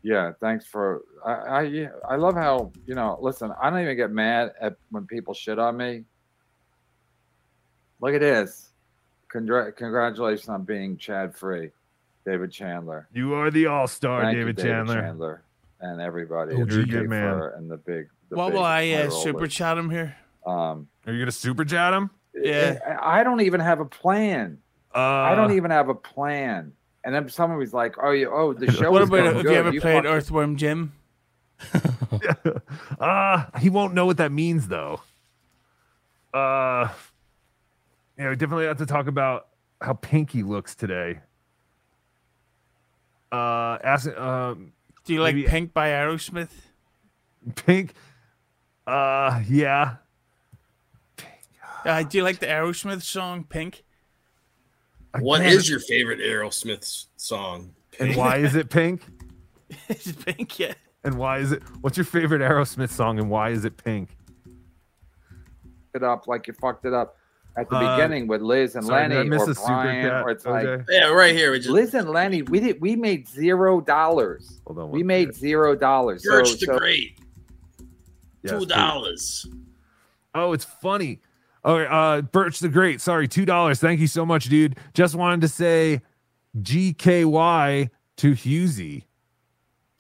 [0.04, 1.02] yeah, thanks for.
[1.26, 3.18] I I I love how you know.
[3.22, 6.06] Listen, I don't even get mad at when people shit on me.
[7.99, 8.72] Look at this.
[9.34, 11.72] Congra- congratulations on being Chad free,
[12.26, 13.10] David Chandler.
[13.12, 15.02] You are the all star, Thank you, David, Chandler.
[15.02, 15.44] Chandler,
[15.82, 16.54] and everybody.
[16.54, 17.41] Oh, you're a good man.
[17.58, 18.08] And the big.
[18.30, 19.54] The What big will I uh, super rollers.
[19.54, 20.16] chat him here?
[20.45, 22.10] Um, Are you gonna super chat him?
[22.34, 22.78] Yeah.
[23.02, 24.60] I I don't even have a plan.
[24.98, 26.74] Uh, I don't even have a plan.
[27.06, 29.52] And then someone was like, "Oh, you, oh, the show What about going if you
[29.52, 30.94] ever played fucking- Earthworm Jim?
[32.99, 35.02] uh he won't know what that means though.
[36.34, 36.90] Uh
[38.18, 39.48] you know, definitely have to talk about
[39.82, 41.19] how Pinky looks today.
[43.32, 44.74] Uh ask um
[45.06, 46.49] Do you like Maybe- Pink by Aerosmith?
[47.56, 47.94] Pink
[48.86, 49.95] uh yeah.
[51.86, 53.84] Uh, do you like the Aerosmith song Pink?
[55.19, 57.73] What Again, is your favorite Aerosmith s- song?
[57.99, 59.01] and why is it pink?
[59.89, 60.59] Is it Pink?
[60.59, 60.73] Yeah.
[61.03, 64.15] And why is it what's your favorite Aerosmith song and why is it pink?
[65.93, 67.15] it up like you fucked it up
[67.57, 70.23] at the Uh, beginning with Liz and Sorry, did Lenny miss or a Brian, chat,
[70.23, 71.51] or it's like Yeah, right here.
[71.51, 72.43] We just Liz and Lenny.
[72.43, 72.79] We did.
[72.79, 74.61] We made zero dollars.
[74.67, 74.91] Hold on.
[74.91, 75.39] We one made second.
[75.39, 76.23] zero dollars.
[76.23, 77.19] So, the so Great.
[78.43, 78.67] Yes, Two please.
[78.67, 79.47] dollars.
[80.35, 81.19] Oh, it's funny.
[81.68, 83.02] Oh, uh, Birch the Great.
[83.02, 83.81] Sorry, two dollars.
[83.81, 84.77] Thank you so much, dude.
[84.94, 86.02] Just wanted to say
[86.57, 89.03] GKY to Hughezy.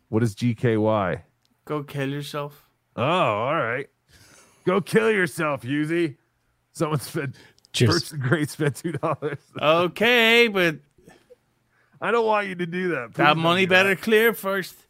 [0.07, 1.21] What is GKY?
[1.65, 2.69] Go kill yourself.
[2.95, 3.89] Oh, all right.
[4.65, 6.15] Go kill yourself, Hughezy.
[6.71, 7.35] Someone said
[7.73, 9.39] Just Birch the Great spent two dollars.
[9.61, 10.77] Okay, but
[11.99, 13.09] I don't want you to do that.
[13.09, 14.01] Please that money better that.
[14.01, 14.86] clear first.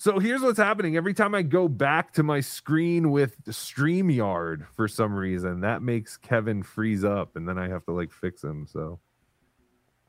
[0.00, 0.96] So here's what's happening.
[0.96, 5.82] Every time I go back to my screen with the StreamYard for some reason, that
[5.82, 8.66] makes Kevin freeze up, and then I have to like fix him.
[8.66, 8.98] So,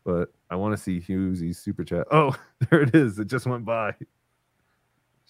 [0.06, 2.08] but I want to see Hughezy's super chat.
[2.10, 2.34] Oh,
[2.70, 3.20] there it is.
[3.20, 3.94] It just went by.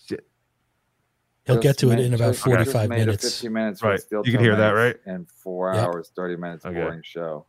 [0.08, 0.28] Shit.
[1.48, 3.24] he'll Just get to it in about just- just 45 minutes.
[3.40, 3.94] 50 minutes Right.
[4.12, 4.96] with You can hear that, right?
[5.08, 5.84] And four Yep.
[5.88, 6.76] hours, 30 minutes Okay.
[6.80, 7.48] boring show.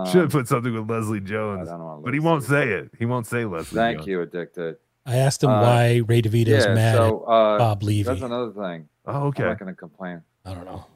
[0.00, 2.70] Um, Should have put something with Leslie I Jones, don't wanna but he won't say
[2.70, 2.90] it.
[2.98, 3.76] He won't say Leslie.
[3.76, 4.08] Thank Jones.
[4.08, 4.76] you, Addicted.
[5.06, 8.02] I asked him Uh, why Ray DeVito is yeah, mad so uh, at Bob Levy.
[8.04, 8.88] that's another thing.
[9.06, 9.42] Oh, okay.
[9.42, 10.22] I'm not going to complain.
[10.46, 10.86] I don't know.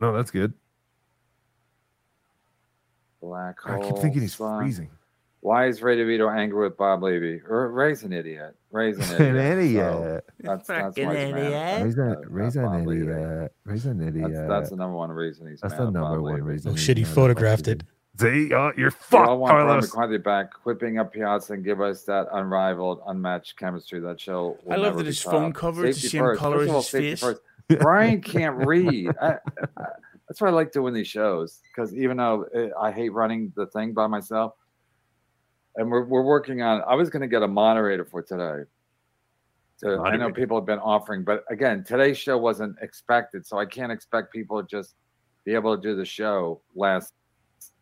[0.00, 0.52] No, that's good.
[3.20, 3.82] Black hole.
[3.82, 4.60] I keep thinking he's sun.
[4.62, 4.90] freezing.
[5.42, 7.40] Why is Ray DeVito angry with Bob Levy?
[7.48, 8.56] Or Ray's an idiot.
[8.70, 9.84] Ray's an idiot.
[9.86, 11.52] so that's, that's why he's idiot.
[11.52, 13.52] at- Ray's at- an, at Ray's an idiot.
[13.64, 14.32] Ray's an idiot.
[14.32, 16.70] That's, that's the number one reason he's That's mad the number one reason.
[16.70, 17.82] Oh he's shit, he photographed Bob it.
[18.22, 18.48] Levy.
[18.48, 19.94] See, uh, you're We fucked, all want Brian Carlos.
[19.94, 24.00] McCarthy back, whipping up Piazza and give us that unrivaled, unmatched chemistry.
[24.00, 24.58] That show.
[24.70, 25.56] I love that be his phone topped.
[25.56, 26.40] cover to Safety see him first.
[26.40, 27.20] color First his face.
[27.20, 27.40] first.
[27.80, 29.10] Brian can't read.
[29.20, 29.38] I,
[29.76, 29.84] I,
[30.28, 33.66] that's why I like doing these shows because even though uh, I hate running the
[33.66, 34.54] thing by myself,
[35.76, 36.82] and we're we're working on.
[36.86, 38.68] I was going to get a moderator for today.
[39.76, 43.64] So I know people have been offering, but again, today's show wasn't expected, so I
[43.64, 44.94] can't expect people to just
[45.46, 47.14] be able to do the show last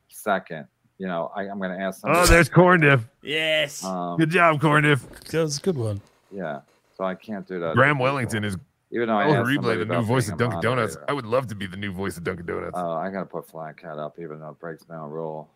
[0.08, 0.66] second.
[0.98, 2.00] You know, I, I'm going to ask.
[2.04, 3.06] Oh, there's corn diff.
[3.22, 3.84] Yes.
[3.84, 5.08] um, Good job, corn diff.
[5.30, 6.00] That was a good one.
[6.32, 6.60] yeah,
[6.96, 7.74] so I can't do that.
[7.76, 8.56] Graham Wellington is
[8.90, 10.94] Even though I oh, replay the new voice of Dunkin' Donuts.
[10.94, 11.10] moderator.
[11.10, 12.72] I would love to be the new voice of Dunkin' Donuts.
[12.76, 15.48] Oh, I gotta put Flat Cat up, even though it breaks my own rule.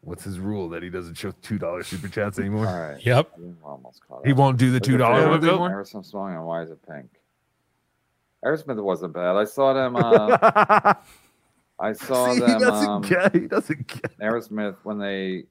[0.00, 2.66] What's his rule that he doesn't show two dollar super chats anymore?
[2.68, 3.04] All right.
[3.04, 3.32] Yep.
[3.38, 5.70] We're almost caught He won't do the two dollar Aerosmith- ones anymore.
[5.70, 7.08] Aerosmith song and why is it pink?
[8.46, 9.36] Aerosmith wasn't bad.
[9.36, 9.96] I saw them.
[9.96, 10.36] Uh,
[11.80, 12.60] I saw See, he them.
[12.60, 13.34] doesn't Um, get.
[13.34, 14.18] He doesn't get.
[14.18, 15.44] Aerosmith when they.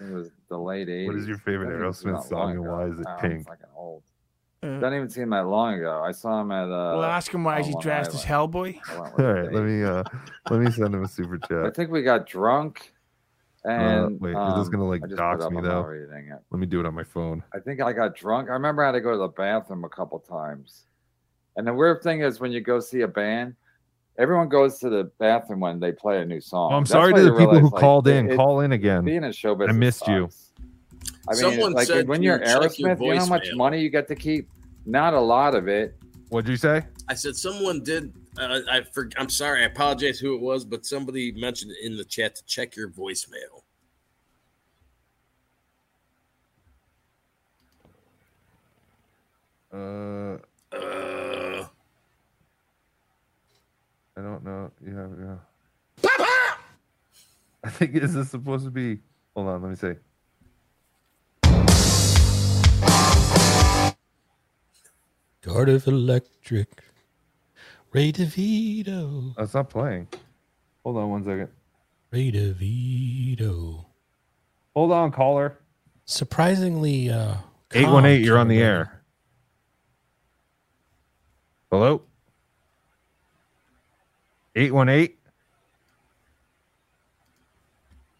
[0.00, 1.06] It was the late '80s.
[1.06, 3.46] What is your favorite I think it's Aerosmith song and why is it I'm pink?
[3.48, 4.02] fucking old.
[4.62, 6.02] Uh, Doesn't even seem that long ago.
[6.06, 6.64] I saw him at.
[6.64, 8.52] Uh, well, ask him why is he dressed as Island.
[8.52, 8.80] Hellboy.
[8.90, 10.04] I went with All the right, let me uh
[10.50, 11.64] let me send him a super chat.
[11.66, 12.92] I think we got drunk.
[13.64, 15.68] And wait, is this um, gonna, like, dox me, though?
[15.68, 16.32] not reading.
[16.50, 17.42] Let me do it on my phone.
[17.54, 18.48] I think I got drunk.
[18.48, 20.86] I remember I had to go to the bathroom a couple times.
[21.56, 23.54] And the weird thing is when you go see a band,
[24.18, 26.70] everyone goes to the bathroom when they play a new song.
[26.70, 28.30] Well, I'm That's sorry to the people realize, who like, called it- in.
[28.30, 29.04] it- Call in again.
[29.04, 29.76] Being in show business.
[29.76, 30.28] missed you.
[30.30, 30.46] sucks.
[31.28, 32.48] I mean, Someone like said when you're check
[32.78, 33.56] your Aerosmith, you know how much voicemail.
[33.56, 34.48] money you get to keep?
[34.86, 35.96] Not a lot of it.
[36.30, 36.84] What'd you say?
[37.08, 38.12] I said someone did.
[38.38, 39.62] Uh, I for, I'm sorry.
[39.62, 43.62] I apologize who it was, but somebody mentioned in the chat to check your voicemail.
[49.72, 50.38] Uh,
[54.20, 54.70] I don't know.
[54.86, 55.36] Yeah, yeah.
[56.02, 56.58] Papa!
[57.64, 58.98] I think this is this supposed to be?
[59.34, 59.94] Hold on, let me see.
[65.40, 66.82] Cardiff Electric.
[67.92, 69.32] Ray DeVito.
[69.38, 70.06] Oh, it's not playing.
[70.84, 71.48] Hold on one second.
[72.10, 73.86] Ray DeVito.
[74.74, 75.58] Hold on, caller.
[76.04, 77.36] Surprisingly, uh,
[77.72, 78.22] Eight calm, one eight.
[78.22, 79.02] You're on the air.
[81.70, 82.02] Hello.
[84.60, 85.16] Eight one eight.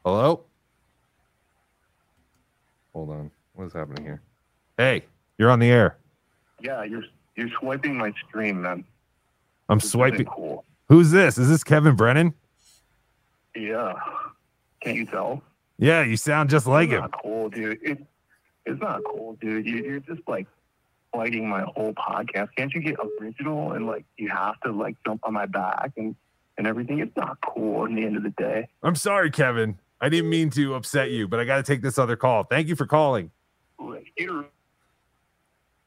[0.06, 0.44] Hello.
[2.94, 3.30] Hold on.
[3.52, 4.22] What is happening here?
[4.78, 5.04] Hey,
[5.36, 5.98] you're on the air.
[6.62, 7.02] Yeah, you're
[7.36, 8.84] you're swiping my screen, man.
[9.68, 10.24] I'm This swiping.
[10.24, 10.64] Cool.
[10.88, 11.36] Who's this?
[11.36, 12.32] Is this Kevin Brennan?
[13.54, 13.92] Yeah.
[14.82, 15.42] Can't you tell?
[15.76, 17.00] Yeah, you sound just like it's him.
[17.02, 17.80] not cool, dude.
[17.82, 17.98] It,
[18.64, 19.66] it's not cool, dude.
[19.66, 20.46] You, you're just like
[21.12, 22.48] fighting my whole podcast.
[22.56, 26.16] Can't you get original and like you have to like jump on my back and
[26.61, 26.99] and everything?
[26.99, 28.69] It's not cool in the end of the day.
[28.82, 29.78] I'm sorry, Kevin.
[29.99, 32.45] I didn't mean to upset you, but I got to take this other call.
[32.45, 33.31] Thank you for calling.
[33.78, 34.45] Like, you're-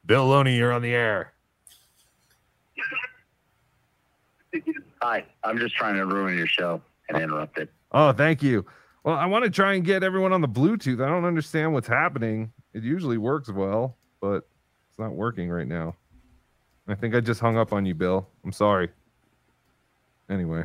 [0.04, 1.32] Bill Loney, you're on the air.
[5.00, 7.70] Hi, I'm just trying to ruin your show and interrupt it.
[7.92, 8.66] Oh, thank you.
[9.04, 11.04] Well, I want to try and get everyone on the Bluetooth.
[11.04, 12.52] I don't understand what's happening.
[12.72, 14.48] It usually works well, but
[14.90, 15.94] it's not working right now.
[16.88, 18.28] I think I just hung up on you, Bill.
[18.44, 18.90] I'm sorry.
[20.30, 20.64] Anyway.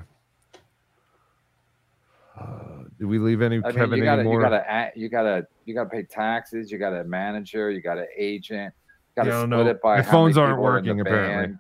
[2.40, 4.42] Uh, did we leave any I mean, Kevin you gotta, anymore?
[4.42, 6.72] you gotta, you gotta, you gotta pay taxes.
[6.72, 7.70] You got a manager.
[7.72, 8.74] You got an agent.
[9.18, 11.48] You gotta Yeah, split no, it by the phones aren't people are the working, apparently.
[11.48, 11.60] band.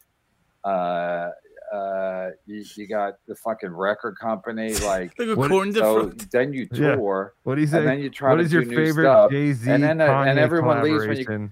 [0.63, 1.29] Uh,
[1.75, 4.73] uh, you, you got the fucking record company.
[4.83, 6.95] Like, Look at What- so then you Yeah.
[6.95, 7.79] tour, What do you say?
[7.79, 9.31] and then you try what to is do your new favorite stuff.
[9.31, 11.51] Jay Z and then, uh, and everyone leaves when you?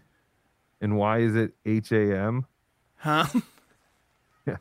[0.79, 2.45] And why is it H A M?
[2.95, 3.25] Huh?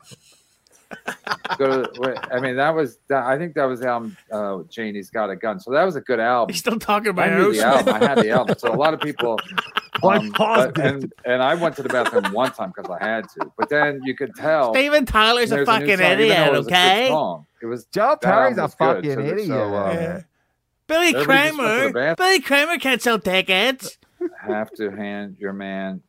[1.58, 2.98] Go to, I mean, that was.
[3.08, 4.16] That, I think that was the album.
[4.30, 5.58] Uh, Janie's got a gun.
[5.60, 6.52] So that was a good album.
[6.52, 7.94] He's still talking about I knew the album.
[7.94, 8.56] I had the album.
[8.58, 9.38] So a lot of people.
[10.02, 13.02] Well, I um, but- and and I went to the bathroom one time because I
[13.02, 13.50] had to.
[13.56, 14.74] But then you could tell.
[14.74, 17.06] Steven Tyler's a there's new fucking song, idiot, it was a okay?
[17.62, 18.94] It was Joe that Perry's a was good.
[18.96, 19.46] fucking So idiot.
[19.46, 20.20] so, uh, Yeah.
[20.86, 22.14] Billy Everybody just went to the Kramer.
[22.16, 23.96] Billy Kramer can't sell tickets.
[24.38, 26.02] have to hand your man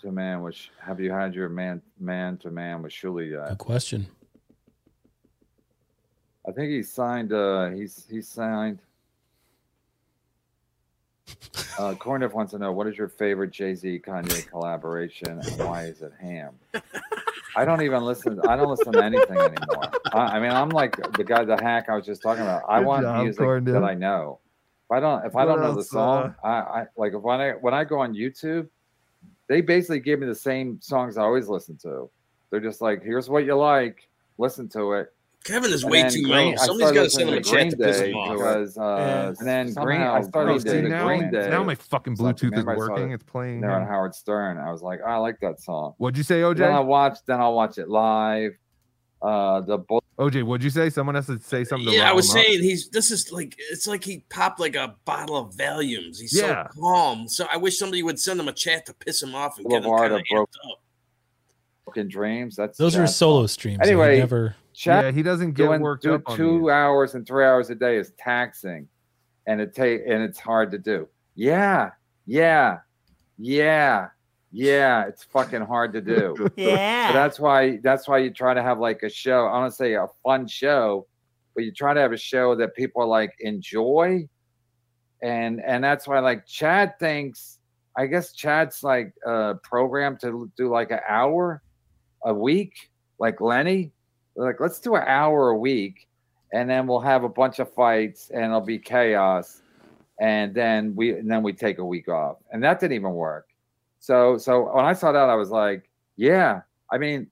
[0.00, 0.40] to man.
[0.40, 3.50] Which have you had your man man to man with Shuli yet?
[3.50, 4.06] Good question.
[6.46, 7.32] I think he signed.
[7.32, 8.80] Uh, he's he signed.
[11.76, 15.86] Uh, Corniff wants to know what is your favorite Jay Z Kanye collaboration and why
[15.86, 16.54] is it Ham?
[17.56, 18.40] I don't even listen.
[18.46, 19.90] I don't listen to anything anymore.
[20.12, 22.62] I, I mean, I'm like the guy, the hack I was just talking about.
[22.68, 24.38] I Good want job, music that I know.
[24.84, 27.40] If I don't, if I don't know the else, song, I, I like if when
[27.40, 28.68] I when I go on YouTube,
[29.48, 32.10] they basically give me the same songs I always listen to.
[32.50, 34.08] They're just like, here's what you like,
[34.38, 35.13] listen to it.
[35.44, 36.52] Kevin is And way too Green- low.
[36.52, 38.32] I Somebody's started got to send him a listening chat to to piss him off.
[38.36, 39.26] because uh, Yeah.
[39.28, 40.00] and then Somehow Green.
[40.00, 41.48] I started Oh, see, now, Green Day.
[41.50, 43.10] now my fucking Bluetooth is remember I saw working.
[43.10, 43.60] it It's playing.
[43.60, 43.86] They're on.
[43.86, 44.58] Howard Stern.
[44.58, 45.94] I was like, I like that song.
[45.98, 46.56] What'd you say, OJ?
[46.58, 46.86] Then I OJ?
[46.86, 47.18] watch.
[47.26, 48.52] Then I'll watch it live.
[49.22, 50.88] Uh, the bull- OJ, what'd you say?
[50.90, 51.88] Someone has to say something.
[51.90, 52.46] To Yeah, I was him up?
[52.46, 56.20] saying he's this is like it's like he popped like a bottle of Valiums.
[56.20, 56.68] He's Yeah.
[56.72, 57.28] so calm.
[57.28, 59.82] So I wish somebody would send him a chat to piss him off and get
[59.84, 60.80] him kind of of Broke- up.
[61.84, 62.56] broken dreams.
[62.56, 63.48] That's Those are solo song.
[63.48, 63.80] streams.
[63.82, 64.56] Anyway, Anyway, never.
[64.84, 66.70] Chad Yeah, he doesn't get doing worked do up on two these.
[66.70, 68.88] hours and three hours a day is taxing,
[69.46, 71.08] and it take and it's hard to do.
[71.34, 71.90] Yeah,
[72.26, 72.78] yeah,
[73.38, 74.08] yeah,
[74.52, 75.06] yeah.
[75.06, 76.36] It's fucking hard to do.
[76.58, 77.12] So Yeah.
[77.12, 79.46] that's why that's why you try to have like a show.
[79.46, 81.06] I want to say a fun show,
[81.54, 84.28] but you try to have a show that people like enjoy,
[85.22, 87.58] and and that's why like Chad thinks.
[87.96, 91.62] I guess Chad's like uh programmed to do like an hour
[92.24, 92.74] a week,
[93.18, 93.92] like Lenny.
[94.36, 96.08] Like let's do an hour a week,
[96.52, 99.62] and then we'll have a bunch of fights, and it'll be chaos,
[100.20, 103.48] and then we and then we take a week off, and that didn't even work.
[104.00, 106.62] So so when I saw that, I was like, yeah.
[106.90, 107.28] I mean,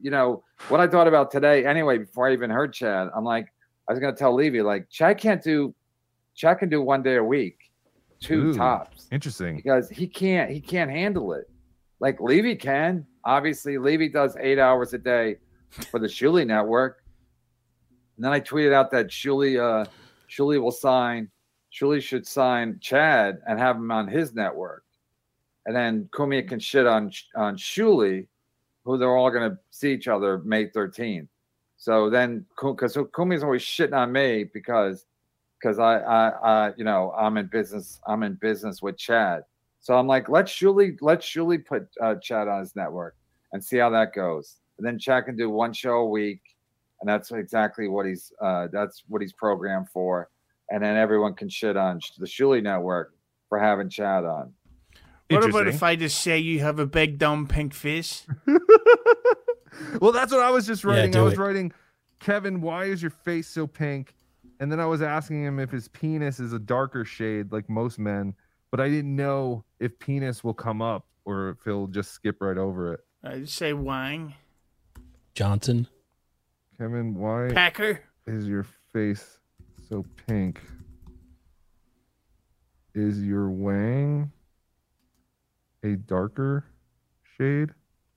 [0.00, 1.98] you know what I thought about today anyway.
[1.98, 3.48] Before I even heard Chad, I'm like,
[3.88, 5.74] I was gonna tell Levy like Chad can't do,
[6.34, 7.70] Chad can do one day a week,
[8.20, 8.54] two Ooh.
[8.54, 9.56] tops, Interesting.
[9.56, 11.50] because he can't he can't handle it.
[12.00, 13.06] Like Levy can.
[13.24, 15.36] Obviously, Levy does eight hours a day
[15.70, 17.02] for the Shuli network.
[18.16, 19.88] And then I tweeted out that Shuli uh
[20.28, 21.30] Shuli will sign
[21.72, 24.84] Shuli should sign Chad and have him on his network.
[25.66, 28.26] And then Cumia can shit on on Shuli,
[28.84, 31.28] who they're all gonna see each other May 13th.
[31.76, 35.06] So then because Cumia's always shitting on me because
[35.60, 39.44] because I, I I you know I'm in business I'm in business with Chad.
[39.80, 43.14] So I'm like, let's Shuli let Shuli put uh, Chad on his network
[43.52, 44.56] and see how that goes.
[44.78, 46.40] And then Chad can do one show a week,
[47.00, 50.28] and that's exactly what he's uh, that's what he's programmed for.
[50.70, 53.14] And then everyone can shit on the Shuli network
[53.48, 54.52] for having Chad on.
[55.30, 58.26] What about if I just say you have a big dumb pink face?
[60.00, 61.16] well, that's what I was just Yeah, writing.
[61.16, 61.38] I was it.
[61.38, 61.72] writing,
[62.20, 64.14] Kevin, why is your face so pink?
[64.60, 67.98] And then I was asking him if his penis is a darker shade like most
[67.98, 68.34] men,
[68.70, 72.56] but I didn't know if penis will come up or if he'll just skip right
[72.58, 73.00] over it.
[73.22, 74.34] I just say Wang.
[75.38, 75.86] Johnson.
[76.78, 78.02] Kevin, why Packer.
[78.26, 79.38] is your face
[79.88, 80.60] so pink?
[82.92, 84.32] Is your wang
[85.84, 86.64] a darker
[87.36, 87.68] shade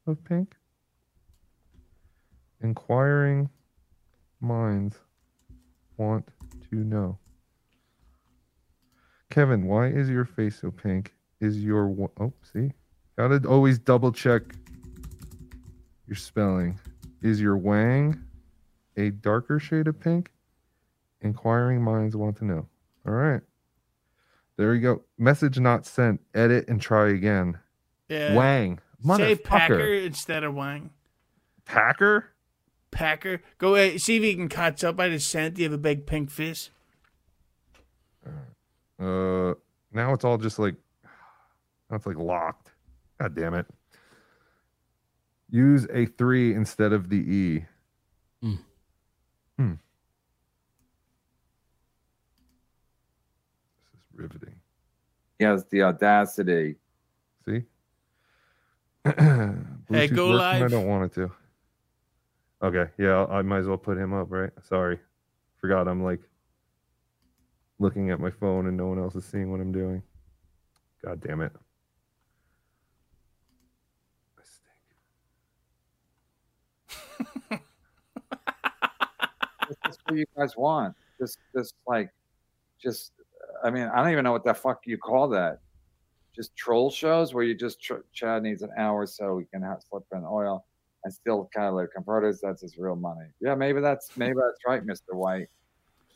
[0.08, 0.56] of pink?
[2.64, 3.52] Inquiring
[4.40, 4.98] minds
[5.98, 6.28] want
[6.72, 7.20] to know.
[9.30, 11.14] Kevin, why is your face so pink?
[11.40, 12.72] Is your wa- oh see,
[13.16, 14.42] gotta always double check
[16.08, 16.80] your spelling.
[17.22, 18.24] Is your wang
[18.98, 20.32] a darker shade of pink?
[21.22, 22.68] Inquiring minds want to know.
[23.06, 23.42] All right.
[24.58, 25.02] There you go.
[25.18, 26.22] Message not sent.
[26.34, 27.60] Edit and try again.
[28.10, 28.36] Yeah.
[28.36, 28.80] Wang.
[29.18, 30.92] Say Packer instead of Wang.
[31.66, 32.30] Packer?
[32.92, 33.42] Packer.
[33.58, 35.00] Go uh, see if you can catch up.
[35.00, 36.70] I just sent Do you have a big pink face.
[39.00, 39.56] Uh
[39.92, 40.76] now it's all just like
[41.90, 42.72] now it's like locked.
[43.20, 43.66] God damn it.
[45.52, 47.66] Use a three instead of the E.
[48.42, 48.56] Hmm.
[49.58, 49.74] Hmm.
[53.92, 54.56] This is riveting.
[55.38, 56.78] He has the audacity.
[57.46, 57.64] See?
[59.92, 60.64] Hey, Bluetooth go live.
[60.64, 61.32] I don't want it to.
[62.64, 64.52] Okay, yeah, I might as well put him up, right?
[64.64, 65.00] Sorry.
[65.58, 66.22] Forgot I'm like
[67.78, 70.02] looking at my phone and no one else is seeing what I'm doing.
[71.04, 71.52] God damn it.
[80.12, 80.96] That's what you guys want.
[81.20, 82.12] Just, just like,
[82.82, 83.14] just.
[83.64, 85.60] I mean, I don't even know what the fuck you call that.
[86.36, 89.84] Just troll shows where you just tr- Chad needs an hour so he can have
[89.88, 90.66] slip in oil
[91.04, 92.40] and still catalytic converters.
[92.42, 93.28] That's his real money.
[93.42, 95.50] Yeah, maybe that's maybe that's right, Mister White.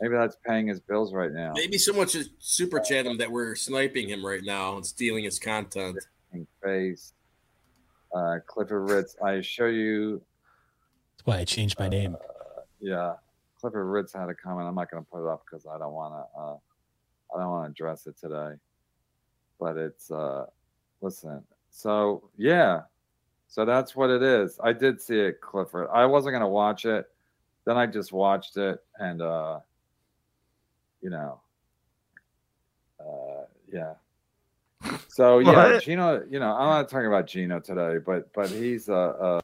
[0.01, 1.51] Maybe that's paying his bills right now.
[1.55, 5.37] Maybe someone should super chat him that we're sniping him right now and stealing his
[5.37, 5.97] content.
[6.33, 7.13] In Face,
[8.15, 9.17] uh, Clifford Ritz.
[9.23, 10.21] I show you.
[11.17, 12.15] That's why I changed my name.
[12.79, 13.15] Yeah,
[13.65, 14.67] Clifford Ritz had a comment.
[14.67, 16.39] I'm not going to put it up because I don't want to.
[16.39, 16.57] Uh,
[17.33, 18.51] I don't want to address it today.
[19.59, 20.45] But it's uh,
[21.01, 21.43] listen.
[21.71, 22.81] So yeah,
[23.47, 24.59] so that's what it is.
[24.63, 25.87] I did see it, Clifford.
[25.91, 27.09] I wasn't going to watch it.
[27.65, 29.61] Then I just watched it, and uh,
[31.01, 31.39] you know,
[32.99, 33.93] uh, yeah.
[35.07, 35.81] So yeah, What?
[35.81, 36.23] Gino.
[36.29, 39.41] You know, I'm not talking about Gino today, but but he's uh, uh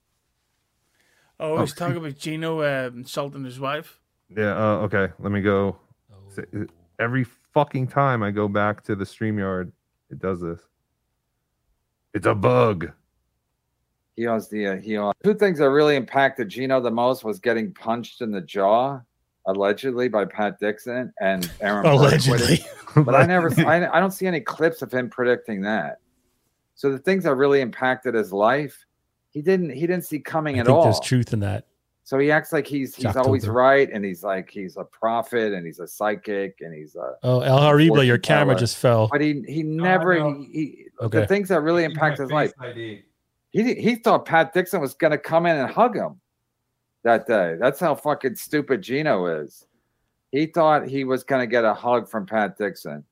[1.40, 4.01] Oh, he's talking about Gino uh, insulting his wife.
[4.36, 4.56] Yeah.
[4.56, 5.10] Uh, okay.
[5.20, 5.78] Let me go.
[6.30, 6.44] Say-
[7.00, 9.72] Every fucking time I go back to the StreamYard,
[10.12, 10.62] it does this.
[12.14, 12.92] It's a bug.
[14.16, 17.40] He owns the uh, he owns two things that really impacted Gino the most was
[17.40, 19.00] getting punched in the jaw,
[19.48, 21.86] allegedly by Pat Dixon and Aaron.
[21.88, 22.60] Allegedly.
[22.98, 26.00] but I never I, I don't see any clips of him predicting that.
[26.76, 28.86] So the things that really impacted his life,
[29.32, 30.84] he didn't he didn't see coming I at think all.
[30.84, 31.66] there's truth in that.
[32.12, 33.54] So he acts like he's he's Shocked always over.
[33.54, 37.14] right, and he's like he's a prophet, and he's a psychic, and he's a.
[37.24, 38.60] Oh, El Horrible, your camera teller.
[38.60, 39.08] just fell.
[39.10, 40.34] But he he never know.
[40.34, 41.22] he, he Okay.
[41.22, 42.52] the things that really impact his life.
[42.76, 43.06] He
[43.54, 46.20] he thought Pat Dixon was gonna come in and hug him
[47.04, 47.56] that day.
[47.58, 49.66] That's how fucking stupid Gino is.
[50.34, 53.06] He thought he was gonna get a hug from Pat Dixon.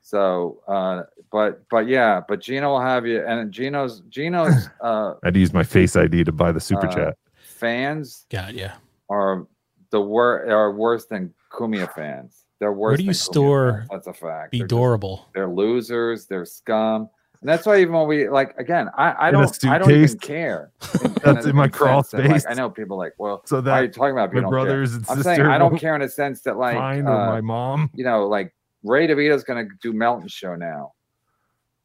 [0.00, 5.26] So, uh, but but yeah, but Gino will have you, and Gino's Gino's uh, I
[5.28, 7.16] had to use my Face ID to buy the super Uh, chat.
[7.62, 8.74] Fans God, yeah.
[9.08, 9.46] are
[9.90, 12.44] the wor- are worse than Cumia fans.
[12.58, 12.90] They're worse.
[12.90, 13.88] Where do you than store fans.
[13.90, 14.50] That's a fact.
[14.52, 15.28] Be They're just- durable.
[15.34, 16.26] they're losers.
[16.26, 17.08] They're scum.
[17.40, 20.28] And that's why even when we like again, I, I don't I don't even suitcase?
[20.28, 20.70] care.
[21.24, 22.46] That's in my crawl sense that, like, space.
[22.50, 24.28] I know people like, well, So why are you that talking about?
[24.28, 24.64] if my don't care?
[24.64, 27.12] brothers and I'm sister saying I don't care in a sense that like find or
[27.20, 27.90] uh, my mom.
[27.94, 30.92] you know, like Ray DeVito's going to do Melton show now,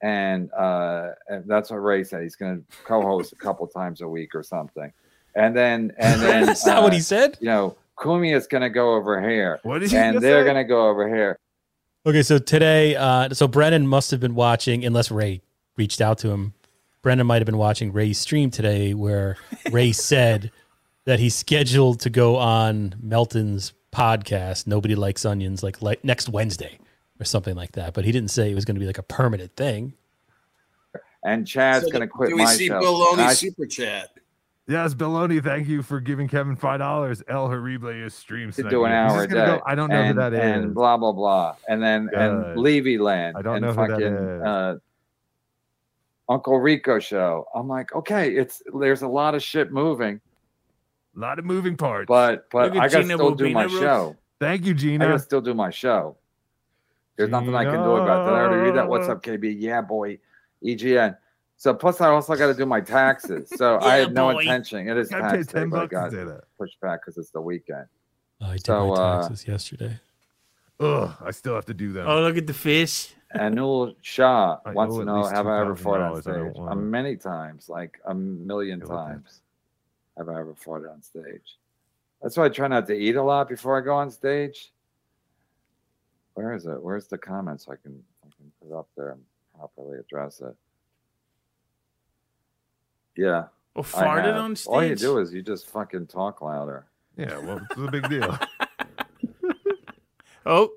[0.04, 2.22] and uh, and that's what Ray said.
[2.22, 4.92] He's going to co-host a couple times a week or something,
[5.38, 7.38] and then and then Is that what he uh, said?
[7.40, 10.42] You know, Cumia is going to go over here, What did you and just they're
[10.42, 10.44] say?
[10.44, 11.40] going to go over here.
[12.06, 15.42] Okay, so today, uh, so Brennan must have been watching, unless Ray
[15.78, 16.54] reached out to him.
[17.02, 19.38] Brennan might have been watching Ray's stream today, where
[19.72, 20.52] Ray said
[21.06, 24.68] that he's scheduled to go on Melton's podcast.
[24.68, 26.80] Nobody likes onions, like, like next Wednesday
[27.20, 27.94] or something like that.
[27.94, 29.94] But he didn't say it was going to be like a permanent thing.
[31.24, 32.80] And Chad's So going to quit do we my see show.
[32.80, 34.10] Bill Loney I- super chat?
[34.70, 37.24] Yes, Beloni, thank you for giving Kevin five dollars.
[37.30, 39.34] El Horrible is stream to do an hour a day.
[39.34, 40.40] go- I don't know and, who that is.
[40.42, 41.56] And blah blah blah.
[41.70, 42.20] And then Good.
[42.20, 43.38] and Levy Land.
[43.38, 44.42] I don't and know who that fucking is.
[44.44, 44.76] uh
[46.30, 47.46] Uncle Rico show.
[47.56, 50.20] I'm like, okay, it's there's a lot of shit moving,
[51.16, 52.08] a lot of moving parts.
[52.10, 53.80] but but I gotta Gina still do my Ruth.
[53.80, 54.18] show.
[54.42, 55.06] Thank you, Gina.
[55.06, 55.14] I Gina.
[55.14, 56.18] gotta still do my show.
[57.16, 58.34] There's nothing I can do about that.
[58.34, 58.90] I already read that.
[58.90, 59.56] What's up, KB?
[59.58, 60.20] Yeah, boy.
[60.64, 61.16] EGN.
[61.60, 63.50] So plus I also got to do my taxes.
[63.50, 64.40] So I Yeah, had no boy.
[64.42, 64.88] intention.
[64.88, 67.32] It is I tax day, ten but I bucks got to pushed back because it's
[67.32, 67.86] the weekend.
[68.42, 70.00] Oh, I did So, my uh, taxes yesterday.
[70.80, 72.06] Ugh, I still have to do that.
[72.08, 73.14] Oh, look at the fish.
[73.36, 76.18] Anul Shah I wants to at know least have I ever fought on $2,000.
[76.18, 76.34] I stage?
[76.36, 79.42] don't Uh, wanna- many times, like a million You're times.
[80.18, 81.58] Have I ever fought on stage?
[82.22, 84.72] That's why I try not to eat a lot before I go on stage.
[86.36, 86.82] Where is it?
[86.82, 89.22] Where's the comment so I can I can put it up there and
[89.58, 90.56] properly address it?
[93.18, 93.46] Yeah.
[93.76, 94.74] Oh, farted on stage.
[94.74, 96.86] All you do is you just fucking talk louder.
[97.18, 98.38] Yeah, well, it's a big deal.
[100.50, 100.72] Oh,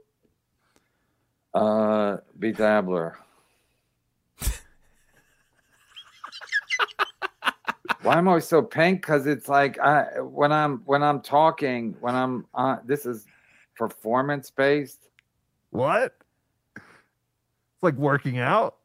[1.54, 3.14] Uh, BeDabbler.
[8.02, 9.02] Why am I so pink?
[9.02, 13.26] Because it's like I when I'm when I'm talking when I'm uh, this is
[13.76, 15.08] performance based.
[15.70, 16.16] what?
[16.74, 18.76] It's like working out.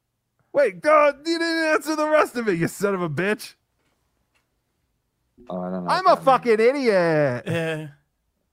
[0.55, 3.55] Wait, God, you didn't answer the rest of it, you son of a bitch.
[5.49, 5.89] Oh, I don't know.
[5.89, 6.25] I'm a that means.
[6.25, 7.43] fucking idiot.
[7.45, 7.87] uh,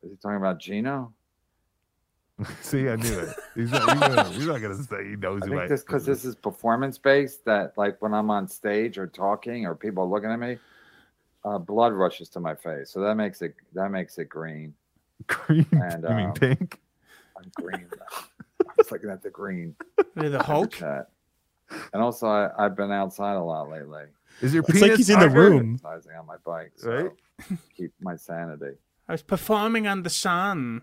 [0.03, 1.13] Is he talking about Gino?
[2.61, 3.37] See, I knew it.
[3.55, 5.83] He's not, he's not, he's not gonna say he knows I who I think this
[5.83, 7.45] because this is performance based.
[7.45, 10.59] That like when I'm on stage or talking or people are looking at me,
[11.45, 12.91] uh, blood rushes to my face.
[12.91, 14.75] So that makes it that makes it green.
[15.29, 15.67] green.
[15.71, 16.81] And, you mean um, pink?
[17.37, 17.87] I'm green.
[18.61, 19.77] I was looking at the green.
[20.17, 20.73] with the Hulk.
[20.73, 21.11] chat.
[21.93, 24.05] And also, I, I've been outside a lot lately,
[24.41, 25.75] Is your It's penis like he's in the room.
[25.75, 27.59] exercising on my bike, so Right.
[27.77, 28.77] keep my sanity.
[29.09, 30.83] I was performing on the sun.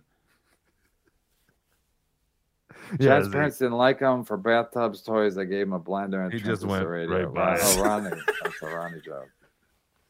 [3.00, 5.36] Yeah, Chad's they- parents didn't like him for bathtubs, toys.
[5.36, 7.28] They gave him a blender and He just transistor went radio.
[7.30, 8.10] right by Oh, Ronnie.
[8.44, 9.30] That's a Ronnie joke.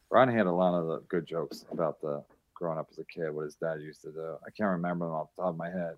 [0.09, 2.23] Ronnie had a lot of the good jokes about the
[2.53, 4.35] growing up as a kid, what his dad used to do.
[4.45, 5.95] I can't remember them off the top of my head.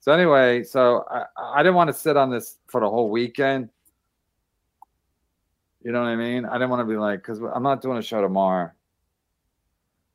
[0.00, 3.68] So anyway, so I, I didn't want to sit on this for the whole weekend.
[5.82, 6.44] You know what I mean?
[6.44, 8.70] I didn't want to be like, because I'm not doing a show tomorrow.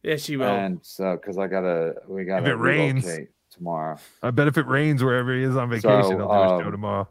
[0.04, 0.48] Yes, you will.
[0.48, 3.08] And so, because I gotta, we gotta it rains-
[3.50, 3.98] tomorrow.
[4.22, 6.66] I bet if it rains wherever he is on vacation, So, he'll do a show
[6.66, 7.08] um, tomorrow.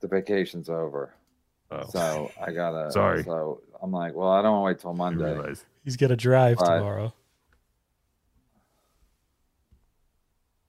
[0.00, 1.14] The vacation's over.
[1.70, 1.84] Oh.
[1.88, 2.90] So I gotta.
[2.92, 3.22] Sorry.
[3.24, 5.32] So I'm like, well, I don't want to wait till Monday.
[5.32, 5.64] realize.
[5.84, 6.76] He's got to drive Right.
[6.78, 7.14] tomorrow.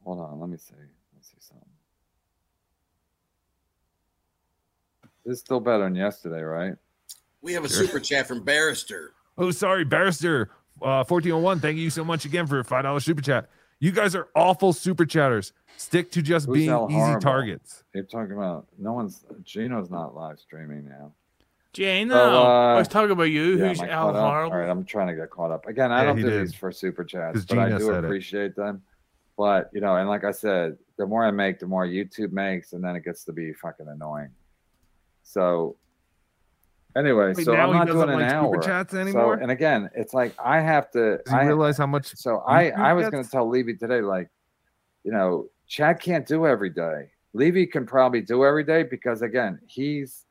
[0.05, 0.73] Hold on, let me see.
[1.13, 1.67] Let's see something.
[5.27, 6.73] This is still better than yesterday, right?
[7.41, 9.11] We have a super chat from Barrister.
[9.37, 10.49] Oh, sorry, Barrister.
[10.81, 13.49] Uh, 1401, thank you so much again for a $5 super chat.
[13.81, 15.51] You guys are awful super chatters.
[15.75, 17.19] Stick to just Who's being easy horrible?
[17.19, 17.83] targets.
[17.93, 21.11] You're talking about no one's Gino's not live streaming now.
[21.73, 23.57] Gino, So, uh, I was talking about you.
[23.57, 24.21] Yeah, Who's am I Al caught up?
[24.31, 24.53] Horrible?
[24.53, 25.67] All right, I'm trying to get caught up.
[25.67, 26.41] Again, I Yeah, don't do did.
[26.47, 28.05] these for super chats, but I do said it.
[28.05, 28.81] appreciate them.
[29.37, 32.71] But you know, and like I said, the more I make, the more YouTube makes,
[32.71, 34.29] and then it gets to be fucking annoying.
[35.27, 35.75] So
[36.95, 38.53] anyway, Wait, so now I'm not doesn't doing an like hour.
[38.53, 39.33] super chats So- anymore?
[39.35, 41.19] and again, it's like I have to.
[41.29, 42.15] I, realize how much?
[42.15, 44.29] so I I was going to tell Levy today, like,
[45.03, 47.11] you know, Chad can't do every day.
[47.33, 50.25] Levy can probably do every day because again, he's,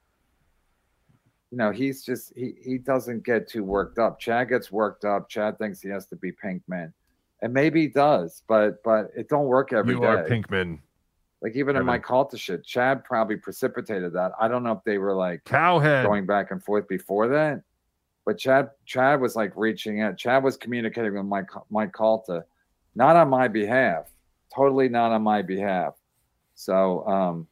[1.50, 4.18] you know, he's just he he doesn't get too worked up.
[4.18, 5.28] Chad gets worked up.
[5.28, 6.90] Chad thinks he has to be Pinkman,
[7.42, 10.00] and maybe he does, but but it don't work every day.
[10.00, 10.78] You are Pinkman.
[11.42, 14.32] Like even in my call to shit, Chad probably precipitated that.
[14.40, 16.04] I don't know if they were like Cowhead.
[16.04, 17.62] going back and forth before that.
[18.24, 20.16] But Chad Chad was like reaching out.
[20.16, 22.44] Chad was communicating with Mike Mike Calta,
[22.94, 24.10] not on my behalf,
[24.54, 25.94] totally not on my behalf.
[26.54, 27.46] So um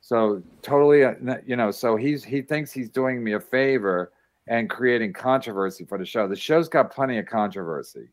[0.00, 4.12] so totally uh, you know, so he's he thinks he's doing me a favor
[4.46, 6.28] and creating controversy for the show.
[6.28, 8.08] The show's got plenty of controversy.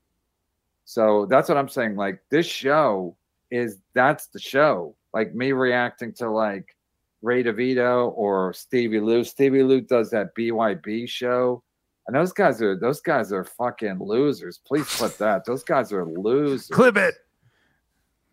[0.86, 1.96] So that's what I'm saying.
[1.96, 3.16] Like this show
[3.50, 4.96] is that's the show.
[5.14, 6.76] Like me reacting to like
[7.22, 9.24] Ray DeVito or Stevie Lou.
[9.24, 11.64] Stevie Lou does that BYB show.
[12.08, 14.60] And those guys are those guys are fucking losers.
[14.66, 15.46] Please put that.
[15.46, 16.68] Those guys are losers.
[16.68, 17.16] Clip it.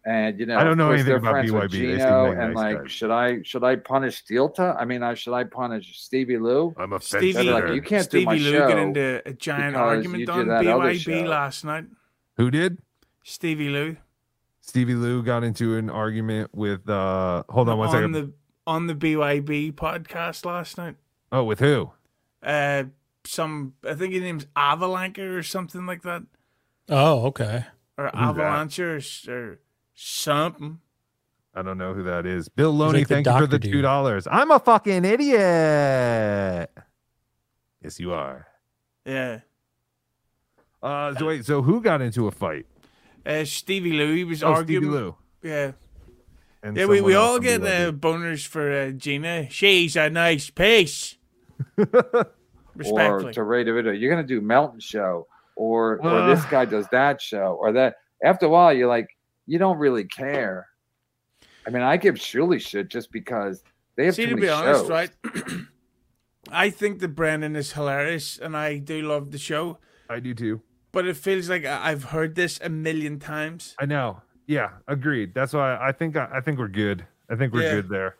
[0.06, 1.70] And you know, I don't know anything about friends BYB.
[1.70, 2.92] They seem Gino, like and nice like, guys.
[2.92, 4.74] should I should I punish Steelta?
[4.80, 6.74] I mean, I should I punish Stevie Lou?
[6.78, 8.68] I'm a Stevie- fence like, you can't Stevie do my Lou show.
[8.68, 11.84] got into a giant argument on that BYB last night.
[12.38, 12.78] Who did?
[13.24, 13.96] Stevie Lou.
[14.60, 16.88] Stevie Lou got into an argument with.
[16.88, 18.12] uh Hold on one on second.
[18.12, 18.32] the
[18.66, 20.96] on the BYB podcast last night.
[21.32, 21.90] oh, with who?
[22.42, 22.84] Uh,
[23.24, 26.22] some I think his name's Avalanche or something like that,
[26.88, 27.64] Oh, okay.
[27.96, 28.14] or that?
[28.14, 29.58] Avalanche or, or
[29.94, 30.78] something.
[31.54, 32.48] I don't know who that is.
[32.48, 34.28] Bill Loney, like thank you for the two dollars.
[34.30, 36.70] I'm a fucking idiot.
[37.82, 38.46] Yes, you are.
[39.04, 39.40] Yeah.
[40.82, 42.66] Uh, so wait, so who got into a fight?
[43.26, 44.14] Uh, Stevie Lou.
[44.14, 44.82] He was Oh, arguing.
[44.84, 45.16] Stevie Lou.
[45.42, 45.72] Yeah.
[46.62, 47.88] And Yeah, we, we all get BYB.
[47.88, 49.48] uh, boners for uh, Gina.
[49.50, 51.16] She's a nice piece.
[51.76, 52.04] Respectfully.
[52.74, 53.32] or Respectfully.
[53.34, 53.98] to Ray DeVito.
[54.00, 55.26] You're gonna do Melton show,
[55.56, 57.96] or or this guy does that show, or that.
[58.22, 59.08] After a while, you're like,
[59.46, 60.66] you don't really care.
[61.66, 63.62] I mean, I give Shuli shit just because
[63.96, 64.90] they have See, too to many be honest, shows.
[64.90, 65.10] right?
[66.50, 69.78] I think that Brandon is hilarious, and I do love the show.
[70.08, 70.62] I do too.
[70.92, 73.74] But it feels like I've heard this a million times.
[73.78, 74.22] I know.
[74.46, 75.34] Yeah, agreed.
[75.34, 77.06] That's why I think I think we're good.
[77.30, 77.74] I think we're Yeah.
[77.74, 78.16] good there.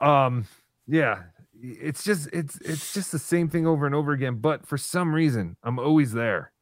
[0.00, 0.46] Um,
[0.86, 1.24] yeah,
[1.60, 4.36] it's just it's it's just the same thing over and over again.
[4.36, 6.52] But for some reason, I'm always there.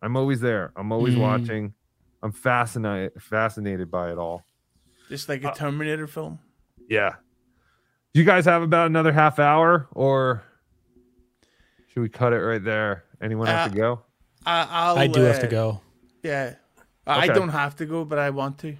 [0.00, 0.72] I'm always there.
[0.76, 1.20] I'm always Mm.
[1.20, 1.74] watching.
[2.22, 4.44] I'm fascinated fascinated by it all.
[5.10, 6.38] Just like a Uh, Terminator film.
[6.88, 7.16] Yeah.
[8.14, 10.42] Do you guys have about another half hour, or
[11.88, 13.04] should we cut it right there?
[13.20, 14.02] Anyone have to Uh, go?
[14.44, 15.80] I, I'll, I do have uh, to go.
[16.22, 16.54] Yeah.
[17.06, 17.34] I Okay.
[17.34, 18.76] don't have to go, but I want to.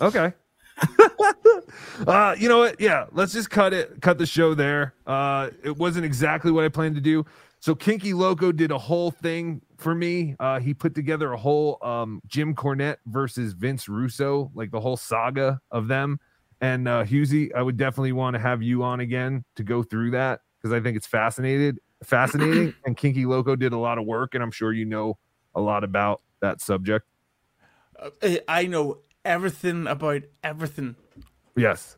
[0.00, 0.32] Okay.
[2.06, 2.80] uh, you know what?
[2.80, 4.94] Yeah, let's just cut it, cut the show there.
[5.06, 7.24] Uh, it wasn't exactly what I planned to do.
[7.60, 10.36] So Kinky Loco did a whole thing for me.
[10.38, 14.96] Uh, he put together a whole um Jim Cornette versus Vince Russo, like the whole
[14.96, 16.20] saga of them.
[16.60, 20.10] And uh Hughezy, I would definitely want to have you on again to go through
[20.12, 22.74] that because I think it's fascinated, fascinating.
[22.84, 25.18] and Kinky Loco did a lot of work, and I'm sure you know
[25.54, 27.06] a lot about that subject.
[27.98, 30.96] Uh, I know everything about everything.
[31.56, 31.96] Yes,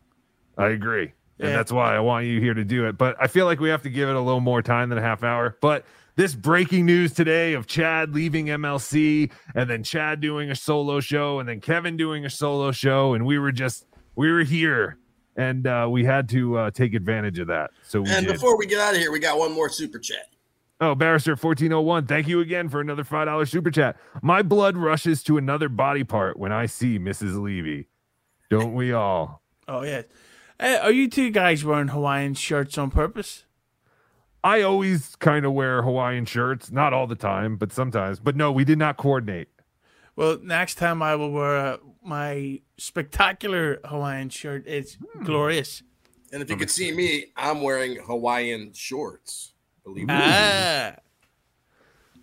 [0.59, 1.12] I agree.
[1.39, 1.56] And Yeah.
[1.56, 2.97] that's why I want you here to do it.
[2.97, 5.02] But I feel like we have to give it a little more time than a
[5.02, 5.56] half hour.
[5.60, 5.85] But
[6.16, 11.39] this breaking news today of Chad leaving MLC and then Chad doing a solo show
[11.40, 13.12] and then Kevin doing a solo show.
[13.14, 14.97] And we were just, we were here
[15.36, 17.70] and uh, we had to uh, take advantage of that.
[17.82, 18.32] So we And did.
[18.34, 20.30] before we get out of here, we got one more super chat.
[20.80, 23.96] Oh, Barrister 1401, thank you again for another $5 super chat.
[24.20, 27.40] My blood rushes to another body part when I see Mrs.
[27.42, 27.88] Levy.
[28.50, 29.42] Don't we all?
[29.68, 30.02] Oh yeah.
[30.60, 33.46] Uh, are you two guys wearing Hawaiian shirts on purpose?
[34.44, 38.20] I always kind of wear Hawaiian shirts, not all the time, but sometimes.
[38.20, 39.48] But no, we did not coordinate.
[40.14, 41.76] Well, next time I will wear uh,
[42.06, 44.64] my spectacular Hawaiian shirt.
[44.66, 45.24] It's Hmm.
[45.24, 45.82] glorious.
[46.32, 49.52] And if you could see me, I'm wearing Hawaiian shorts.
[49.84, 50.14] Believe me.
[50.16, 50.96] Ah.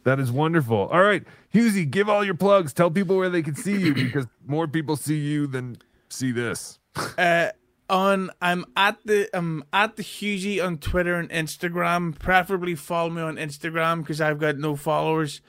[0.04, 0.88] That is wonderful.
[0.90, 1.24] All right,
[1.54, 2.74] Hughezy, give all your plugs.
[2.74, 5.78] Tell people where they can see you because more people see you than
[6.10, 6.78] see this.
[7.18, 7.50] Uh,
[7.90, 12.20] on I'm at the I'm at the Hughezy on Twitter and Instagram.
[12.20, 15.40] Preferably follow me on Instagram because I've got no followers.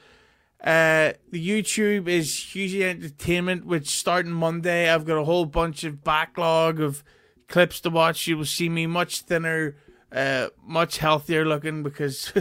[0.63, 4.89] Uh, the YouTube is Hughezy Entertainment, which starting Monday.
[4.89, 7.03] I've got a whole bunch of backlog of
[7.47, 8.25] clips to watch.
[8.27, 9.75] You will see me much thinner,
[10.11, 12.33] uh, much healthier looking because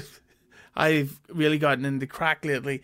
[0.76, 2.82] I've really gotten into crack lately.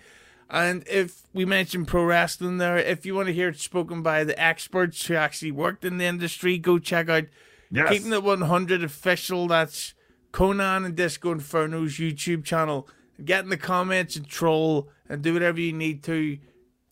[0.51, 4.25] And if we mentioned pro wrestling there, if you want to hear it spoken by
[4.25, 7.25] the experts who actually worked in the industry, go check out
[7.71, 7.89] Yes.
[7.89, 9.47] Keeping It 100 official.
[9.47, 9.95] That's
[10.33, 12.89] Konnan and Disco Inferno's YouTube channel.
[13.25, 16.39] Get in the comments and troll and do whatever you need to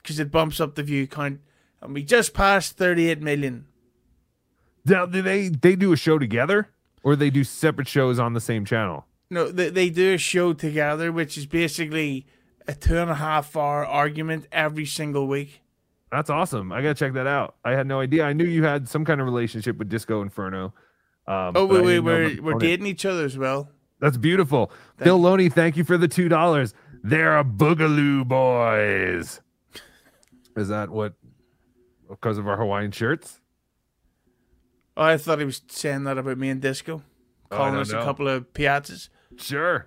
[0.03, 1.41] because it bumps up the view count.
[1.81, 3.67] And we just passed 38 million.
[4.85, 6.69] Now, do they they do a show together
[7.03, 9.07] or they do separate shows on the same channel?
[9.31, 12.27] No, they, they do a show together, which is basically
[12.67, 15.61] a two and a half hour argument every single week.
[16.11, 16.73] That's awesome.
[16.73, 17.57] I gotta check that out.
[17.65, 18.25] I had no idea.
[18.25, 20.73] I knew you had some kind of relationship with Disco Inferno.
[21.27, 23.69] Um, Oh, wait, wait, we're, we're dating each other as well.
[24.01, 24.73] That's beautiful.
[24.97, 26.73] Phil Loney, thank you for the two dollars.
[27.03, 29.41] They're a boogaloo boys.
[30.57, 31.15] Is that what?
[32.09, 33.41] Because of our Hawaiian shirts?
[34.97, 37.03] Oh, I thought he was saying that about me and Disco,
[37.51, 38.01] Oh, calling don't us know.
[38.01, 39.09] a couple of piazzas.
[39.37, 39.87] Sure.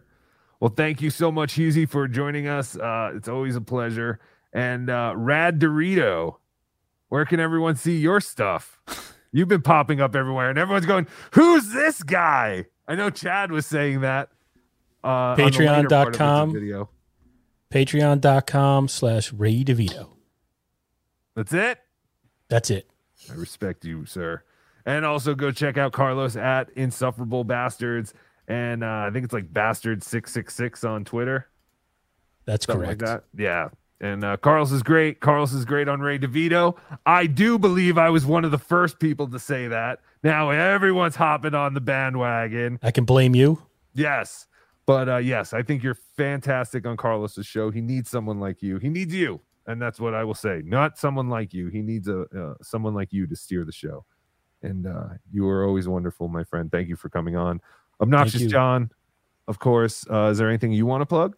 [0.60, 2.78] Well, thank you so much, Hughezy, for joining us.
[2.78, 4.20] Uh, it's always a pleasure.
[4.54, 6.36] And uh, Ray DeVito,
[7.10, 8.80] where can everyone see your stuff?
[9.34, 13.66] You've been popping up everywhere, and everyone's going, "Who's this guy?" I know Chad was
[13.66, 14.30] saying that.
[15.04, 16.90] Uh, on the later part of the Patreon.com.
[17.72, 20.10] Patreon.com slash Ray DeVito.
[21.36, 21.80] That's it.
[22.50, 22.90] That's it.
[23.30, 24.44] I respect you, sir.
[24.86, 28.14] And also go check out Carlos at Insufferable Bastards.
[28.48, 31.48] And uh, I think it's like Bastard666 on Twitter.
[32.46, 33.02] That's Something correct.
[33.02, 33.24] like that.
[33.42, 33.70] Yeah.
[34.02, 35.20] And uh, Carlos is great.
[35.20, 36.76] Carlos is great on Ray DeVito.
[37.06, 40.00] I do believe I was one of the first people to say that.
[40.24, 42.80] Now everyone's hopping on the bandwagon.
[42.82, 43.62] I can blame you.
[43.94, 44.48] Yes.
[44.86, 47.72] But uh, yes, I think you're fantastic on Carlos's show.
[47.72, 48.78] He needs someone like you.
[48.78, 49.42] He needs you.
[49.68, 50.64] And that's what I will say.
[50.66, 51.68] Not someone like you.
[51.68, 54.06] He needs a uh, someone like you to steer the show.
[54.64, 56.72] And uh, you are always wonderful, my friend.
[56.72, 57.62] Thank you for coming on.
[58.00, 58.44] Obnoxious.
[58.44, 58.92] John,
[59.48, 60.06] of course.
[60.10, 61.36] Uh, is there anything you want to plug?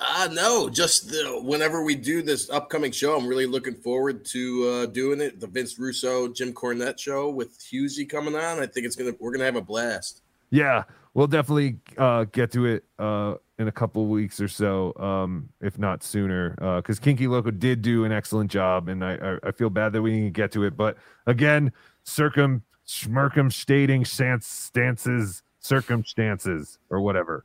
[0.00, 4.68] Uh, no, just the, whenever we do this upcoming show, I'm really looking forward to
[4.68, 5.40] uh, doing it.
[5.40, 8.60] The Vince Russo, Jim Cornette show with Hughezy coming on.
[8.60, 10.22] I think it's gonna we're gonna have a blast.
[10.50, 10.84] Yeah,
[11.18, 15.76] we'll definitely uh, get to it uh, in a couple weeks or so, um, if
[15.76, 16.50] not sooner.
[16.76, 20.02] Because Kinky Loco did do an excellent job, and I, I, I feel bad that
[20.02, 20.76] we didn't get to it.
[20.76, 20.96] But
[21.26, 21.72] again,
[22.04, 27.44] circum stance, stances, circumstances, or whatever.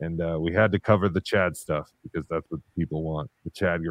[0.00, 3.50] And uh, we had to cover the Chad stuff because that's what people want the
[3.50, 3.82] Chad.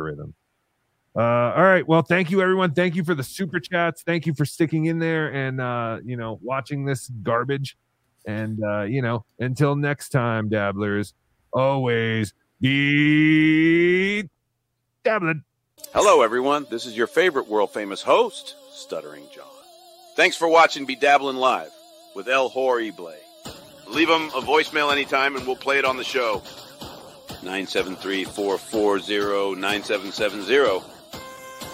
[1.16, 1.22] Uh,
[1.56, 1.88] all right.
[1.88, 2.74] Well, thank you, everyone.
[2.74, 4.04] Thank you for the super chats.
[4.04, 7.78] Thank you for sticking in there and uh, you know watching this garbage.
[8.28, 11.14] And uh, you know, until next time, dabblers,
[11.54, 14.30] always be
[15.04, 15.44] dabbling.
[15.94, 16.66] Hello, everyone.
[16.70, 19.46] This is your favorite world famous host, Stuttering John.
[20.16, 21.72] Thanks for watching Be Dabbling Live
[22.16, 23.14] with El Horrible.
[23.88, 26.42] Leave him a voicemail anytime and we'll play it on the show.
[27.44, 30.80] 973 440 9770.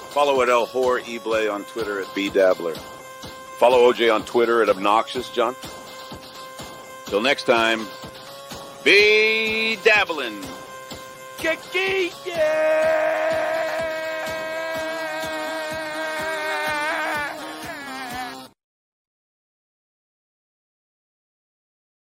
[0.09, 2.75] Follow at El Horrible on Twitter at BeDabbler.
[3.57, 5.55] Follow OJ on Twitter at Obnoxious John.
[7.11, 7.87] Till next time,
[8.85, 10.41] be dabbling.
[11.39, 13.60] Kiki, yeah!